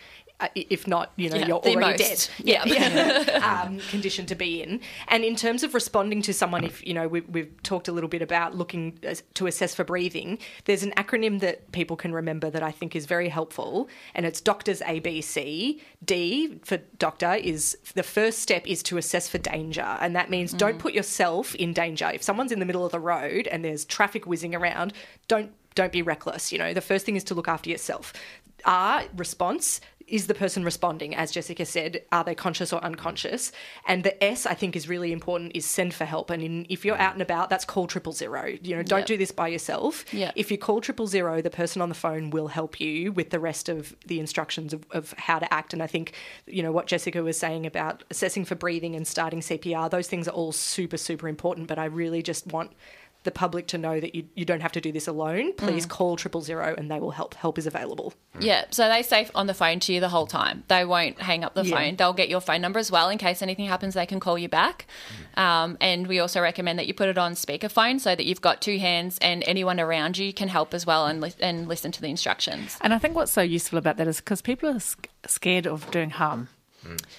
if 0.54 0.86
not, 0.86 1.12
you 1.16 1.30
know, 1.30 1.36
yeah, 1.36 1.46
you're 1.46 1.56
already 1.56 1.98
most. 1.98 1.98
dead. 1.98 2.46
Yeah, 2.46 2.64
yeah. 2.66 3.62
um, 3.66 3.78
condition 3.90 4.26
to 4.26 4.34
be 4.34 4.62
in. 4.62 4.80
And 5.08 5.24
in 5.24 5.36
terms 5.36 5.62
of 5.62 5.74
responding 5.74 6.22
to 6.22 6.34
someone, 6.34 6.64
if 6.64 6.86
you 6.86 6.94
know, 6.94 7.08
we, 7.08 7.22
we've 7.22 7.62
talked 7.62 7.88
a 7.88 7.92
little 7.92 8.08
bit 8.08 8.22
about 8.22 8.54
looking 8.54 8.98
to 9.34 9.46
assess 9.46 9.74
for 9.74 9.84
breathing. 9.84 10.38
There's 10.64 10.82
an 10.82 10.92
acronym 10.96 11.40
that 11.40 11.72
people 11.72 11.96
can 11.96 12.12
remember 12.12 12.50
that 12.50 12.62
I 12.62 12.70
think 12.70 12.94
is 12.94 13.06
very 13.06 13.28
helpful, 13.28 13.88
and 14.14 14.26
it's 14.26 14.40
Doctors 14.40 14.80
ABC. 14.80 15.80
D 16.04 16.58
for 16.64 16.76
doctor 16.98 17.34
is 17.34 17.76
the 17.94 18.02
first 18.02 18.40
step 18.40 18.66
is 18.66 18.82
to 18.84 18.98
assess 18.98 19.28
for 19.28 19.38
danger, 19.38 19.96
and 20.00 20.14
that 20.14 20.30
means 20.30 20.52
mm. 20.52 20.58
don't 20.58 20.78
put 20.78 20.92
yourself 20.92 21.54
in 21.54 21.72
danger. 21.72 22.10
If 22.12 22.22
someone's 22.22 22.52
in 22.52 22.60
the 22.60 22.66
middle 22.66 22.84
of 22.84 22.92
the 22.92 23.00
road 23.00 23.46
and 23.46 23.64
there's 23.64 23.84
traffic 23.84 24.26
whizzing 24.26 24.54
around, 24.54 24.92
don't 25.28 25.52
don't 25.74 25.92
be 25.92 26.02
reckless. 26.02 26.52
You 26.52 26.58
know, 26.58 26.74
the 26.74 26.80
first 26.80 27.06
thing 27.06 27.16
is 27.16 27.24
to 27.24 27.34
look 27.34 27.48
after 27.48 27.70
yourself. 27.70 28.12
R 28.64 29.04
response 29.16 29.80
is 30.08 30.28
the 30.28 30.34
person 30.34 30.64
responding, 30.64 31.14
as 31.14 31.32
Jessica 31.32 31.64
said, 31.66 32.02
are 32.12 32.22
they 32.22 32.34
conscious 32.34 32.72
or 32.72 32.82
unconscious? 32.84 33.50
And 33.86 34.04
the 34.04 34.22
S, 34.22 34.46
I 34.46 34.54
think, 34.54 34.76
is 34.76 34.88
really 34.88 35.12
important, 35.12 35.52
is 35.54 35.66
send 35.66 35.94
for 35.94 36.04
help. 36.04 36.30
And 36.30 36.42
in, 36.42 36.66
if 36.68 36.84
you're 36.84 36.98
out 36.98 37.14
and 37.14 37.22
about, 37.22 37.50
that's 37.50 37.64
call 37.64 37.86
triple 37.86 38.12
zero. 38.12 38.56
You 38.62 38.76
know, 38.76 38.82
don't 38.82 39.00
yep. 39.00 39.06
do 39.06 39.16
this 39.16 39.32
by 39.32 39.48
yourself. 39.48 40.04
Yep. 40.12 40.34
If 40.36 40.50
you 40.50 40.58
call 40.58 40.80
triple 40.80 41.06
zero, 41.06 41.42
the 41.42 41.50
person 41.50 41.82
on 41.82 41.88
the 41.88 41.94
phone 41.94 42.30
will 42.30 42.48
help 42.48 42.80
you 42.80 43.12
with 43.12 43.30
the 43.30 43.40
rest 43.40 43.68
of 43.68 43.96
the 44.06 44.20
instructions 44.20 44.72
of, 44.72 44.86
of 44.92 45.12
how 45.18 45.38
to 45.38 45.52
act. 45.52 45.72
And 45.72 45.82
I 45.82 45.88
think, 45.88 46.12
you 46.46 46.62
know, 46.62 46.72
what 46.72 46.86
Jessica 46.86 47.22
was 47.22 47.38
saying 47.38 47.66
about 47.66 48.04
assessing 48.10 48.44
for 48.44 48.54
breathing 48.54 48.94
and 48.94 49.06
starting 49.06 49.40
CPR, 49.40 49.90
those 49.90 50.06
things 50.06 50.28
are 50.28 50.32
all 50.32 50.52
super, 50.52 50.96
super 50.96 51.26
important. 51.26 51.66
But 51.66 51.78
I 51.78 51.86
really 51.86 52.22
just 52.22 52.46
want 52.46 52.72
the 53.26 53.30
public 53.30 53.66
to 53.66 53.76
know 53.76 54.00
that 54.00 54.14
you, 54.14 54.24
you 54.34 54.46
don't 54.46 54.60
have 54.60 54.72
to 54.72 54.80
do 54.80 54.90
this 54.90 55.06
alone, 55.06 55.52
please 55.52 55.84
mm. 55.84 55.90
call 55.90 56.16
triple 56.16 56.40
zero 56.40 56.74
and 56.78 56.90
they 56.90 56.98
will 56.98 57.10
help. 57.10 57.34
Help 57.34 57.58
is 57.58 57.66
available. 57.66 58.14
Yeah, 58.40 58.64
so 58.70 58.88
they 58.88 59.02
stay 59.02 59.28
on 59.34 59.46
the 59.46 59.52
phone 59.52 59.80
to 59.80 59.92
you 59.92 60.00
the 60.00 60.08
whole 60.08 60.26
time. 60.26 60.64
They 60.68 60.86
won't 60.86 61.20
hang 61.20 61.44
up 61.44 61.54
the 61.54 61.66
yeah. 61.66 61.76
phone. 61.76 61.96
They'll 61.96 62.14
get 62.14 62.30
your 62.30 62.40
phone 62.40 62.62
number 62.62 62.78
as 62.78 62.90
well 62.90 63.10
in 63.10 63.18
case 63.18 63.42
anything 63.42 63.66
happens. 63.66 63.92
They 63.94 64.06
can 64.06 64.20
call 64.20 64.38
you 64.38 64.48
back. 64.48 64.86
Um, 65.36 65.76
and 65.80 66.06
we 66.06 66.20
also 66.20 66.40
recommend 66.40 66.78
that 66.78 66.86
you 66.86 66.94
put 66.94 67.08
it 67.08 67.18
on 67.18 67.34
speakerphone 67.34 68.00
so 68.00 68.14
that 68.14 68.24
you've 68.24 68.40
got 68.40 68.62
two 68.62 68.78
hands 68.78 69.18
and 69.20 69.44
anyone 69.46 69.78
around 69.78 70.16
you 70.16 70.32
can 70.32 70.48
help 70.48 70.72
as 70.72 70.86
well 70.86 71.06
and 71.06 71.20
li- 71.20 71.34
and 71.40 71.68
listen 71.68 71.92
to 71.92 72.00
the 72.00 72.08
instructions. 72.08 72.78
And 72.80 72.94
I 72.94 72.98
think 72.98 73.14
what's 73.14 73.32
so 73.32 73.42
useful 73.42 73.78
about 73.78 73.98
that 73.98 74.08
is 74.08 74.18
because 74.18 74.40
people 74.40 74.70
are 74.70 74.80
scared 75.26 75.66
of 75.66 75.90
doing 75.90 76.10
harm. 76.10 76.48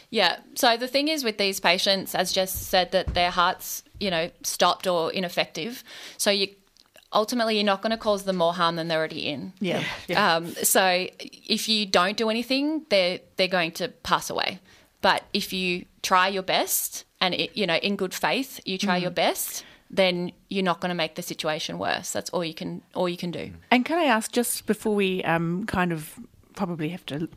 Yeah. 0.10 0.38
So 0.56 0.78
the 0.78 0.88
thing 0.88 1.08
is 1.08 1.24
with 1.24 1.38
these 1.38 1.60
patients, 1.60 2.16
as 2.16 2.32
Jess 2.32 2.54
said, 2.54 2.92
that 2.92 3.14
their 3.14 3.32
hearts, 3.32 3.84
you 4.00 4.12
know, 4.12 4.30
stopped 4.44 4.88
or 4.88 5.12
ineffective. 5.12 5.84
So 6.18 6.32
you 6.32 6.50
ultimately 7.14 7.56
you're 7.56 7.66
not 7.66 7.82
going 7.82 7.92
to 7.92 7.98
cause 7.98 8.24
them 8.24 8.38
more 8.38 8.54
harm 8.54 8.76
than 8.76 8.88
they're 8.88 9.00
already 9.00 9.28
in. 9.28 9.54
Yeah. 9.60 9.84
yeah. 10.08 10.36
Um, 10.36 10.48
so 10.48 11.08
if 11.22 11.70
you 11.70 11.86
don't 11.86 12.18
do 12.18 12.30
anything, 12.30 12.86
they're 12.90 13.20
they're 13.38 13.48
going 13.48 13.72
to 13.74 13.90
pass 13.90 14.30
away. 14.30 14.60
But 15.02 15.24
if 15.34 15.54
you 15.54 15.86
try 16.02 16.28
your 16.28 16.44
best 16.44 17.06
and 17.22 17.34
it, 17.34 17.56
you 17.56 17.68
know 17.68 17.76
in 17.76 17.96
good 17.96 18.14
faith 18.14 18.60
you 18.66 18.78
try 18.78 19.00
mm. 19.00 19.04
your 19.04 19.12
best, 19.12 19.64
then 19.90 20.32
you're 20.50 20.64
not 20.64 20.82
going 20.82 20.90
to 20.90 20.96
make 20.96 21.16
the 21.16 21.22
situation 21.22 21.78
worse. 21.78 22.12
That's 22.12 22.30
all 22.32 22.44
you 22.44 22.54
can 22.54 22.82
all 22.94 23.08
you 23.08 23.18
can 23.18 23.32
do. 23.32 23.52
And 23.72 23.86
can 23.86 23.98
I 23.98 24.06
ask 24.06 24.32
just 24.32 24.66
before 24.66 24.96
we 24.96 25.24
um, 25.24 25.66
kind 25.66 25.92
of 25.92 26.20
probably 26.56 26.90
have 26.90 27.06
to 27.06 27.30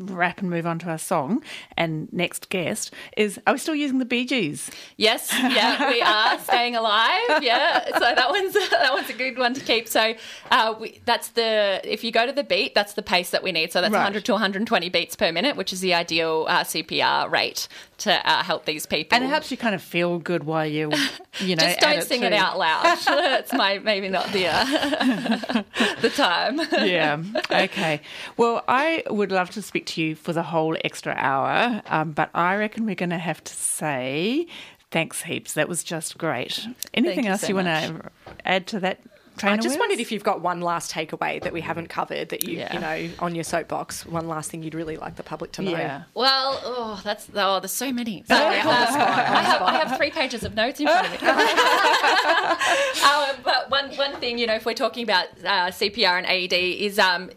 wrap 0.00 0.40
and 0.40 0.50
move 0.50 0.66
on 0.66 0.78
to 0.80 0.90
our 0.90 0.98
song. 0.98 1.42
And 1.76 2.12
next 2.12 2.48
guest 2.50 2.92
is 3.16 3.40
are 3.46 3.54
we 3.54 3.58
still 3.58 3.74
using 3.74 3.98
the 3.98 4.04
Bee 4.04 4.24
Gees? 4.24 4.70
Yes, 4.96 5.32
yeah, 5.32 5.90
we 5.90 6.02
are 6.02 6.38
staying 6.40 6.76
alive. 6.76 7.42
Yeah, 7.42 7.84
so 7.94 8.00
that 8.00 8.30
one's 8.30 8.52
that 8.70 8.92
one's 8.92 9.10
a 9.10 9.14
good 9.14 9.38
one 9.38 9.54
to 9.54 9.60
keep. 9.60 9.88
So 9.88 10.14
uh, 10.50 10.74
we, 10.78 11.00
that's 11.04 11.28
the 11.28 11.80
if 11.84 12.04
you 12.04 12.12
go 12.12 12.26
to 12.26 12.32
the 12.32 12.44
beat, 12.44 12.74
that's 12.74 12.94
the 12.94 13.02
pace 13.02 13.30
that 13.30 13.42
we 13.42 13.52
need. 13.52 13.72
So 13.72 13.80
that's 13.80 13.92
right. 13.92 13.98
100 13.98 14.24
to 14.26 14.32
120 14.32 14.88
beats 14.90 15.16
per 15.16 15.32
minute, 15.32 15.56
which 15.56 15.72
is 15.72 15.80
the 15.80 15.94
ideal 15.94 16.46
uh, 16.48 16.64
CPR 16.64 17.30
rate 17.30 17.68
to 17.98 18.12
uh, 18.28 18.42
help 18.42 18.64
these 18.66 18.86
people. 18.86 19.16
And 19.16 19.24
it 19.24 19.28
helps 19.28 19.50
you 19.50 19.56
kind 19.56 19.74
of 19.74 19.82
feel 19.82 20.18
good 20.18 20.44
while 20.44 20.66
you, 20.66 20.90
you 21.40 21.56
know, 21.56 21.62
just 21.62 21.80
don't 21.80 22.02
sing 22.02 22.22
it, 22.22 22.32
it 22.32 22.34
out 22.34 22.58
loud. 22.58 22.98
it's 23.40 23.52
my 23.52 23.78
maybe 23.78 24.08
not 24.08 24.30
the 24.32 24.46
uh, 24.46 25.62
the 26.00 26.10
time. 26.10 26.60
yeah. 26.86 27.22
Okay. 27.50 28.00
Well 28.36 28.50
Well, 28.50 28.64
I 28.66 29.04
would 29.08 29.30
love 29.30 29.50
to 29.50 29.62
speak 29.62 29.86
to 29.90 30.02
you 30.02 30.14
for 30.14 30.32
the 30.32 30.42
whole 30.42 30.76
extra 30.84 31.14
hour, 31.16 31.82
um, 31.86 32.12
but 32.12 32.30
I 32.34 32.56
reckon 32.56 32.86
we're 32.86 32.94
going 32.94 33.10
to 33.10 33.18
have 33.18 33.42
to 33.44 33.52
say 33.54 34.46
thanks 34.90 35.22
heaps. 35.22 35.54
That 35.54 35.68
was 35.68 35.84
just 35.84 36.18
great. 36.18 36.66
Anything 36.94 37.24
you 37.24 37.30
else 37.30 37.42
so 37.42 37.48
you 37.48 37.54
want 37.54 37.68
to 37.68 38.10
add 38.44 38.66
to 38.68 38.80
that? 38.80 39.00
I 39.42 39.56
just 39.56 39.68
words? 39.68 39.78
wondered 39.78 40.00
if 40.00 40.12
you've 40.12 40.24
got 40.24 40.42
one 40.42 40.60
last 40.60 40.92
takeaway 40.92 41.40
that 41.42 41.52
we 41.52 41.62
haven't 41.62 41.88
covered 41.88 42.28
that 42.28 42.44
you, 42.46 42.58
Yeah. 42.58 42.74
you 42.74 42.80
know, 42.80 43.14
on 43.20 43.34
your 43.34 43.44
soapbox. 43.44 44.04
One 44.04 44.28
last 44.28 44.50
thing 44.50 44.62
you'd 44.62 44.74
really 44.74 44.98
like 44.98 45.16
the 45.16 45.22
public 45.22 45.52
to 45.52 45.62
know. 45.62 45.70
Yeah. 45.70 46.02
Well, 46.14 46.60
oh, 46.62 47.00
that's 47.02 47.28
oh, 47.34 47.58
there's 47.60 47.72
so 47.72 47.90
many. 47.92 48.22
So, 48.30 48.34
uh, 48.34 48.38
I, 48.38 48.54
have, 48.56 49.62
I 49.62 49.84
have 49.84 49.96
three 49.96 50.10
pages 50.10 50.44
of 50.44 50.54
notes 50.54 50.78
in 50.80 50.86
front 50.86 51.06
of 51.06 51.12
me. 51.12 51.26
um, 53.02 53.36
but 53.44 53.70
one 53.70 53.90
one 53.96 54.20
thing, 54.20 54.38
you 54.38 54.46
know, 54.46 54.54
if 54.54 54.66
we're 54.66 54.74
talking 54.74 55.04
about 55.04 55.26
uh, 55.44 55.70
CPR 55.70 56.18
and 56.18 56.26
AED, 56.26 56.52
is 56.52 56.98
um, 56.98 57.30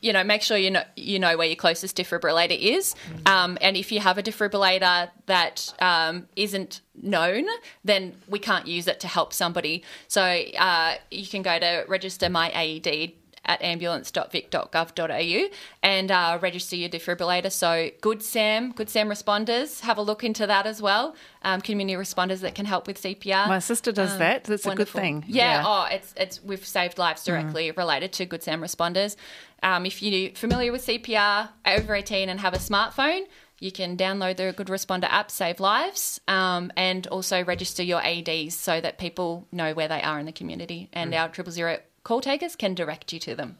you 0.00 0.12
know, 0.12 0.24
make 0.24 0.42
sure 0.42 0.56
you 0.56 0.70
know 0.70 0.82
you 0.96 1.18
know 1.18 1.36
where 1.36 1.46
your 1.46 1.56
closest 1.56 1.96
defibrillator 1.96 2.58
is, 2.58 2.94
um, 3.26 3.58
and 3.60 3.76
if 3.76 3.92
you 3.92 4.00
have 4.00 4.18
a 4.18 4.22
defibrillator 4.22 5.10
that 5.26 5.72
um, 5.80 6.26
isn't 6.36 6.80
known, 7.02 7.46
then 7.84 8.14
we 8.28 8.38
can't 8.38 8.66
use 8.66 8.86
it 8.86 9.00
to 9.00 9.08
help 9.08 9.32
somebody. 9.32 9.82
So 10.08 10.22
uh, 10.22 10.94
you 11.10 11.26
can 11.26 11.42
go 11.42 11.58
to 11.58 11.84
register 11.88 12.28
my 12.28 12.50
AED 12.50 13.12
at 13.50 13.60
ambulance.vic.gov.au 13.62 15.48
and 15.82 16.10
uh, 16.10 16.38
register 16.40 16.76
your 16.76 16.88
defibrillator. 16.88 17.50
So, 17.50 17.90
Good 18.00 18.22
Sam, 18.22 18.70
Good 18.72 18.88
Sam 18.88 19.08
responders, 19.08 19.80
have 19.80 19.98
a 19.98 20.02
look 20.02 20.22
into 20.22 20.46
that 20.46 20.66
as 20.66 20.80
well. 20.80 21.16
Um, 21.42 21.60
community 21.60 21.98
responders 21.98 22.40
that 22.40 22.54
can 22.54 22.64
help 22.66 22.86
with 22.86 23.02
CPR. 23.02 23.48
My 23.48 23.58
sister 23.58 23.90
does 23.92 24.16
that. 24.18 24.44
That's 24.44 24.64
Wonderful. 24.64 25.00
a 25.00 25.02
good 25.02 25.02
thing. 25.02 25.24
Yeah, 25.26 25.64
Oh, 25.66 25.88
it's 25.90 26.14
it's 26.16 26.42
we've 26.44 26.64
saved 26.64 26.96
lives 26.96 27.24
directly 27.24 27.70
related 27.72 28.12
to 28.14 28.24
Good 28.26 28.42
Sam 28.44 28.60
responders. 28.60 29.16
Um, 29.62 29.84
if 29.84 30.00
you're 30.00 30.30
familiar 30.30 30.70
with 30.72 30.86
CPR, 30.86 31.48
over 31.66 31.94
18 31.94 32.28
and 32.28 32.40
have 32.40 32.54
a 32.54 32.58
smartphone, 32.58 33.22
you 33.58 33.70
can 33.72 33.96
download 33.96 34.36
the 34.36 34.54
Good 34.56 34.68
Responder 34.68 35.04
app, 35.04 35.30
save 35.30 35.60
lives, 35.60 36.18
um, 36.28 36.72
and 36.76 37.06
also 37.08 37.44
register 37.44 37.82
your 37.82 38.00
AEDs 38.00 38.52
so 38.52 38.80
that 38.80 38.96
people 38.96 39.46
know 39.52 39.74
where 39.74 39.88
they 39.88 40.00
are 40.00 40.18
in 40.18 40.24
the 40.24 40.32
community, 40.32 40.88
and 40.94 41.14
our 41.14 41.28
triple 41.28 41.52
zero 41.52 41.78
call 42.02 42.20
takers 42.20 42.56
can 42.56 42.74
direct 42.74 43.12
you 43.12 43.18
to 43.20 43.34
them. 43.34 43.58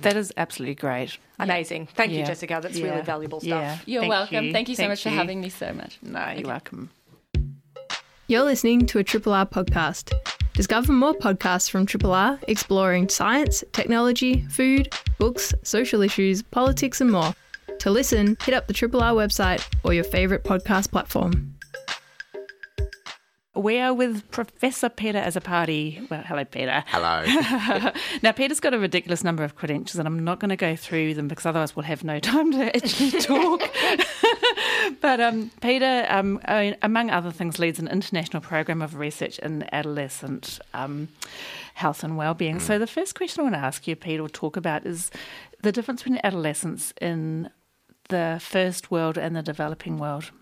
That 0.00 0.16
is 0.16 0.32
absolutely 0.36 0.74
great. 0.74 1.18
Amazing. 1.38 1.86
Thank 1.94 2.12
you, 2.12 2.18
Yeah. 2.18 2.26
Jessica. 2.26 2.58
That's 2.62 2.76
Yeah. 2.78 2.90
really 2.90 3.02
valuable 3.02 3.40
stuff. 3.40 3.48
Yeah. 3.50 3.78
You're 3.86 4.02
Thank 4.02 4.10
welcome. 4.10 4.44
you. 4.46 4.52
Thank 4.52 4.68
you 4.68 4.74
so 4.74 4.78
Thank 4.82 4.90
much 4.90 5.02
for 5.02 5.10
having 5.10 5.40
me 5.40 5.48
so 5.48 5.72
much. 5.72 5.98
No, 6.02 6.30
you're 6.36 6.48
welcome. 6.48 6.90
You're 8.26 8.42
listening 8.42 8.86
to 8.86 8.98
a 8.98 9.04
Triple 9.04 9.32
R 9.32 9.46
podcast. 9.46 10.12
Discover 10.54 10.92
more 10.92 11.14
podcasts 11.14 11.68
from 11.70 11.84
Triple 11.86 12.12
R 12.12 12.38
exploring 12.48 13.08
science, 13.08 13.62
technology, 13.72 14.42
food, 14.48 14.92
books, 15.18 15.52
social 15.62 16.00
issues, 16.02 16.42
politics, 16.42 17.00
and 17.00 17.10
more. 17.12 17.34
To 17.80 17.90
listen, 17.90 18.36
hit 18.44 18.54
up 18.54 18.66
the 18.66 18.72
Triple 18.72 19.02
R 19.02 19.12
website 19.12 19.62
or 19.82 19.92
your 19.92 20.04
favourite 20.04 20.42
podcast 20.44 20.90
platform. 20.90 21.53
We 23.54 23.78
are 23.78 23.94
with 23.94 24.28
Professor 24.32 24.88
Peter 24.88 25.20
Azzopardi. 25.20 26.10
Well, 26.10 26.22
hello, 26.22 26.44
Peter. 26.44 26.82
Hello. 26.88 27.24
Now, 28.22 28.32
Peter's 28.32 28.58
got 28.58 28.74
a 28.74 28.78
ridiculous 28.78 29.22
number 29.22 29.44
of 29.44 29.54
credentials, 29.54 29.98
and 29.98 30.08
I'm 30.08 30.24
not 30.24 30.40
going 30.40 30.48
to 30.48 30.56
go 30.56 30.74
through 30.74 31.14
them 31.14 31.28
because 31.28 31.46
otherwise 31.46 31.76
we'll 31.76 31.84
have 31.84 32.02
no 32.02 32.18
time 32.20 32.50
to 32.50 32.74
actually 32.74 33.12
talk. 33.20 33.62
but 35.00 35.20
um, 35.20 35.52
Peter, 35.60 36.04
um, 36.08 36.40
among 36.82 37.10
other 37.10 37.30
things, 37.30 37.60
leads 37.60 37.78
an 37.78 37.86
international 37.86 38.42
program 38.42 38.82
of 38.82 38.96
research 38.96 39.38
in 39.38 39.68
adolescent 39.72 40.58
um, 40.72 41.08
health 41.74 42.02
and 42.02 42.16
well-being. 42.16 42.58
So, 42.58 42.78
the 42.78 42.88
first 42.88 43.14
question 43.14 43.40
I 43.40 43.42
want 43.44 43.54
to 43.54 43.60
ask 43.60 43.86
you, 43.86 43.94
Peter, 43.94 44.22
or 44.22 44.28
talk 44.28 44.56
about 44.56 44.84
is 44.84 45.12
the 45.62 45.70
difference 45.70 46.02
between 46.02 46.20
adolescence 46.24 46.92
in 47.00 47.50
the 48.08 48.38
first 48.42 48.90
world 48.90 49.16
and 49.16 49.36
the 49.36 49.42
developing 49.42 49.98
world. 49.98 50.32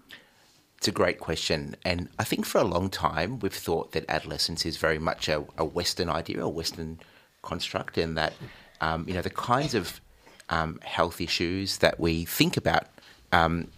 It's 0.82 0.88
a 0.88 0.90
great 0.90 1.20
question. 1.20 1.76
And 1.84 2.08
I 2.18 2.24
think 2.24 2.44
for 2.44 2.58
a 2.58 2.64
long 2.64 2.90
time, 2.90 3.38
we've 3.38 3.54
thought 3.54 3.92
that 3.92 4.04
adolescence 4.08 4.66
is 4.66 4.78
very 4.78 4.98
much 4.98 5.28
a, 5.28 5.44
a 5.56 5.64
Western 5.64 6.08
idea, 6.08 6.42
a 6.42 6.48
Western 6.48 6.98
construct, 7.40 7.96
and 7.98 8.18
that, 8.18 8.32
um, 8.80 9.04
you 9.06 9.14
know, 9.14 9.22
the 9.22 9.30
kinds 9.30 9.74
of 9.74 10.00
um, 10.48 10.80
health 10.82 11.20
issues 11.20 11.78
that 11.78 12.00
we 12.00 12.24
think 12.24 12.56
about, 12.56 12.88
um, 13.30 13.68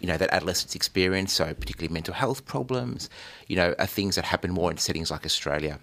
you 0.00 0.06
know, 0.06 0.18
that 0.18 0.28
adolescents 0.28 0.74
experience, 0.74 1.32
so 1.32 1.54
particularly 1.54 1.90
mental 1.90 2.12
health 2.12 2.44
problems, 2.44 3.08
you 3.46 3.56
know, 3.56 3.74
are 3.78 3.86
things 3.86 4.16
that 4.16 4.26
happen 4.26 4.50
more 4.50 4.70
in 4.70 4.76
settings 4.76 5.10
like 5.10 5.24
Australia. 5.24 5.78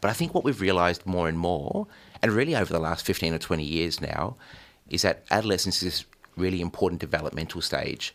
But 0.00 0.10
I 0.10 0.12
think 0.12 0.34
what 0.34 0.44
we've 0.44 0.60
realised 0.60 1.04
more 1.04 1.28
and 1.28 1.36
more, 1.36 1.88
and 2.22 2.30
really 2.30 2.54
over 2.54 2.72
the 2.72 2.78
last 2.78 3.04
15 3.04 3.34
or 3.34 3.38
20 3.38 3.64
years 3.64 4.00
now, 4.00 4.36
is 4.88 5.02
that 5.02 5.24
adolescence 5.32 5.82
is 5.82 5.82
this 5.82 6.04
really 6.36 6.60
important 6.60 7.00
developmental 7.00 7.60
stage. 7.60 8.14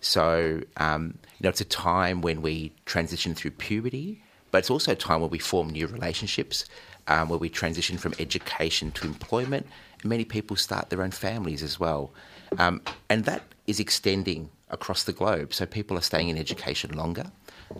So, 0.00 0.62
um, 0.76 1.18
you 1.38 1.44
know, 1.44 1.50
it's 1.50 1.60
a 1.60 1.66
time 1.66 2.22
when 2.22 2.42
we 2.42 2.72
transition 2.86 3.34
through 3.34 3.52
puberty, 3.52 4.22
but 4.50 4.58
it's 4.58 4.70
also 4.70 4.92
a 4.92 4.96
time 4.96 5.20
where 5.20 5.28
we 5.28 5.38
form 5.38 5.70
new 5.70 5.86
relationships, 5.86 6.64
um, 7.06 7.28
where 7.28 7.38
we 7.38 7.48
transition 7.48 7.98
from 7.98 8.14
education 8.18 8.90
to 8.92 9.06
employment, 9.06 9.66
and 10.02 10.08
many 10.08 10.24
people 10.24 10.56
start 10.56 10.90
their 10.90 11.02
own 11.02 11.10
families 11.10 11.62
as 11.62 11.78
well. 11.78 12.12
Um, 12.58 12.80
and 13.08 13.24
that 13.24 13.42
is 13.66 13.78
extending 13.78 14.50
across 14.70 15.04
the 15.04 15.12
globe. 15.12 15.52
So 15.52 15.66
people 15.66 15.96
are 15.98 16.02
staying 16.02 16.28
in 16.28 16.38
education 16.38 16.96
longer 16.96 17.30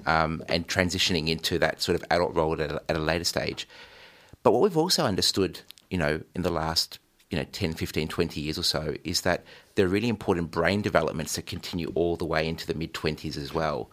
um, 0.07 0.43
and 0.49 0.66
transitioning 0.68 1.29
into 1.29 1.59
that 1.59 1.81
sort 1.83 1.97
of 1.97 2.05
adult 2.11 2.35
role 2.35 2.61
at 2.61 2.71
a, 2.71 2.83
at 2.89 2.97
a 2.97 3.01
later 3.01 3.25
stage. 3.25 3.66
But 4.43 4.53
what 4.53 4.62
we've 4.62 4.77
also 4.77 5.05
understood, 5.05 5.61
you 5.91 5.99
know, 5.99 6.23
in 6.35 6.43
the 6.43 6.51
last, 6.51 6.99
you 7.31 7.39
know, 7.39 7.47
10, 7.53 7.74
15, 7.74 8.09
20 8.09 8.41
years 8.41 8.59
or 8.59 8.64
so 8.64 8.97
is 9.05 9.20
that 9.22 9.45
there 9.76 9.87
are 9.87 9.89
really 9.89 10.09
important 10.09 10.51
brain 10.51 10.83
developments 10.83 11.37
that 11.37 11.47
continue 11.47 11.91
all 11.95 12.16
the 12.16 12.24
way 12.24 12.47
into 12.47 12.66
the 12.66 12.74
mid 12.74 12.93
20s 12.93 13.37
as 13.37 13.55
well. 13.55 13.91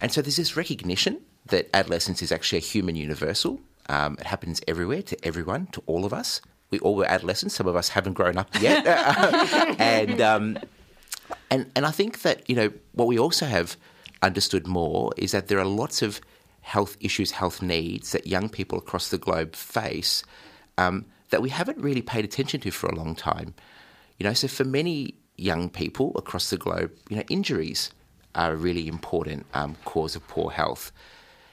And 0.00 0.10
so 0.10 0.22
there's 0.22 0.36
this 0.36 0.56
recognition 0.56 1.20
that 1.46 1.68
adolescence 1.74 2.22
is 2.22 2.32
actually 2.32 2.58
a 2.58 2.62
human 2.62 2.96
universal. 2.96 3.60
Um, 3.88 4.16
it 4.18 4.26
happens 4.26 4.62
everywhere 4.66 5.02
to 5.02 5.24
everyone, 5.24 5.66
to 5.68 5.82
all 5.86 6.06
of 6.06 6.14
us. 6.14 6.40
We 6.70 6.78
all 6.78 6.96
were 6.96 7.04
adolescents. 7.04 7.54
Some 7.54 7.66
of 7.66 7.76
us 7.76 7.90
haven't 7.90 8.14
grown 8.14 8.38
up 8.38 8.48
yet. 8.60 8.86
and, 9.78 10.20
um, 10.22 10.58
and, 11.50 11.70
and 11.76 11.84
I 11.84 11.90
think 11.90 12.22
that, 12.22 12.48
you 12.48 12.56
know, 12.56 12.72
what 12.92 13.06
we 13.06 13.18
also 13.18 13.44
have 13.44 13.76
understood 14.22 14.66
more 14.66 15.12
is 15.18 15.32
that 15.32 15.48
there 15.48 15.58
are 15.58 15.66
lots 15.66 16.00
of 16.00 16.20
health 16.62 16.96
issues, 17.00 17.30
health 17.30 17.60
needs 17.60 18.12
that 18.12 18.26
young 18.26 18.48
people 18.48 18.78
across 18.78 19.10
the 19.10 19.18
globe 19.18 19.54
face 19.54 20.24
um, 20.78 21.04
that 21.34 21.42
we 21.42 21.50
haven't 21.50 21.78
really 21.78 22.00
paid 22.00 22.24
attention 22.24 22.60
to 22.60 22.70
for 22.70 22.86
a 22.86 22.94
long 22.94 23.16
time. 23.16 23.54
You 24.20 24.24
know, 24.24 24.34
so 24.34 24.46
for 24.46 24.62
many 24.62 25.16
young 25.36 25.68
people 25.68 26.12
across 26.14 26.48
the 26.48 26.56
globe, 26.56 26.92
you 27.08 27.16
know, 27.16 27.24
injuries 27.28 27.90
are 28.36 28.52
a 28.52 28.56
really 28.56 28.86
important 28.86 29.44
um, 29.52 29.74
cause 29.84 30.14
of 30.14 30.24
poor 30.28 30.52
health. 30.52 30.92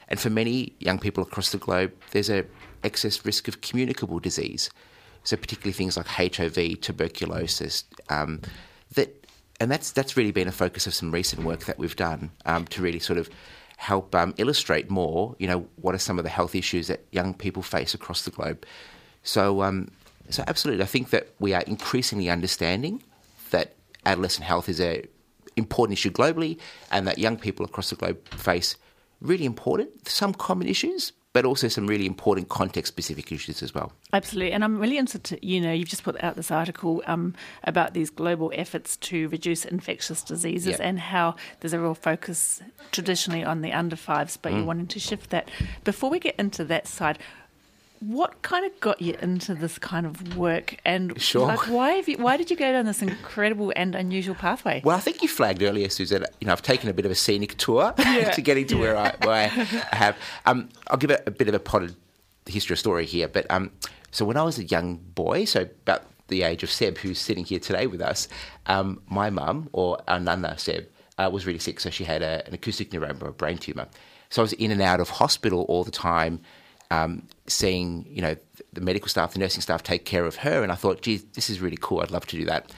And 0.06 0.20
for 0.20 0.30
many 0.30 0.72
young 0.78 1.00
people 1.00 1.24
across 1.24 1.50
the 1.50 1.58
globe, 1.58 1.90
there's 2.12 2.30
a 2.30 2.44
excess 2.84 3.26
risk 3.26 3.48
of 3.48 3.60
communicable 3.60 4.20
disease. 4.20 4.70
So 5.24 5.36
particularly 5.36 5.72
things 5.72 5.96
like 5.96 6.06
HIV, 6.06 6.80
tuberculosis, 6.80 7.82
um, 8.08 8.40
that 8.94 9.26
and 9.58 9.68
that's 9.68 9.90
that's 9.90 10.16
really 10.16 10.30
been 10.30 10.46
a 10.46 10.52
focus 10.52 10.86
of 10.86 10.94
some 10.94 11.10
recent 11.10 11.42
work 11.42 11.64
that 11.64 11.76
we've 11.76 11.96
done 11.96 12.30
um, 12.46 12.66
to 12.66 12.82
really 12.82 13.00
sort 13.00 13.18
of 13.18 13.28
help 13.78 14.14
um, 14.14 14.32
illustrate 14.36 14.88
more. 14.88 15.34
You 15.40 15.48
know, 15.48 15.66
what 15.74 15.92
are 15.96 15.98
some 15.98 16.20
of 16.20 16.24
the 16.24 16.30
health 16.30 16.54
issues 16.54 16.86
that 16.86 17.04
young 17.10 17.34
people 17.34 17.64
face 17.64 17.94
across 17.94 18.22
the 18.22 18.30
globe? 18.30 18.64
So, 19.22 19.62
um, 19.62 19.90
so 20.30 20.42
absolutely, 20.46 20.82
I 20.82 20.86
think 20.86 21.10
that 21.10 21.28
we 21.38 21.54
are 21.54 21.62
increasingly 21.62 22.28
understanding 22.30 23.02
that 23.50 23.74
adolescent 24.06 24.44
health 24.44 24.68
is 24.68 24.80
a 24.80 25.04
important 25.56 25.98
issue 25.98 26.10
globally, 26.10 26.58
and 26.90 27.06
that 27.06 27.18
young 27.18 27.36
people 27.36 27.64
across 27.66 27.90
the 27.90 27.96
globe 27.96 28.26
face 28.30 28.76
really 29.20 29.44
important, 29.44 30.08
some 30.08 30.32
common 30.32 30.66
issues, 30.66 31.12
but 31.34 31.44
also 31.44 31.68
some 31.68 31.86
really 31.86 32.06
important 32.06 32.48
context-specific 32.48 33.30
issues 33.30 33.62
as 33.62 33.74
well. 33.74 33.92
Absolutely, 34.12 34.52
and 34.52 34.64
I'm 34.64 34.78
really 34.78 34.96
interested. 34.98 35.24
To, 35.38 35.46
you 35.46 35.60
know, 35.60 35.72
you've 35.72 35.88
just 35.88 36.02
put 36.04 36.22
out 36.24 36.36
this 36.36 36.50
article 36.50 37.02
um, 37.06 37.34
about 37.64 37.92
these 37.94 38.10
global 38.10 38.50
efforts 38.54 38.96
to 38.98 39.28
reduce 39.28 39.64
infectious 39.64 40.22
diseases 40.22 40.78
Yeah. 40.78 40.86
and 40.88 40.98
how 40.98 41.36
there's 41.60 41.72
a 41.74 41.78
real 41.80 41.94
focus 41.94 42.60
traditionally 42.90 43.44
on 43.44 43.60
the 43.60 43.72
under 43.72 43.96
fives, 43.96 44.36
but 44.36 44.52
Mm. 44.52 44.56
you're 44.56 44.64
wanting 44.66 44.86
to 44.88 44.98
shift 45.00 45.30
that. 45.30 45.50
Before 45.84 46.10
we 46.10 46.18
get 46.18 46.34
into 46.38 46.64
that 46.64 46.86
side, 46.88 47.18
what 48.06 48.42
kind 48.42 48.66
of 48.66 48.78
got 48.80 49.00
you 49.00 49.16
into 49.22 49.54
this 49.54 49.78
kind 49.78 50.06
of 50.06 50.36
work, 50.36 50.76
and 50.84 51.20
Sure. 51.20 51.46
like 51.46 51.68
why 51.68 51.92
have 51.92 52.08
you, 52.08 52.16
why 52.18 52.36
did 52.36 52.50
you 52.50 52.56
go 52.56 52.72
down 52.72 52.84
this 52.86 53.00
incredible 53.02 53.72
and 53.76 53.94
unusual 53.94 54.34
pathway? 54.34 54.82
Well, 54.84 54.96
I 54.96 55.00
think 55.00 55.22
you 55.22 55.28
flagged 55.28 55.62
earlier, 55.62 55.88
Suzette. 55.88 56.34
You 56.40 56.46
know, 56.46 56.52
I've 56.52 56.62
taken 56.62 56.88
a 56.88 56.92
bit 56.94 57.04
of 57.06 57.12
a 57.12 57.14
scenic 57.14 57.56
tour 57.58 57.92
to 57.96 58.40
getting 58.42 58.66
to 58.68 58.76
where 58.76 58.96
I, 58.96 59.14
where 59.22 59.34
I 59.34 59.46
have. 59.96 60.16
Um, 60.46 60.68
I'll 60.88 60.96
give 60.96 61.10
a, 61.10 61.22
a 61.26 61.30
bit 61.30 61.48
of 61.48 61.54
a 61.54 61.60
potted 61.60 61.94
history 62.46 62.76
story 62.76 63.06
here. 63.06 63.28
But 63.28 63.46
um, 63.50 63.70
so 64.10 64.24
when 64.24 64.36
I 64.36 64.42
was 64.42 64.58
a 64.58 64.64
young 64.64 64.96
boy, 64.96 65.44
so 65.44 65.62
about 65.62 66.02
the 66.28 66.42
age 66.42 66.62
of 66.62 66.70
Seb, 66.70 66.98
who's 66.98 67.20
sitting 67.20 67.44
here 67.44 67.58
today 67.60 67.86
with 67.86 68.00
us, 68.00 68.26
um, 68.66 69.00
my 69.08 69.30
mum 69.30 69.68
or 69.72 69.98
our 70.08 70.18
nana 70.18 70.58
Seb 70.58 70.88
uh, 71.18 71.30
was 71.32 71.46
really 71.46 71.58
sick, 71.58 71.78
so 71.78 71.90
she 71.90 72.04
had 72.04 72.22
a, 72.22 72.46
an 72.46 72.54
acoustic 72.54 72.90
neuroma, 72.90 73.28
a 73.28 73.32
brain 73.32 73.58
tumor. 73.58 73.86
So 74.30 74.42
I 74.42 74.44
was 74.44 74.54
in 74.54 74.70
and 74.70 74.80
out 74.82 74.98
of 74.98 75.10
hospital 75.10 75.62
all 75.68 75.84
the 75.84 75.90
time. 75.90 76.40
Um, 76.92 77.26
seeing 77.46 78.06
you 78.08 78.20
know 78.20 78.36
the 78.72 78.80
medical 78.80 79.08
staff, 79.08 79.32
the 79.32 79.38
nursing 79.38 79.62
staff 79.62 79.82
take 79.82 80.04
care 80.04 80.26
of 80.26 80.36
her, 80.36 80.62
and 80.62 80.70
I 80.70 80.74
thought, 80.74 81.00
geez, 81.00 81.24
this 81.32 81.48
is 81.48 81.60
really 81.60 81.78
cool. 81.80 82.00
I'd 82.00 82.10
love 82.10 82.26
to 82.26 82.36
do 82.36 82.44
that. 82.44 82.70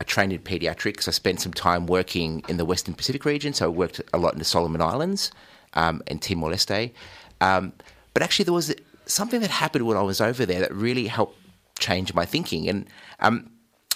I 0.00 0.04
trained 0.04 0.32
in 0.32 0.40
paediatrics. 0.40 1.08
I 1.08 1.10
spent 1.10 1.40
some 1.40 1.52
time 1.52 1.86
working 1.86 2.44
in 2.48 2.56
the 2.56 2.64
Western 2.64 2.94
Pacific 2.94 3.24
region, 3.24 3.52
so 3.52 3.66
I 3.66 3.68
worked 3.68 4.00
a 4.12 4.18
lot 4.18 4.34
in 4.34 4.38
the 4.38 4.44
Solomon 4.44 4.80
Islands 4.80 5.32
um, 5.74 6.00
and 6.06 6.22
Timor 6.22 6.50
Leste. 6.50 6.92
Um, 7.40 7.72
but 8.14 8.22
actually, 8.22 8.44
there 8.44 8.54
was 8.54 8.72
something 9.06 9.40
that 9.40 9.50
happened 9.50 9.86
when 9.86 9.96
I 9.96 10.02
was 10.02 10.20
over 10.20 10.46
there 10.46 10.60
that 10.60 10.72
really 10.72 11.08
helped 11.08 11.36
change 11.80 12.14
my 12.14 12.24
thinking. 12.24 12.68
And 12.68 12.86
um, 13.18 13.50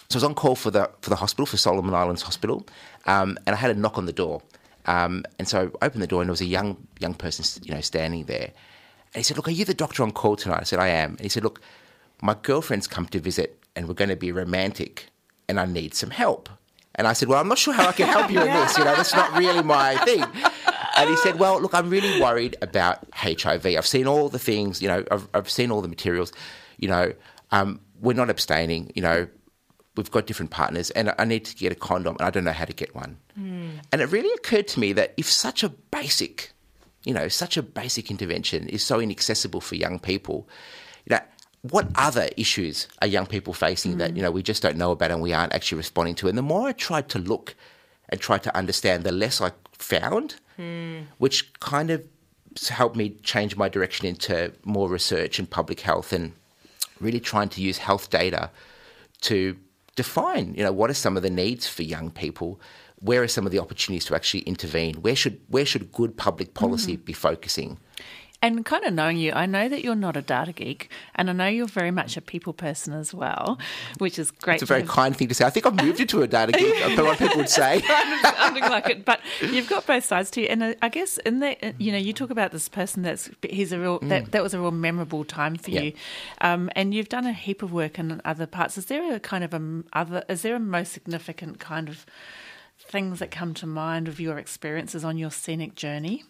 so 0.09 0.17
I 0.17 0.19
was 0.19 0.25
on 0.25 0.35
call 0.35 0.57
for 0.57 0.73
the 0.73 0.91
for 1.01 1.11
the 1.11 1.17
hospital 1.17 1.47
for 1.47 1.57
Solomon 1.57 1.95
Islands 1.95 2.23
Hospital, 2.23 2.67
um, 3.07 3.39
and 3.47 3.55
I 3.55 3.59
had 3.59 3.71
a 3.71 3.79
knock 3.79 3.99
on 3.99 4.07
the 4.07 4.13
door. 4.13 4.43
Um, 4.87 5.25
and 5.39 5.47
so 5.47 5.71
I 5.81 5.87
opened 5.87 6.03
the 6.03 6.09
door, 6.09 6.23
and 6.23 6.29
there 6.29 6.33
was 6.33 6.41
a 6.41 6.53
young 6.57 6.89
young 6.99 7.15
person, 7.15 7.45
you 7.63 7.73
know, 7.73 7.81
standing 7.81 8.25
there. 8.25 8.51
And 9.15 9.21
he 9.21 9.23
said, 9.23 9.37
"Look, 9.37 9.49
are 9.49 9.53
you 9.53 9.65
the 9.65 9.75
doctor 9.75 10.03
on 10.03 10.11
call 10.13 10.37
tonight?" 10.37 10.61
I 10.61 10.65
said, 10.65 10.79
"I 10.79 10.89
am." 10.89 11.13
And 11.13 11.21
he 11.21 11.29
said, 11.29 11.43
"Look, 11.43 11.61
my 12.23 12.35
girlfriend's 12.43 12.87
come 12.87 13.07
to 13.07 13.21
visit, 13.21 13.63
and 13.77 13.87
we're 13.89 13.95
going 13.95 14.11
to 14.11 14.17
be 14.17 14.33
romantic, 14.33 15.09
and 15.49 15.61
I 15.61 15.67
need 15.67 15.95
some 15.95 16.11
help." 16.11 16.49
And 16.95 17.07
I 17.07 17.13
said, 17.13 17.29
"Well, 17.29 17.39
I'm 17.39 17.49
not 17.49 17.59
sure 17.59 17.75
how 17.75 17.89
I 17.89 17.93
can 17.93 18.09
help 18.09 18.31
you 18.31 18.41
in 18.41 18.47
this. 18.53 18.79
You 18.79 18.85
know, 18.85 18.97
that's 18.97 19.15
not 19.15 19.37
really 19.37 19.63
my 19.63 19.97
thing." 20.05 20.25
And 20.97 21.11
he 21.11 21.17
said, 21.17 21.39
"Well, 21.39 21.61
look, 21.61 21.75
I'm 21.75 21.91
really 21.91 22.21
worried 22.21 22.57
about 22.63 23.07
HIV. 23.15 23.67
I've 23.67 23.87
seen 23.87 24.07
all 24.07 24.29
the 24.29 24.39
things. 24.39 24.81
You 24.81 24.89
know, 24.89 25.05
I've, 25.11 25.29
I've 25.35 25.51
seen 25.51 25.71
all 25.71 25.83
the 25.83 25.89
materials. 25.89 26.33
You 26.79 26.89
know, 26.89 27.13
um, 27.51 27.81
we're 28.01 28.15
not 28.15 28.31
abstaining. 28.31 28.93
You 28.95 29.03
know, 29.03 29.29
we've 29.97 30.11
got 30.11 30.27
different 30.27 30.51
partners, 30.51 30.91
and 30.91 31.15
I 31.19 31.25
need 31.25 31.45
to 31.47 31.57
get 31.57 31.73
a 31.73 31.75
condom, 31.75 32.17
and 32.19 32.27
I 32.27 32.31
don't 32.31 32.45
know 32.45 32.53
how 32.53 32.65
to 32.65 32.73
get 32.73 32.95
one." 32.95 33.19
Mm. 33.39 33.73
And 33.93 34.01
it 34.01 34.07
really 34.07 34.33
occurred 34.35 34.69
to 34.69 34.81
me 34.81 34.93
that 34.95 35.15
if 35.17 35.31
such 35.31 35.63
a 35.63 35.69
basic 35.69 36.53
you 37.05 37.15
know, 37.15 37.29
such 37.29 37.57
a 37.57 37.63
basic 37.63 38.11
intervention 38.11 38.69
is 38.69 38.83
so 38.83 39.01
inaccessible 39.01 39.61
for 39.61 39.75
young 39.75 39.99
people. 39.99 40.49
You 41.07 41.17
know, 41.17 41.23
what 41.63 41.89
other 41.95 42.29
issues 42.37 42.89
are 43.01 43.07
young 43.07 43.27
people 43.27 43.53
facing 43.53 43.95
mm. 43.95 43.99
that 43.99 44.17
you 44.17 44.23
know 44.23 44.31
we 44.31 44.43
just 44.43 44.63
don't 44.63 44.77
know 44.77 44.93
about 44.93 45.11
and 45.11 45.23
we 45.23 45.33
aren't 45.33 45.53
actually 45.53 45.79
responding 45.79 46.15
to? 46.17 46.29
And 46.29 46.37
the 46.39 46.43
more 46.43 46.69
I 46.69 46.73
tried 46.73 47.09
to 47.11 47.19
look 47.19 47.55
and 48.09 48.21
try 48.21 48.39
to 48.39 48.57
understand, 48.57 49.05
the 49.05 49.13
less 49.13 49.41
I 49.41 49.53
found, 49.73 50.37
mm. 50.59 51.05
which 51.19 51.53
kind 51.61 51.91
of 51.91 52.05
helped 52.69 52.97
me 52.97 53.17
change 53.23 53.57
my 53.57 53.69
direction 53.69 54.07
into 54.07 54.53
more 54.65 54.89
research 54.89 55.39
and 55.39 55.49
public 55.49 55.81
health 55.81 56.13
and 56.13 56.33
really 57.01 57.21
trying 57.21 57.49
to 57.49 57.63
use 57.63 57.79
health 57.79 58.11
data 58.11 58.51
to 59.23 59.57
define, 59.97 60.55
you 60.55 60.63
know, 60.63 60.73
what 60.73 60.91
are 60.91 60.95
some 60.95 61.17
of 61.17 61.23
the 61.23 61.31
needs 61.31 61.67
for 61.67 61.83
young 61.83 62.11
people 62.11 62.61
where 63.03 63.23
are 63.23 63.29
some 63.29 63.45
of 63.45 63.53
the 63.53 63.59
opportunities 63.59 64.05
to 64.07 64.15
actually 64.15 64.41
intervene? 64.41 64.95
Where 64.97 65.17
should 65.17 65.41
where 65.49 65.67
should 65.67 65.93
good 65.93 66.17
public 66.17 66.55
policy 66.55 66.97
mm. 66.97 67.05
be 67.05 67.13
focusing? 67.13 67.79
And 68.45 68.65
kind 68.65 68.83
of 68.85 68.93
knowing 68.93 69.19
you, 69.19 69.31
I 69.33 69.47
know 69.47 69.69
that 69.69 69.85
you're 69.85 69.95
not 69.95 70.17
a 70.17 70.23
data 70.23 70.53
geek, 70.53 70.91
and 71.15 71.31
I 71.31 71.33
know 71.33 71.47
you're 71.47 71.69
very 71.69 71.93
much 71.93 72.17
a 72.17 72.21
people 72.21 72.53
person 72.53 72.93
as 72.93 73.15
well, 73.15 73.57
which 73.99 74.19
is 74.19 74.33
great. 74.33 74.55
It's 74.55 74.65
a 74.65 74.67
very 74.67 74.81
have... 74.81 74.91
kind 74.91 75.17
thing 75.17 75.29
to 75.29 75.35
say. 75.35 75.45
I 75.45 75.51
think 75.51 75.65
I've 75.65 75.81
moved 75.81 76.01
into 76.01 76.23
a 76.23 76.27
data 76.27 76.51
geek, 76.51 76.75
for 76.97 77.05
what 77.05 77.19
people 77.19 77.37
would 77.37 77.49
say. 77.63 77.81
Something 78.39 78.65
like 78.65 78.91
it. 78.91 79.05
But 79.05 79.21
you've 79.41 79.69
got 79.69 79.87
both 79.87 80.05
sides 80.05 80.29
to 80.33 80.41
you, 80.41 80.49
and 80.49 80.61
uh, 80.61 80.75
I 80.83 80.89
guess 80.89 81.19
in 81.19 81.39
that, 81.39 81.81
you 81.81 81.93
know, 81.93 81.99
you 81.99 82.13
talk 82.13 82.31
about 82.31 82.51
this 82.51 82.69
person 82.69 83.05
that's 83.05 83.31
he's 83.49 83.71
a 83.71 83.79
real 83.79 84.01
mm. 84.01 84.09
that, 84.09 84.33
that 84.33 84.43
was 84.43 84.55
a 84.55 84.59
real 84.59 84.73
memorable 84.73 85.25
time 85.25 85.55
for 85.55 85.71
yeah. 85.71 85.83
you, 85.83 85.93
um, 86.41 86.69
and 86.75 86.93
you've 86.93 87.09
done 87.09 87.27
a 87.27 87.33
heap 87.33 87.63
of 87.63 87.73
work 87.73 87.97
in 87.97 88.21
other 88.25 88.47
parts. 88.47 88.77
Is 88.77 88.87
there 88.87 89.15
a 89.15 89.21
kind 89.21 89.45
of 89.45 89.55
a 89.55 89.85
other? 89.93 90.25
Is 90.29 90.43
there 90.43 90.57
a 90.57 90.61
most 90.61 90.93
significant 90.93 91.61
kind 91.61 91.89
of 91.89 92.05
things 92.93 93.19
that 93.19 93.31
come 93.31 93.55
to 93.55 93.67
mind 93.67 94.07
of 94.07 94.21
your 94.21 94.39
experiences 94.39 95.03
on 95.03 95.17
your 95.17 95.31
scenic 95.31 95.75
journey? 95.75 96.23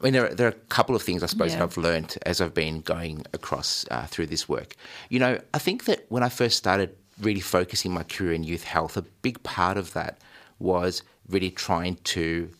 I 0.00 0.04
mean, 0.04 0.12
there 0.12 0.26
are, 0.26 0.34
there 0.34 0.46
are 0.46 0.50
a 0.50 0.66
couple 0.68 0.94
of 0.94 1.02
things 1.02 1.22
I 1.22 1.26
suppose 1.26 1.54
yeah. 1.54 1.64
I've 1.64 1.76
learned 1.76 2.16
as 2.24 2.40
I've 2.40 2.54
been 2.54 2.82
going 2.82 3.24
across 3.32 3.84
uh, 3.90 4.06
through 4.06 4.26
this 4.26 4.48
work. 4.48 4.76
You 5.08 5.18
know, 5.18 5.40
I 5.52 5.58
think 5.58 5.86
that 5.86 6.04
when 6.08 6.22
I 6.22 6.28
first 6.28 6.56
started 6.56 6.94
really 7.20 7.40
focusing 7.40 7.92
my 7.92 8.04
career 8.04 8.34
in 8.34 8.44
youth 8.44 8.62
health, 8.62 8.96
a 8.96 9.02
big 9.02 9.42
part 9.42 9.76
of 9.76 9.92
that 9.94 10.18
was 10.60 11.02
really 11.28 11.50
trying 11.50 11.96
to 12.04 12.50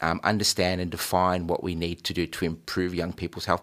um, 0.00 0.20
understand 0.24 0.80
and 0.80 0.90
define 0.90 1.46
what 1.46 1.62
we 1.62 1.74
need 1.74 2.04
to 2.04 2.14
do 2.14 2.26
to 2.26 2.44
improve 2.46 2.94
young 2.94 3.12
people's 3.12 3.44
health. 3.44 3.62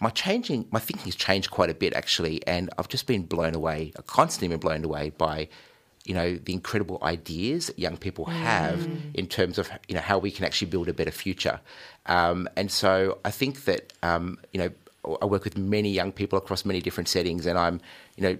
My 0.00 0.10
changing, 0.10 0.66
my 0.70 0.78
thinking 0.78 1.04
has 1.06 1.16
changed 1.16 1.50
quite 1.50 1.70
a 1.70 1.74
bit 1.74 1.92
actually, 1.92 2.46
and 2.46 2.70
I've 2.78 2.88
just 2.88 3.06
been 3.06 3.24
blown 3.24 3.54
away, 3.54 3.92
constantly 4.06 4.48
been 4.48 4.60
blown 4.60 4.84
away 4.84 5.10
by 5.10 5.48
you 6.06 6.14
know 6.14 6.36
the 6.36 6.52
incredible 6.52 6.98
ideas 7.02 7.66
that 7.66 7.78
young 7.78 7.96
people 7.96 8.26
have 8.26 8.78
mm. 8.78 9.14
in 9.14 9.26
terms 9.26 9.58
of 9.58 9.68
you 9.88 9.94
know 9.94 10.00
how 10.00 10.18
we 10.18 10.30
can 10.30 10.44
actually 10.44 10.70
build 10.70 10.88
a 10.88 10.94
better 10.94 11.10
future. 11.10 11.60
Um, 12.06 12.48
and 12.56 12.70
so 12.70 13.18
I 13.24 13.30
think 13.30 13.64
that 13.64 13.92
um, 14.02 14.38
you 14.52 14.60
know 14.60 14.70
I 15.20 15.26
work 15.26 15.44
with 15.44 15.58
many 15.58 15.90
young 15.90 16.12
people 16.12 16.38
across 16.38 16.64
many 16.64 16.80
different 16.80 17.08
settings, 17.08 17.46
and 17.46 17.58
I'm 17.58 17.80
you 18.16 18.22
know 18.22 18.38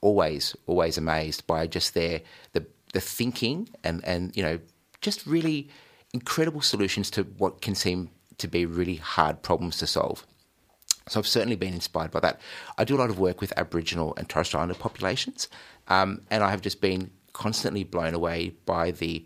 always 0.00 0.56
always 0.66 0.96
amazed 0.96 1.46
by 1.46 1.66
just 1.66 1.94
their 1.94 2.22
the 2.52 2.64
the 2.92 3.00
thinking 3.00 3.68
and 3.84 4.04
and 4.04 4.36
you 4.36 4.42
know 4.42 4.58
just 5.00 5.26
really 5.26 5.68
incredible 6.14 6.60
solutions 6.60 7.10
to 7.10 7.22
what 7.22 7.60
can 7.60 7.74
seem 7.74 8.10
to 8.38 8.48
be 8.48 8.64
really 8.64 8.96
hard 8.96 9.42
problems 9.42 9.78
to 9.78 9.86
solve. 9.86 10.26
So 11.08 11.20
I've 11.20 11.26
certainly 11.26 11.56
been 11.56 11.74
inspired 11.74 12.10
by 12.10 12.20
that. 12.20 12.40
I 12.76 12.84
do 12.84 12.96
a 12.96 12.98
lot 12.98 13.10
of 13.10 13.18
work 13.18 13.40
with 13.40 13.52
Aboriginal 13.56 14.14
and 14.16 14.28
Torres 14.28 14.48
Strait 14.48 14.58
Islander 14.60 14.74
populations, 14.74 15.48
um, 15.88 16.22
and 16.30 16.42
I 16.42 16.50
have 16.50 16.62
just 16.62 16.80
been 16.80 17.10
constantly 17.32 17.84
blown 17.84 18.14
away 18.14 18.54
by 18.66 18.90
the 18.90 19.24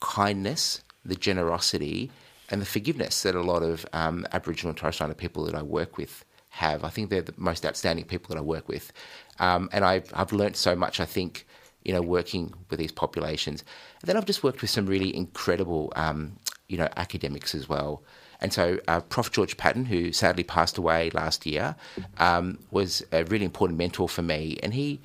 kindness, 0.00 0.82
the 1.04 1.14
generosity, 1.14 2.10
and 2.50 2.60
the 2.60 2.66
forgiveness 2.66 3.22
that 3.22 3.34
a 3.34 3.42
lot 3.42 3.62
of 3.62 3.86
um, 3.92 4.26
Aboriginal 4.32 4.70
and 4.70 4.78
Torres 4.78 4.96
Strait 4.96 5.06
Islander 5.06 5.18
people 5.18 5.44
that 5.44 5.54
I 5.54 5.62
work 5.62 5.96
with 5.96 6.24
have. 6.50 6.84
I 6.84 6.88
think 6.88 7.10
they're 7.10 7.22
the 7.22 7.34
most 7.36 7.66
outstanding 7.66 8.04
people 8.04 8.34
that 8.34 8.38
I 8.38 8.42
work 8.42 8.68
with, 8.68 8.92
um, 9.38 9.68
and 9.72 9.84
I've 9.84 10.10
I've 10.14 10.32
learnt 10.32 10.56
so 10.56 10.76
much. 10.76 11.00
I 11.00 11.04
think 11.04 11.46
you 11.82 11.92
know 11.92 12.02
working 12.02 12.54
with 12.70 12.78
these 12.78 12.92
populations, 12.92 13.64
and 14.00 14.08
then 14.08 14.16
I've 14.16 14.26
just 14.26 14.44
worked 14.44 14.60
with 14.60 14.70
some 14.70 14.86
really 14.86 15.14
incredible 15.14 15.92
um, 15.96 16.36
you 16.68 16.78
know 16.78 16.88
academics 16.96 17.54
as 17.54 17.68
well. 17.68 18.02
And 18.44 18.52
so, 18.52 18.78
uh, 18.88 19.00
Prof. 19.00 19.32
George 19.32 19.56
Patton, 19.56 19.86
who 19.86 20.12
sadly 20.12 20.44
passed 20.44 20.76
away 20.76 21.08
last 21.14 21.46
year, 21.46 21.76
um, 22.18 22.58
was 22.70 23.02
a 23.10 23.24
really 23.24 23.46
important 23.46 23.78
mentor 23.78 24.06
for 24.06 24.20
me, 24.20 24.58
and 24.62 24.74
he 24.74 25.00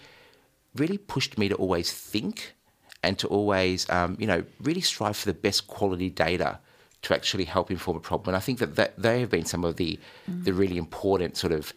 really 0.76 0.98
pushed 0.98 1.38
me 1.38 1.48
to 1.48 1.56
always 1.56 1.90
think 1.90 2.54
and 3.02 3.18
to 3.18 3.30
always, 3.30 3.90
um, 3.90 4.18
you 4.20 4.28
know, 4.28 4.44
really 4.60 4.82
strive 4.82 5.16
for 5.16 5.26
the 5.26 5.34
best 5.34 5.68
quality 5.68 6.10
data 6.10 6.60
to 7.04 7.16
actually 7.16 7.46
help 7.46 7.72
inform 7.72 7.96
a 7.96 8.02
problem. 8.02 8.28
And 8.28 8.36
I 8.36 8.42
think 8.42 8.60
that, 8.60 8.76
that 8.76 9.02
they 9.02 9.22
have 9.22 9.30
been 9.30 9.46
some 9.46 9.64
of 9.64 9.78
the 9.78 9.98
mm. 10.30 10.44
the 10.44 10.52
really 10.52 10.78
important 10.78 11.38
sort 11.38 11.54
of 11.54 11.74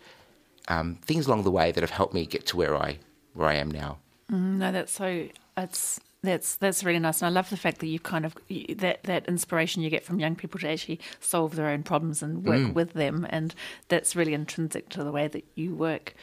um, 0.67 0.97
things 1.03 1.29
along 1.29 1.45
the 1.45 1.53
way 1.53 1.71
that 1.71 1.81
have 1.81 1.91
helped 1.91 2.13
me 2.13 2.27
get 2.27 2.45
to 2.47 2.57
where 2.57 2.75
I 2.75 2.99
where 3.35 3.49
I 3.49 3.55
am 3.55 3.71
now. 3.71 3.99
Mm, 4.33 4.59
no, 4.59 4.73
that's 4.73 4.95
so. 4.95 5.29
It's 5.57 6.01
that's 6.23 6.57
that's 6.57 6.85
really 6.85 6.99
nice, 6.99 7.21
and 7.21 7.27
I 7.27 7.31
love 7.31 7.51
the 7.51 7.57
fact 7.57 7.79
that 7.81 7.87
you've 7.87 8.05
kind 8.05 8.25
of 8.25 8.37
that 8.77 9.03
that 9.05 9.27
inspiration 9.27 9.83
you 9.83 9.91
get 9.91 10.05
from 10.05 10.21
young 10.21 10.37
people 10.37 10.61
to 10.61 10.71
actually 10.71 11.01
solve 11.21 11.57
their 11.57 11.69
own 11.69 11.83
problems 11.83 12.23
and 12.23 12.45
work 12.45 12.61
mm. 12.61 12.75
with 12.75 12.93
them, 12.93 13.27
and 13.29 13.55
that's 13.89 14.15
really 14.15 14.35
intrinsic 14.35 14.89
to 14.91 15.03
the 15.03 15.13
way 15.13 15.27
that 15.29 15.45
you 15.55 15.75
work. 15.75 16.15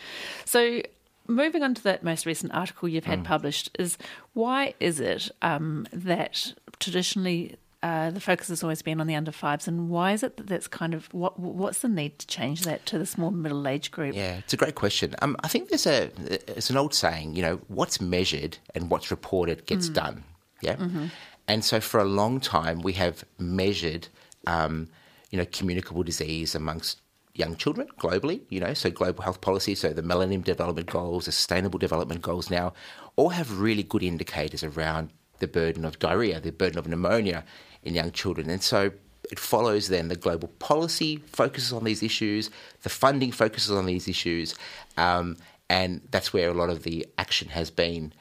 So 0.45 0.81
moving 1.27 1.63
on 1.63 1.75
to 1.75 1.83
that 1.83 2.03
most 2.03 2.25
recent 2.25 2.53
article 2.53 2.89
you've 2.89 3.05
had 3.05 3.21
mm. 3.21 3.25
published 3.25 3.69
is 3.77 3.97
why 4.33 4.73
is 4.79 4.99
it 4.99 5.29
um, 5.41 5.87
that 5.91 6.53
traditionally 6.79 7.57
uh, 7.81 8.11
the 8.11 8.19
focus 8.19 8.49
has 8.49 8.61
always 8.61 8.81
been 8.81 8.99
on 8.99 9.07
the 9.07 9.15
under 9.15 9.31
fives, 9.31 9.67
and 9.67 9.89
why 9.89 10.11
is 10.11 10.21
it 10.21 10.35
that 10.35 10.47
that's 10.47 10.67
kind 10.67 10.93
of 10.93 11.13
what 11.13 11.39
what's 11.39 11.79
the 11.79 11.87
need 11.87 12.19
to 12.19 12.27
change 12.27 12.63
that 12.63 12.85
to 12.85 12.99
this 12.99 13.17
more 13.17 13.31
middle 13.31 13.65
age 13.67 13.89
group? 13.89 14.15
Yeah, 14.15 14.35
it's 14.35 14.53
a 14.53 14.57
great 14.57 14.75
question. 14.75 15.15
Um, 15.21 15.37
I 15.43 15.47
think 15.47 15.69
there's 15.69 15.87
a 15.87 16.11
it's 16.27 16.69
an 16.69 16.75
old 16.75 16.93
saying, 16.93 17.35
you 17.35 17.41
know, 17.41 17.61
what's 17.67 18.01
measured 18.01 18.57
and 18.75 18.89
what's 18.89 19.11
reported 19.11 19.65
gets 19.65 19.89
mm. 19.89 19.93
done. 19.93 20.23
Yeah, 20.61 20.75
mm-hmm. 20.75 21.05
and 21.47 21.63
so 21.63 21.79
for 21.79 22.01
a 22.01 22.05
long 22.05 22.41
time 22.41 22.81
we 22.81 22.93
have 22.93 23.23
measured, 23.37 24.09
um, 24.45 24.89
you 25.29 25.37
know, 25.37 25.45
communicable 25.49 26.03
disease 26.03 26.55
amongst 26.55 26.99
young 27.33 27.55
children 27.55 27.87
globally, 27.97 28.41
you 28.49 28.59
know, 28.59 28.73
so 28.73 28.91
global 28.91 29.23
health 29.23 29.39
policy, 29.39 29.73
so 29.73 29.93
the 29.93 30.01
Millennium 30.01 30.41
Development 30.41 30.89
Goals, 30.89 31.25
the 31.25 31.31
Sustainable 31.31 31.79
Development 31.79 32.21
Goals 32.21 32.49
now, 32.49 32.73
all 33.15 33.29
have 33.29 33.61
really 33.61 33.83
good 33.83 34.03
indicators 34.03 34.65
around 34.65 35.11
the 35.39 35.47
burden 35.47 35.85
of 35.85 35.97
diarrhea, 35.99 36.41
the 36.41 36.51
burden 36.51 36.77
of 36.77 36.85
pneumonia 36.85 37.45
in 37.83 37.95
young 37.95 38.11
children. 38.11 38.49
And 38.49 38.61
so 38.61 38.91
it 39.31 39.39
follows 39.39 39.87
then 39.87 40.07
the 40.07 40.15
global 40.15 40.47
policy 40.59 41.17
focuses 41.27 41.71
on 41.73 41.83
these 41.83 42.01
issues, 42.01 42.49
the 42.83 42.89
funding 42.89 43.31
focuses 43.31 43.71
on 43.71 43.85
these 43.85 44.07
issues, 44.07 44.55
um, 44.97 45.37
and 45.69 46.01
that's 46.09 46.33
where 46.33 46.49
a 46.49 46.53
lot 46.53 46.69
of 46.69 46.83
the 46.83 47.05
action 47.17 47.49
has 47.49 47.69
been. 47.69 48.13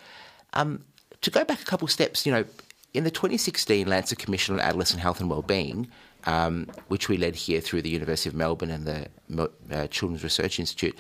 Um, 0.52 0.84
to 1.22 1.30
go 1.30 1.44
back 1.44 1.62
a 1.62 1.64
couple 1.64 1.88
steps, 1.88 2.26
you 2.26 2.32
know, 2.32 2.44
in 2.94 3.04
the 3.04 3.11
2016 3.11 3.86
Lancet 3.86 4.18
Commission 4.18 4.54
on 4.54 4.61
Adolescent 4.61 5.00
Health 5.00 5.20
and 5.20 5.30
Wellbeing, 5.30 5.88
um, 6.24 6.66
which 6.88 7.09
we 7.09 7.16
led 7.16 7.36
here 7.36 7.61
through 7.61 7.82
the 7.82 7.90
University 7.90 8.28
of 8.28 8.34
Melbourne 8.34 8.70
and 8.70 8.86
the 8.86 9.50
uh, 9.70 9.86
Children's 9.88 10.22
Research 10.22 10.59
Institute, 10.59 10.96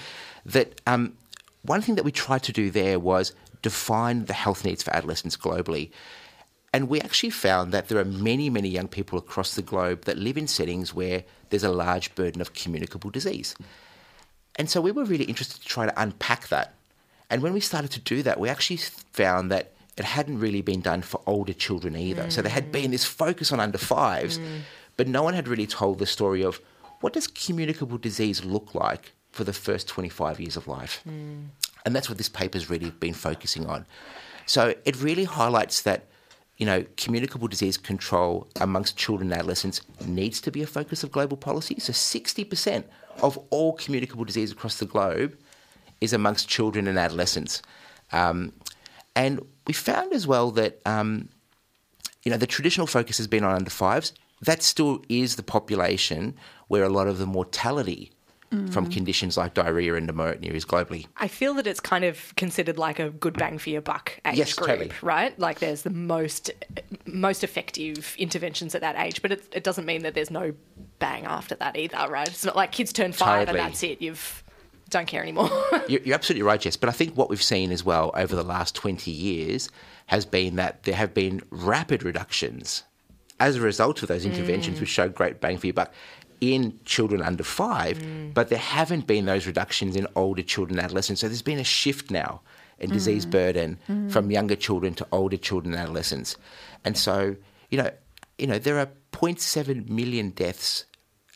that 0.46 0.80
um, 0.86 1.14
one 1.62 1.82
thing 1.82 1.96
that 1.96 2.04
we 2.04 2.12
tried 2.12 2.42
to 2.44 2.52
do 2.52 2.70
there 2.70 2.98
was 2.98 3.34
define 3.62 4.24
the 4.26 4.32
health 4.32 4.64
needs 4.64 4.82
for 4.82 4.94
adolescents 4.94 5.36
globally. 5.36 5.90
And 6.72 6.88
we 6.88 7.00
actually 7.00 7.30
found 7.30 7.72
that 7.72 7.88
there 7.88 7.98
are 7.98 8.04
many, 8.04 8.50
many 8.50 8.68
young 8.68 8.88
people 8.88 9.18
across 9.18 9.54
the 9.54 9.62
globe 9.62 10.04
that 10.04 10.18
live 10.18 10.36
in 10.36 10.46
settings 10.46 10.94
where 10.94 11.24
there's 11.50 11.64
a 11.64 11.70
large 11.70 12.14
burden 12.14 12.40
of 12.40 12.52
communicable 12.52 13.10
disease. 13.10 13.54
And 14.56 14.68
so 14.68 14.80
we 14.80 14.92
were 14.92 15.04
really 15.04 15.24
interested 15.24 15.62
to 15.62 15.68
try 15.68 15.86
to 15.86 16.00
unpack 16.00 16.48
that. 16.48 16.74
And 17.30 17.42
when 17.42 17.52
we 17.52 17.60
started 17.60 17.90
to 17.92 18.00
do 18.00 18.22
that, 18.22 18.38
we 18.38 18.48
actually 18.48 18.78
found 18.78 19.50
that 19.50 19.72
it 19.96 20.04
hadn't 20.04 20.40
really 20.40 20.62
been 20.62 20.80
done 20.80 21.02
for 21.02 21.20
older 21.26 21.52
children 21.52 21.96
either. 21.96 22.24
Mm. 22.24 22.32
So 22.32 22.42
there 22.42 22.52
had 22.52 22.70
been 22.70 22.90
this 22.90 23.04
focus 23.04 23.52
on 23.52 23.60
under 23.60 23.78
fives, 23.78 24.38
mm. 24.38 24.60
but 24.96 25.08
no 25.08 25.22
one 25.22 25.34
had 25.34 25.48
really 25.48 25.66
told 25.66 25.98
the 25.98 26.06
story 26.06 26.42
of 26.44 26.60
what 27.00 27.12
does 27.12 27.26
communicable 27.26 27.98
disease 27.98 28.44
look 28.44 28.74
like 28.74 29.12
for 29.32 29.44
the 29.44 29.52
first 29.52 29.88
25 29.88 30.40
years 30.40 30.56
of 30.56 30.68
life. 30.68 31.02
Mm. 31.08 31.46
And 31.84 31.96
that's 31.96 32.08
what 32.08 32.18
this 32.18 32.28
paper's 32.28 32.68
really 32.68 32.90
been 32.90 33.14
focusing 33.14 33.66
on. 33.66 33.86
So 34.46 34.74
it 34.84 35.00
really 35.02 35.24
highlights 35.24 35.82
that 35.82 36.06
you 36.58 36.66
know, 36.66 36.84
communicable 36.96 37.46
disease 37.46 37.76
control 37.76 38.48
amongst 38.60 38.96
children 38.96 39.30
and 39.30 39.38
adolescents 39.38 39.80
needs 40.04 40.40
to 40.40 40.50
be 40.50 40.60
a 40.60 40.66
focus 40.66 41.04
of 41.04 41.12
global 41.12 41.36
policy. 41.36 41.76
So 41.78 41.92
60% 41.92 42.84
of 43.22 43.38
all 43.50 43.74
communicable 43.74 44.24
disease 44.24 44.50
across 44.50 44.78
the 44.78 44.84
globe 44.84 45.38
is 46.00 46.12
amongst 46.12 46.48
children 46.48 46.88
and 46.88 46.98
adolescents. 46.98 47.62
Um, 48.12 48.52
and 49.14 49.40
we 49.66 49.72
found 49.72 50.12
as 50.12 50.26
well 50.26 50.50
that, 50.52 50.80
um, 50.84 51.28
you 52.24 52.32
know, 52.32 52.38
the 52.38 52.46
traditional 52.46 52.88
focus 52.88 53.18
has 53.18 53.28
been 53.28 53.44
on 53.44 53.54
under 53.54 53.70
fives. 53.70 54.12
That 54.42 54.62
still 54.62 55.02
is 55.08 55.36
the 55.36 55.42
population 55.44 56.34
where 56.66 56.82
a 56.82 56.88
lot 56.88 57.06
of 57.06 57.18
the 57.18 57.26
mortality 57.26 58.10
mm. 58.50 58.72
from 58.72 58.90
conditions 58.90 59.36
like 59.36 59.54
diarrhea 59.54 59.94
and 59.94 60.06
pneumonia 60.06 60.52
is 60.52 60.64
globally. 60.64 61.06
I 61.16 61.28
feel 61.28 61.54
that 61.54 61.66
it's 61.66 61.80
kind 61.80 62.04
of 62.04 62.34
considered 62.36 62.78
like 62.78 62.98
a 62.98 63.10
good 63.10 63.34
bang 63.34 63.58
for 63.58 63.70
your 63.70 63.80
buck 63.80 64.18
age 64.26 64.38
yes, 64.38 64.54
group, 64.54 64.68
totally. 64.68 64.92
right? 65.02 65.38
Like 65.38 65.58
there's 65.58 65.82
the 65.82 65.90
most 65.90 66.50
most 67.06 67.44
effective 67.44 68.14
interventions 68.18 68.74
at 68.74 68.80
that 68.80 68.96
age, 68.96 69.22
but 69.22 69.32
it, 69.32 69.44
it 69.52 69.64
doesn't 69.64 69.84
mean 69.84 70.02
that 70.02 70.14
there's 70.14 70.30
no 70.30 70.54
bang 70.98 71.24
after 71.24 71.54
that 71.56 71.76
either, 71.76 72.06
right? 72.08 72.28
It's 72.28 72.44
not 72.44 72.56
like 72.56 72.72
kids 72.72 72.92
turn 72.92 73.12
five 73.12 73.46
totally. 73.46 73.60
and 73.60 73.68
that's 73.68 73.82
it. 73.82 74.02
You've 74.02 74.44
don't 74.90 75.06
care 75.06 75.22
anymore. 75.22 75.50
you're 75.88 76.14
absolutely 76.14 76.42
right, 76.42 76.60
Jess. 76.60 76.76
But 76.76 76.88
I 76.88 76.92
think 76.92 77.14
what 77.14 77.28
we've 77.28 77.42
seen 77.42 77.72
as 77.72 77.84
well 77.84 78.10
over 78.14 78.34
the 78.34 78.42
last 78.42 78.74
20 78.74 79.10
years 79.10 79.68
has 80.06 80.24
been 80.24 80.56
that 80.56 80.84
there 80.84 80.94
have 80.94 81.12
been 81.12 81.42
rapid 81.50 82.02
reductions 82.02 82.84
as 83.38 83.56
a 83.56 83.60
result 83.60 84.02
of 84.02 84.08
those 84.08 84.24
interventions, 84.24 84.78
mm. 84.78 84.80
which 84.80 84.88
show 84.88 85.08
great 85.08 85.40
bang 85.40 85.58
for 85.58 85.66
your 85.66 85.74
buck 85.74 85.92
in 86.40 86.78
children 86.84 87.22
under 87.22 87.42
five, 87.42 87.98
mm. 87.98 88.32
but 88.34 88.48
there 88.48 88.58
haven't 88.58 89.06
been 89.06 89.26
those 89.26 89.46
reductions 89.46 89.96
in 89.96 90.06
older 90.14 90.42
children 90.42 90.78
and 90.78 90.84
adolescents. 90.84 91.20
So 91.20 91.28
there's 91.28 91.42
been 91.42 91.58
a 91.58 91.64
shift 91.64 92.10
now 92.10 92.40
in 92.78 92.90
disease 92.90 93.26
mm. 93.26 93.30
burden 93.30 93.78
mm. 93.88 94.10
from 94.10 94.30
younger 94.30 94.56
children 94.56 94.94
to 94.94 95.06
older 95.10 95.36
children 95.36 95.74
and 95.74 95.82
adolescents. 95.82 96.36
And 96.84 96.96
so, 96.96 97.36
you 97.70 97.78
know, 97.78 97.90
you 98.38 98.46
know, 98.46 98.58
there 98.58 98.78
are 98.78 98.88
0.7 99.12 99.88
million 99.88 100.30
deaths 100.30 100.84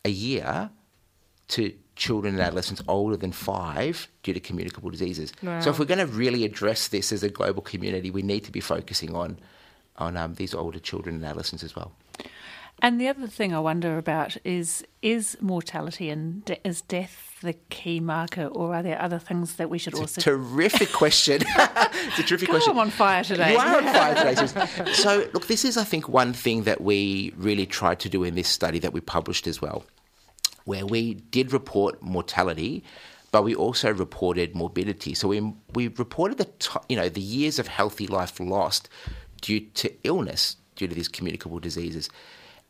a 0.04 0.10
year 0.10 0.70
to 1.48 1.74
children 1.96 2.34
and 2.34 2.42
adolescents 2.42 2.82
older 2.88 3.16
than 3.16 3.32
five 3.32 4.08
due 4.22 4.32
to 4.32 4.40
communicable 4.40 4.90
diseases. 4.90 5.32
Wow. 5.42 5.60
So 5.60 5.70
if 5.70 5.78
we're 5.78 5.84
going 5.84 5.98
to 5.98 6.06
really 6.06 6.44
address 6.44 6.88
this 6.88 7.12
as 7.12 7.22
a 7.22 7.28
global 7.28 7.62
community, 7.62 8.10
we 8.10 8.22
need 8.22 8.44
to 8.44 8.52
be 8.52 8.60
focusing 8.60 9.14
on 9.14 9.38
on 9.98 10.16
um, 10.16 10.34
these 10.34 10.54
older 10.54 10.78
children 10.78 11.16
and 11.16 11.24
adolescents 11.24 11.62
as 11.62 11.76
well. 11.76 11.92
And 12.84 13.00
the 13.00 13.06
other 13.06 13.28
thing 13.28 13.54
I 13.54 13.60
wonder 13.60 13.96
about 13.96 14.36
is 14.44 14.84
is 15.02 15.38
mortality 15.40 16.10
and 16.10 16.44
de- 16.44 16.66
is 16.66 16.82
death 16.82 17.38
the 17.42 17.52
key 17.70 18.00
marker, 18.00 18.46
or 18.46 18.74
are 18.74 18.82
there 18.82 19.00
other 19.00 19.18
things 19.18 19.56
that 19.56 19.70
we 19.70 19.78
should 19.78 19.92
it's 19.94 20.00
also? 20.00 20.20
A 20.20 20.24
terrific 20.24 20.92
question. 21.02 21.42
it's 21.46 22.18
a 22.18 22.22
terrific 22.22 22.48
God, 22.48 22.54
question. 22.54 22.72
I'm 22.72 22.78
on 22.78 22.90
fire 22.90 23.22
today. 23.24 23.52
You 23.52 23.58
are 23.58 23.76
on 23.76 23.84
fire 23.84 24.34
today. 24.34 24.92
so, 24.92 25.28
look, 25.32 25.46
this 25.46 25.64
is, 25.64 25.76
I 25.76 25.84
think, 25.84 26.08
one 26.08 26.32
thing 26.32 26.64
that 26.64 26.80
we 26.80 27.32
really 27.36 27.66
tried 27.66 28.00
to 28.00 28.08
do 28.08 28.24
in 28.24 28.34
this 28.34 28.48
study 28.48 28.78
that 28.80 28.92
we 28.92 29.00
published 29.00 29.46
as 29.46 29.60
well, 29.62 29.84
where 30.64 30.86
we 30.86 31.14
did 31.14 31.52
report 31.52 32.02
mortality, 32.02 32.84
but 33.30 33.42
we 33.42 33.54
also 33.54 33.92
reported 33.92 34.54
morbidity. 34.54 35.14
So 35.14 35.28
we 35.28 35.52
we 35.74 35.88
reported 35.88 36.38
the 36.38 36.46
t- 36.58 36.80
you 36.88 36.96
know 36.96 37.08
the 37.08 37.20
years 37.20 37.58
of 37.58 37.68
healthy 37.68 38.06
life 38.06 38.40
lost 38.40 38.88
due 39.40 39.60
to 39.60 39.92
illness 40.04 40.56
due 40.76 40.88
to 40.88 40.94
these 40.94 41.08
communicable 41.08 41.58
diseases. 41.58 42.08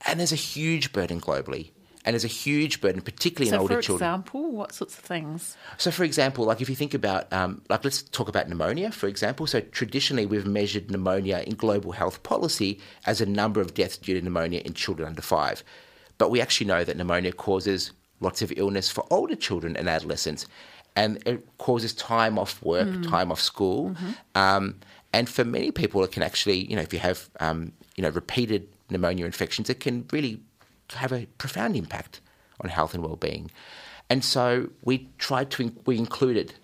And 0.07 0.18
there's 0.18 0.32
a 0.32 0.36
huge 0.36 0.92
burden 0.92 1.20
globally. 1.20 1.70
And 2.05 2.14
there's 2.14 2.24
a 2.24 2.28
huge 2.28 2.80
burden, 2.80 3.00
particularly 3.00 3.50
so 3.50 3.57
in 3.57 3.61
older 3.61 3.80
children. 3.80 3.98
For 3.98 4.05
example, 4.05 4.50
what 4.50 4.72
sorts 4.72 4.98
of 4.98 5.05
things? 5.05 5.57
So, 5.78 5.92
for 5.92 6.03
example, 6.03 6.44
like 6.44 6.61
if 6.61 6.68
you 6.68 6.74
think 6.74 6.94
about, 6.94 7.32
um, 7.32 7.62
like 7.68 7.84
let's 7.84 8.03
talk 8.03 8.28
about 8.28 8.48
pneumonia, 8.48 8.90
for 8.90 9.07
example. 9.07 9.46
So, 9.46 9.61
traditionally, 9.61 10.26
we've 10.26 10.46
measured 10.46 10.90
pneumonia 10.90 11.44
in 11.46 11.55
global 11.55 11.92
health 11.92 12.24
policy 12.24 12.80
as 13.07 13.20
a 13.20 13.26
number 13.26 13.61
of 13.61 13.74
deaths 13.74 13.96
due 13.96 14.14
to 14.14 14.20
pneumonia 14.20 14.62
in 14.64 14.74
children 14.74 15.07
under 15.07 15.22
five. 15.22 15.62
But 16.18 16.30
we 16.30 16.40
actually 16.40 16.66
know 16.66 16.82
that 16.82 16.96
pneumonia 16.96 17.32
causes 17.32 17.92
lots 18.18 18.42
of 18.42 18.53
illness 18.57 18.90
for 18.90 19.05
older 19.11 19.36
children 19.36 19.76
and 19.76 19.88
adolescents, 19.88 20.46
and 20.96 21.22
it 21.24 21.46
causes 21.59 21.94
time 21.94 22.36
off 22.36 22.61
work, 22.64 22.88
mm. 22.88 23.09
time 23.09 23.30
off 23.30 23.40
school. 23.40 23.90
Mm-hmm. 23.90 24.11
Um, 24.34 24.80
and 25.12 25.28
for 25.28 25.44
many 25.44 25.70
people, 25.70 26.03
it 26.03 26.11
can 26.11 26.22
actually, 26.22 26.64
you 26.68 26.74
know, 26.74 26.82
if 26.82 26.92
you 26.92 26.98
have, 26.98 27.28
um, 27.38 27.72
you 27.96 28.03
know, 28.03 28.11
repeated 28.11 28.66
pneumonia 28.91 29.26
infections, 29.26 29.70
it 29.70 29.80
can 29.80 30.07
really 30.12 30.41
have 30.95 31.12
a 31.12 31.26
profound 31.39 31.76
impact 31.76 32.20
on 32.61 32.70
health 32.70 32.95
and 32.95 33.03
well-being. 33.03 33.51
And 34.11 34.24
so 34.24 34.68
we 34.83 35.09
tried 35.18 35.51
to 35.53 35.72
we 35.87 35.97
included, 35.97 36.55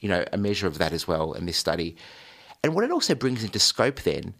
you 0.00 0.08
know, 0.08 0.24
a 0.32 0.36
measure 0.36 0.66
of 0.66 0.78
that 0.78 0.92
as 0.92 1.08
well 1.08 1.32
in 1.32 1.46
this 1.46 1.56
study. 1.56 1.96
And 2.62 2.74
what 2.74 2.84
it 2.84 2.90
also 2.90 3.14
brings 3.14 3.42
into 3.44 3.58
scope 3.58 4.02
then 4.02 4.34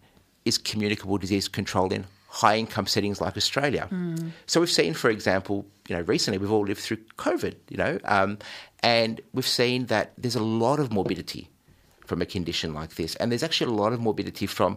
is 0.44 0.58
communicable 0.58 1.18
disease 1.18 1.48
control 1.48 1.92
in 1.92 2.04
high 2.28 2.56
income 2.56 2.86
settings 2.86 3.20
like 3.20 3.36
Australia. 3.36 3.88
Mm. 3.90 4.32
So 4.46 4.60
we've 4.60 4.70
seen, 4.70 4.92
for 4.92 5.08
example, 5.08 5.64
you 5.88 5.96
know, 5.96 6.02
recently 6.02 6.38
we've 6.38 6.50
all 6.50 6.66
lived 6.66 6.80
through 6.80 6.98
COVID, 7.16 7.54
you 7.70 7.76
know, 7.76 7.98
um, 8.04 8.38
and 8.82 9.20
we've 9.32 9.46
seen 9.46 9.86
that 9.86 10.12
there's 10.18 10.34
a 10.34 10.42
lot 10.42 10.80
of 10.80 10.92
morbidity 10.92 11.48
from 12.06 12.20
a 12.20 12.26
condition 12.26 12.74
like 12.74 12.96
this, 12.96 13.14
and 13.16 13.30
there's 13.30 13.42
actually 13.42 13.72
a 13.72 13.76
lot 13.76 13.92
of 13.92 14.00
morbidity 14.00 14.46
from 14.46 14.76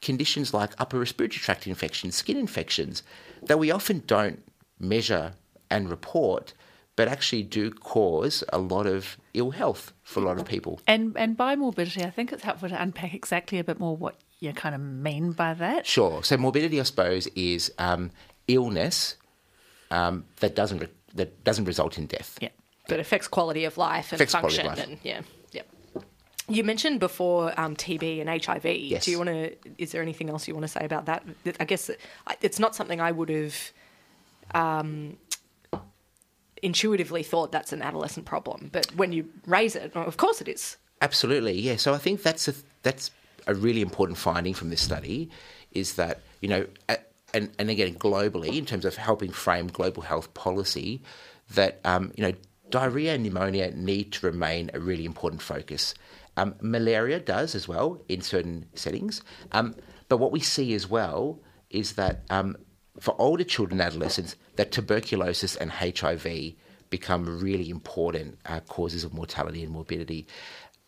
conditions 0.00 0.54
like 0.54 0.70
upper 0.78 0.98
respiratory 0.98 1.40
tract 1.40 1.66
infections, 1.66 2.14
skin 2.14 2.36
infections, 2.36 3.02
that 3.42 3.58
we 3.58 3.70
often 3.70 4.02
don't 4.06 4.42
measure 4.78 5.34
and 5.70 5.90
report, 5.90 6.54
but 6.96 7.08
actually 7.08 7.42
do 7.42 7.70
cause 7.70 8.42
a 8.52 8.58
lot 8.58 8.86
of 8.86 9.16
ill 9.34 9.50
health 9.50 9.92
for 10.02 10.20
a 10.20 10.24
lot 10.24 10.38
of 10.38 10.44
people. 10.44 10.80
And 10.86 11.16
and 11.16 11.36
by 11.36 11.56
morbidity, 11.56 12.02
I 12.04 12.10
think 12.10 12.32
it's 12.32 12.42
helpful 12.42 12.68
to 12.68 12.80
unpack 12.80 13.14
exactly 13.14 13.58
a 13.58 13.64
bit 13.64 13.78
more 13.78 13.96
what 13.96 14.16
you 14.40 14.52
kind 14.52 14.74
of 14.74 14.80
mean 14.80 15.32
by 15.32 15.54
that. 15.54 15.86
Sure. 15.86 16.22
So 16.22 16.36
morbidity, 16.36 16.80
I 16.80 16.84
suppose, 16.84 17.26
is 17.28 17.72
um, 17.78 18.10
illness 18.46 19.16
um, 19.90 20.24
that 20.40 20.54
doesn't 20.54 20.78
re- 20.78 20.88
that 21.14 21.44
doesn't 21.44 21.64
result 21.64 21.98
in 21.98 22.06
death. 22.06 22.38
Yeah. 22.40 22.50
But 22.88 23.00
affects 23.00 23.28
quality 23.28 23.64
of 23.64 23.76
life 23.76 24.12
and 24.12 24.30
function 24.30 24.66
life. 24.66 24.78
and 24.78 24.98
yeah. 25.02 25.20
You 26.48 26.64
mentioned 26.64 26.98
before 27.00 27.58
um, 27.60 27.76
TB 27.76 28.20
and 28.20 28.44
HIV. 28.44 28.64
Yes. 28.64 29.04
Do 29.04 29.10
you 29.10 29.18
want 29.18 29.28
to? 29.28 29.56
Is 29.76 29.92
there 29.92 30.02
anything 30.02 30.30
else 30.30 30.48
you 30.48 30.54
want 30.54 30.64
to 30.64 30.68
say 30.68 30.84
about 30.84 31.06
that? 31.06 31.24
I 31.60 31.64
guess 31.64 31.90
it's 32.40 32.58
not 32.58 32.74
something 32.74 33.00
I 33.00 33.12
would 33.12 33.28
have 33.28 33.72
um, 34.54 35.18
intuitively 36.62 37.22
thought 37.22 37.52
that's 37.52 37.72
an 37.72 37.82
adolescent 37.82 38.26
problem, 38.26 38.70
but 38.72 38.86
when 38.94 39.12
you 39.12 39.28
raise 39.46 39.76
it, 39.76 39.94
of 39.94 40.16
course 40.16 40.40
it 40.40 40.48
is. 40.48 40.76
Absolutely, 41.00 41.58
yeah. 41.58 41.76
So 41.76 41.94
I 41.94 41.98
think 41.98 42.22
that's 42.22 42.48
a 42.48 42.54
that's 42.82 43.10
a 43.46 43.54
really 43.54 43.82
important 43.82 44.18
finding 44.18 44.54
from 44.54 44.70
this 44.70 44.80
study, 44.80 45.30
is 45.72 45.94
that 45.94 46.20
you 46.40 46.48
know, 46.48 46.66
and 47.34 47.50
and 47.58 47.70
again 47.70 47.94
globally 47.94 48.56
in 48.56 48.64
terms 48.64 48.84
of 48.84 48.96
helping 48.96 49.30
frame 49.30 49.68
global 49.68 50.02
health 50.02 50.32
policy, 50.34 51.02
that 51.54 51.80
um, 51.84 52.12
you 52.16 52.24
know 52.24 52.32
diarrhea 52.70 53.14
and 53.14 53.22
pneumonia 53.22 53.70
need 53.74 54.12
to 54.12 54.26
remain 54.26 54.70
a 54.74 54.80
really 54.80 55.04
important 55.04 55.42
focus. 55.42 55.94
Um, 56.38 56.54
malaria 56.60 57.18
does 57.18 57.54
as 57.56 57.66
well 57.66 58.00
in 58.08 58.22
certain 58.22 58.66
settings. 58.74 59.22
Um, 59.50 59.74
but 60.08 60.18
what 60.18 60.30
we 60.30 60.40
see 60.40 60.72
as 60.72 60.88
well 60.88 61.40
is 61.68 61.94
that 61.94 62.22
um, 62.30 62.56
for 63.00 63.20
older 63.20 63.44
children 63.44 63.80
and 63.80 63.86
adolescents, 63.88 64.36
that 64.54 64.70
tuberculosis 64.70 65.56
and 65.56 65.70
HIV 65.72 66.54
become 66.90 67.40
really 67.40 67.68
important 67.68 68.38
uh, 68.46 68.60
causes 68.60 69.02
of 69.04 69.12
mortality 69.12 69.62
and 69.64 69.72
morbidity. 69.72 70.26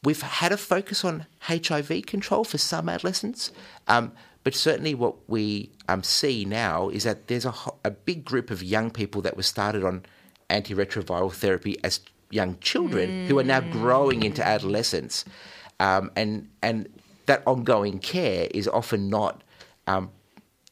We've 0.04 0.22
had 0.22 0.52
a 0.52 0.56
focus 0.56 1.04
on 1.04 1.26
HIV 1.40 2.06
control 2.06 2.44
for 2.44 2.56
some 2.56 2.88
adolescents, 2.88 3.50
um, 3.88 4.12
but 4.44 4.54
certainly 4.54 4.94
what 4.94 5.16
we 5.28 5.72
um, 5.88 6.02
see 6.04 6.44
now 6.44 6.88
is 6.88 7.02
that 7.02 7.26
there's 7.26 7.44
a, 7.44 7.52
a 7.84 7.90
big 7.90 8.24
group 8.24 8.50
of 8.50 8.62
young 8.62 8.90
people 8.90 9.20
that 9.22 9.36
were 9.36 9.42
started 9.42 9.84
on 9.84 10.04
antiretroviral 10.48 11.32
therapy 11.32 11.76
as 11.84 12.00
young 12.30 12.58
children 12.60 13.10
mm. 13.10 13.26
who 13.26 13.38
are 13.38 13.44
now 13.44 13.60
growing 13.60 14.22
into 14.22 14.46
adolescence. 14.46 15.24
Um, 15.78 16.10
and, 16.16 16.48
and 16.62 16.88
that 17.26 17.42
ongoing 17.46 17.98
care 17.98 18.48
is 18.52 18.68
often 18.68 19.08
not 19.08 19.42
um, 19.86 20.10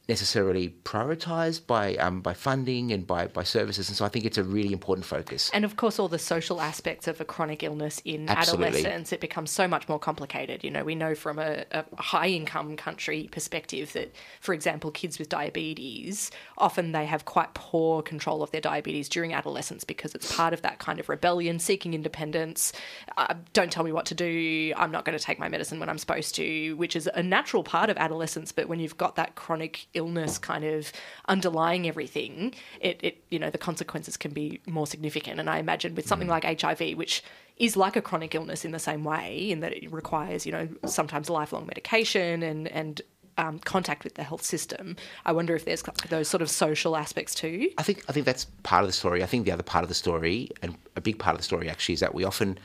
necessarily 0.09 0.73
prioritised 0.83 1.67
by 1.67 1.95
um, 1.97 2.19
by 2.19 2.33
funding 2.33 2.91
and 2.91 3.05
by, 3.05 3.27
by 3.27 3.43
services. 3.43 3.87
And 3.87 3.95
so 3.95 4.03
I 4.03 4.09
think 4.09 4.25
it's 4.25 4.39
a 4.39 4.43
really 4.43 4.73
important 4.73 5.05
focus. 5.05 5.51
And 5.53 5.63
of 5.63 5.77
course, 5.77 5.99
all 5.99 6.07
the 6.07 6.19
social 6.19 6.59
aspects 6.59 7.07
of 7.07 7.21
a 7.21 7.25
chronic 7.25 7.61
illness 7.61 8.01
in 8.03 8.27
Absolutely. 8.27 8.79
adolescence, 8.79 9.13
it 9.13 9.21
becomes 9.21 9.51
so 9.51 9.67
much 9.67 9.87
more 9.87 9.99
complicated. 9.99 10.63
You 10.63 10.71
know, 10.71 10.83
we 10.83 10.95
know 10.95 11.13
from 11.13 11.37
a, 11.37 11.63
a 11.71 11.85
high 12.01 12.27
income 12.27 12.75
country 12.75 13.29
perspective 13.31 13.93
that, 13.93 14.13
for 14.41 14.53
example, 14.53 14.89
kids 14.89 15.19
with 15.19 15.29
diabetes, 15.29 16.31
often 16.57 16.91
they 16.91 17.05
have 17.05 17.25
quite 17.25 17.53
poor 17.53 18.01
control 18.01 18.41
of 18.41 18.49
their 18.49 18.61
diabetes 18.61 19.07
during 19.07 19.33
adolescence 19.33 19.83
because 19.83 20.15
it's 20.15 20.35
part 20.35 20.53
of 20.53 20.63
that 20.63 20.79
kind 20.79 20.99
of 20.99 21.07
rebellion, 21.07 21.59
seeking 21.59 21.93
independence. 21.93 22.73
Uh, 23.15 23.35
don't 23.53 23.71
tell 23.71 23.83
me 23.83 23.91
what 23.91 24.07
to 24.07 24.15
do. 24.15 24.73
I'm 24.75 24.91
not 24.91 25.05
going 25.05 25.17
to 25.17 25.23
take 25.23 25.37
my 25.37 25.49
medicine 25.49 25.79
when 25.79 25.87
I'm 25.87 25.99
supposed 25.99 26.33
to, 26.35 26.73
which 26.73 26.95
is 26.95 27.07
a 27.13 27.21
natural 27.21 27.63
part 27.63 27.91
of 27.91 27.97
adolescence. 27.97 28.51
But 28.51 28.67
when 28.67 28.79
you've 28.79 28.97
got 28.97 29.15
that 29.17 29.35
chronic 29.35 29.85
illness 29.93 29.98
kind 30.37 30.63
of 30.63 30.91
underlying 31.27 31.87
everything, 31.87 32.53
it, 32.79 32.99
it 33.01 33.23
you 33.29 33.39
know 33.39 33.49
the 33.49 33.57
consequences 33.57 34.17
can 34.17 34.31
be 34.31 34.61
more 34.67 34.87
significant. 34.87 35.39
And 35.39 35.49
I 35.49 35.59
imagine 35.59 35.95
with 35.95 36.07
something 36.07 36.27
like 36.27 36.43
HIV, 36.61 36.97
which 36.97 37.23
is 37.57 37.75
like 37.75 37.95
a 37.95 38.01
chronic 38.01 38.33
illness 38.35 38.63
in 38.63 38.71
the 38.71 38.79
same 38.79 39.03
way, 39.03 39.51
in 39.51 39.59
that 39.59 39.73
it 39.73 39.91
requires 39.91 40.45
you 40.45 40.51
know 40.51 40.67
sometimes 40.85 41.29
lifelong 41.29 41.65
medication 41.65 42.43
and 42.43 42.67
and 42.69 43.01
um, 43.39 43.59
contact 43.59 44.03
with 44.03 44.15
the 44.15 44.23
health 44.23 44.43
system. 44.43 44.97
I 45.25 45.31
wonder 45.31 45.55
if 45.55 45.63
there's 45.65 45.83
those 46.09 46.27
sort 46.27 46.41
of 46.41 46.49
social 46.49 46.97
aspects 46.97 47.33
too. 47.33 47.71
I 47.77 47.83
think 47.83 48.03
I 48.09 48.11
think 48.11 48.25
that's 48.25 48.45
part 48.63 48.83
of 48.83 48.89
the 48.89 48.93
story. 48.93 49.23
I 49.23 49.25
think 49.25 49.45
the 49.45 49.51
other 49.51 49.63
part 49.63 49.83
of 49.83 49.89
the 49.89 49.95
story, 49.95 50.49
and 50.61 50.75
a 50.95 51.01
big 51.01 51.17
part 51.19 51.35
of 51.35 51.39
the 51.39 51.45
story 51.45 51.69
actually, 51.69 51.93
is 51.93 52.01
that 52.01 52.13
we 52.13 52.23
often 52.23 52.59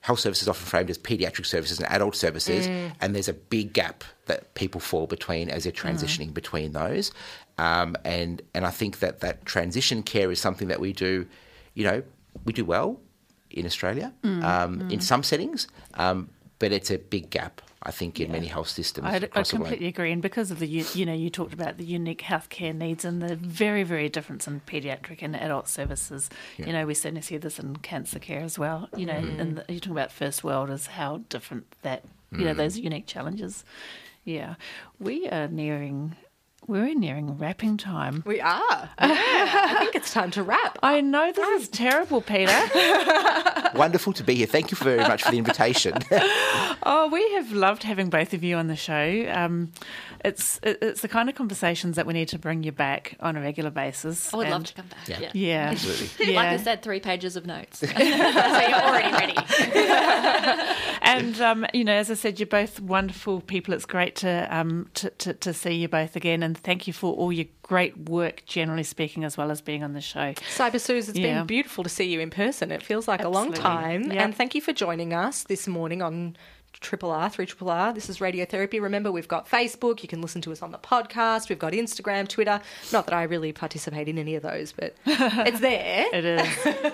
health 0.00 0.20
services 0.20 0.48
often 0.48 0.66
framed 0.66 0.90
as 0.90 0.98
paediatric 0.98 1.46
services 1.46 1.78
and 1.78 1.88
adult 1.90 2.14
services, 2.16 2.66
and 3.00 3.14
there's 3.14 3.28
a 3.28 3.34
big 3.34 3.72
gap 3.72 4.04
that 4.26 4.54
people 4.54 4.80
fall 4.80 5.06
between 5.06 5.48
as 5.50 5.64
they're 5.64 5.72
transitioning 5.72 6.32
between 6.32 6.72
those. 6.72 7.12
Um, 7.58 7.96
and 8.04 8.40
and 8.54 8.64
I 8.64 8.70
think 8.70 9.00
that 9.00 9.20
that 9.20 9.44
transition 9.44 10.02
care 10.02 10.30
is 10.30 10.40
something 10.40 10.68
that 10.68 10.80
we 10.80 10.92
do, 10.92 11.26
you 11.74 11.84
know, 11.84 12.02
we 12.44 12.52
do 12.52 12.64
well 12.64 13.00
in 13.50 13.66
Australia 13.66 14.12
um, 14.22 14.88
in 14.90 15.00
some 15.00 15.22
settings, 15.22 15.66
um, 15.94 16.28
but 16.58 16.72
it's 16.72 16.90
a 16.90 16.98
big 16.98 17.30
gap. 17.30 17.62
I 17.80 17.92
think 17.92 18.18
in 18.18 18.32
many 18.32 18.48
health 18.48 18.68
systems 18.68 19.06
I, 19.06 19.20
completely 19.44 19.86
agree, 19.86 20.10
and 20.10 20.20
because 20.20 20.50
of 20.50 20.58
the 20.58 20.66
you, 20.66 21.06
know 21.06 21.14
you 21.14 21.30
talked 21.30 21.54
about 21.54 21.78
the 21.78 21.84
unique 21.84 22.22
healthcare 22.22 22.74
needs 22.74 23.04
and 23.04 23.22
the 23.22 23.36
very 23.36 23.84
very 23.84 24.08
difference 24.08 24.48
in 24.48 24.60
paediatric 24.66 25.18
and 25.22 25.36
adult 25.36 25.68
services. 25.68 26.28
You 26.56 26.72
know 26.72 26.86
we 26.86 26.94
certainly 26.94 27.22
see 27.22 27.36
this 27.36 27.58
in 27.58 27.76
cancer 27.76 28.18
care 28.18 28.40
as 28.40 28.58
well. 28.58 28.88
You 28.96 29.06
know, 29.06 29.14
mm-hmm. 29.14 29.40
and 29.40 29.56
the, 29.56 29.72
you 29.72 29.78
talk 29.78 29.92
about 29.92 30.10
first 30.10 30.42
world 30.42 30.70
is 30.70 30.88
how 30.88 31.18
different 31.28 31.66
that 31.82 32.04
you 32.32 32.38
know 32.38 32.50
mm-hmm. 32.50 32.58
those 32.58 32.78
unique 32.78 33.06
challenges. 33.06 33.64
Yeah, 34.24 34.56
we 34.98 35.28
are 35.28 35.46
nearing 35.46 36.16
we're 36.68 36.94
nearing 36.94 37.36
wrapping 37.38 37.76
time. 37.78 38.22
We 38.26 38.40
are. 38.40 38.90
Yeah, 39.00 39.16
I 39.70 39.76
think 39.80 39.96
it's 39.96 40.12
time 40.12 40.30
to 40.32 40.42
wrap. 40.44 40.78
I 40.82 41.00
know 41.00 41.32
this 41.32 41.62
is 41.62 41.68
terrible, 41.68 42.20
Peter. 42.20 42.52
Wonderful 43.74 44.12
to 44.14 44.22
be 44.22 44.34
here. 44.36 44.46
Thank 44.46 44.70
you 44.70 44.76
very 44.76 44.98
much 44.98 45.22
for 45.24 45.30
the 45.32 45.38
invitation. 45.38 45.94
Oh, 46.90 47.08
we 47.08 47.32
have 47.34 47.52
loved 47.52 47.82
having 47.82 48.08
both 48.08 48.32
of 48.32 48.42
you 48.44 48.56
on 48.56 48.68
the 48.68 48.76
show. 48.76 49.26
Um, 49.34 49.72
it's 50.24 50.58
it- 50.62 50.78
it's 50.80 51.00
the 51.02 51.08
kind 51.08 51.28
of 51.28 51.34
conversations 51.34 51.96
that 51.96 52.06
we 52.06 52.14
need 52.14 52.28
to 52.28 52.38
bring 52.38 52.62
you 52.62 52.72
back 52.72 53.16
on 53.20 53.36
a 53.36 53.40
regular 53.40 53.68
basis. 53.70 54.32
I 54.32 54.36
would 54.38 54.48
love 54.48 54.64
to 54.64 54.74
come 54.74 54.86
back. 54.86 55.08
Yeah. 55.08 55.18
Yeah. 55.20 55.30
Yeah, 55.34 55.68
Absolutely. 55.72 56.34
Like 56.34 56.46
I 56.48 56.56
said, 56.56 56.82
three 56.82 57.00
pages 57.00 57.36
of 57.36 57.46
notes. 57.46 57.80
so 57.80 57.86
you're 57.88 58.04
already 58.80 59.12
ready. 59.12 59.34
and 61.02 61.40
um, 61.40 61.66
you 61.74 61.84
know, 61.84 61.94
as 61.94 62.10
I 62.10 62.14
said, 62.14 62.38
you're 62.40 62.46
both 62.46 62.80
wonderful 62.80 63.40
people. 63.40 63.74
It's 63.74 63.84
great 63.86 64.16
to 64.16 64.46
um 64.56 64.88
to, 64.94 65.10
to, 65.10 65.34
to 65.34 65.52
see 65.52 65.72
you 65.74 65.88
both 65.88 66.16
again, 66.16 66.42
and 66.42 66.57
thank 66.58 66.86
you 66.86 66.92
for 66.92 67.12
all 67.14 67.32
your 67.32 67.46
great 67.62 68.08
work, 68.08 68.44
generally 68.46 68.82
speaking, 68.82 69.24
as 69.24 69.36
well 69.36 69.50
as 69.50 69.60
being 69.60 69.82
on 69.82 69.92
the 69.92 70.00
show. 70.00 70.32
Cyber 70.56 70.80
Sioux, 70.80 70.96
it's 70.96 71.08
Yeah. 71.14 71.38
been 71.38 71.46
beautiful 71.46 71.84
to 71.84 71.90
see 71.90 72.04
you 72.04 72.20
in 72.20 72.30
person. 72.30 72.70
It 72.70 72.82
feels 72.82 73.08
like 73.08 73.22
a 73.24 73.28
long 73.28 73.52
time. 73.52 74.04
Yep. 74.04 74.14
And 74.14 74.34
thank 74.34 74.54
you 74.54 74.60
for 74.60 74.72
joining 74.72 75.12
us 75.12 75.42
this 75.44 75.66
morning 75.66 76.02
on 76.02 76.36
Triple 76.80 77.10
R, 77.10 77.28
3 77.30 77.46
Triple 77.46 77.70
R. 77.70 77.92
This 77.92 78.08
is 78.08 78.18
Radiotherapy. 78.18 78.80
Remember, 78.80 79.10
we've 79.10 79.26
got 79.26 79.48
Facebook. 79.48 80.02
You 80.02 80.08
can 80.08 80.20
listen 80.20 80.40
to 80.42 80.52
us 80.52 80.62
on 80.62 80.70
the 80.70 80.78
podcast. 80.78 81.48
We've 81.48 81.58
got 81.58 81.72
Instagram, 81.72 82.28
Twitter. 82.28 82.60
Not 82.92 83.06
that 83.06 83.14
I 83.14 83.22
really 83.24 83.52
participate 83.52 84.08
in 84.08 84.18
any 84.18 84.34
of 84.36 84.42
those, 84.42 84.72
but 84.72 84.94
it's 85.06 85.60
there. 85.60 86.06
It 86.12 86.24
is. 86.24 86.92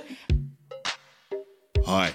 Hi, 1.87 2.15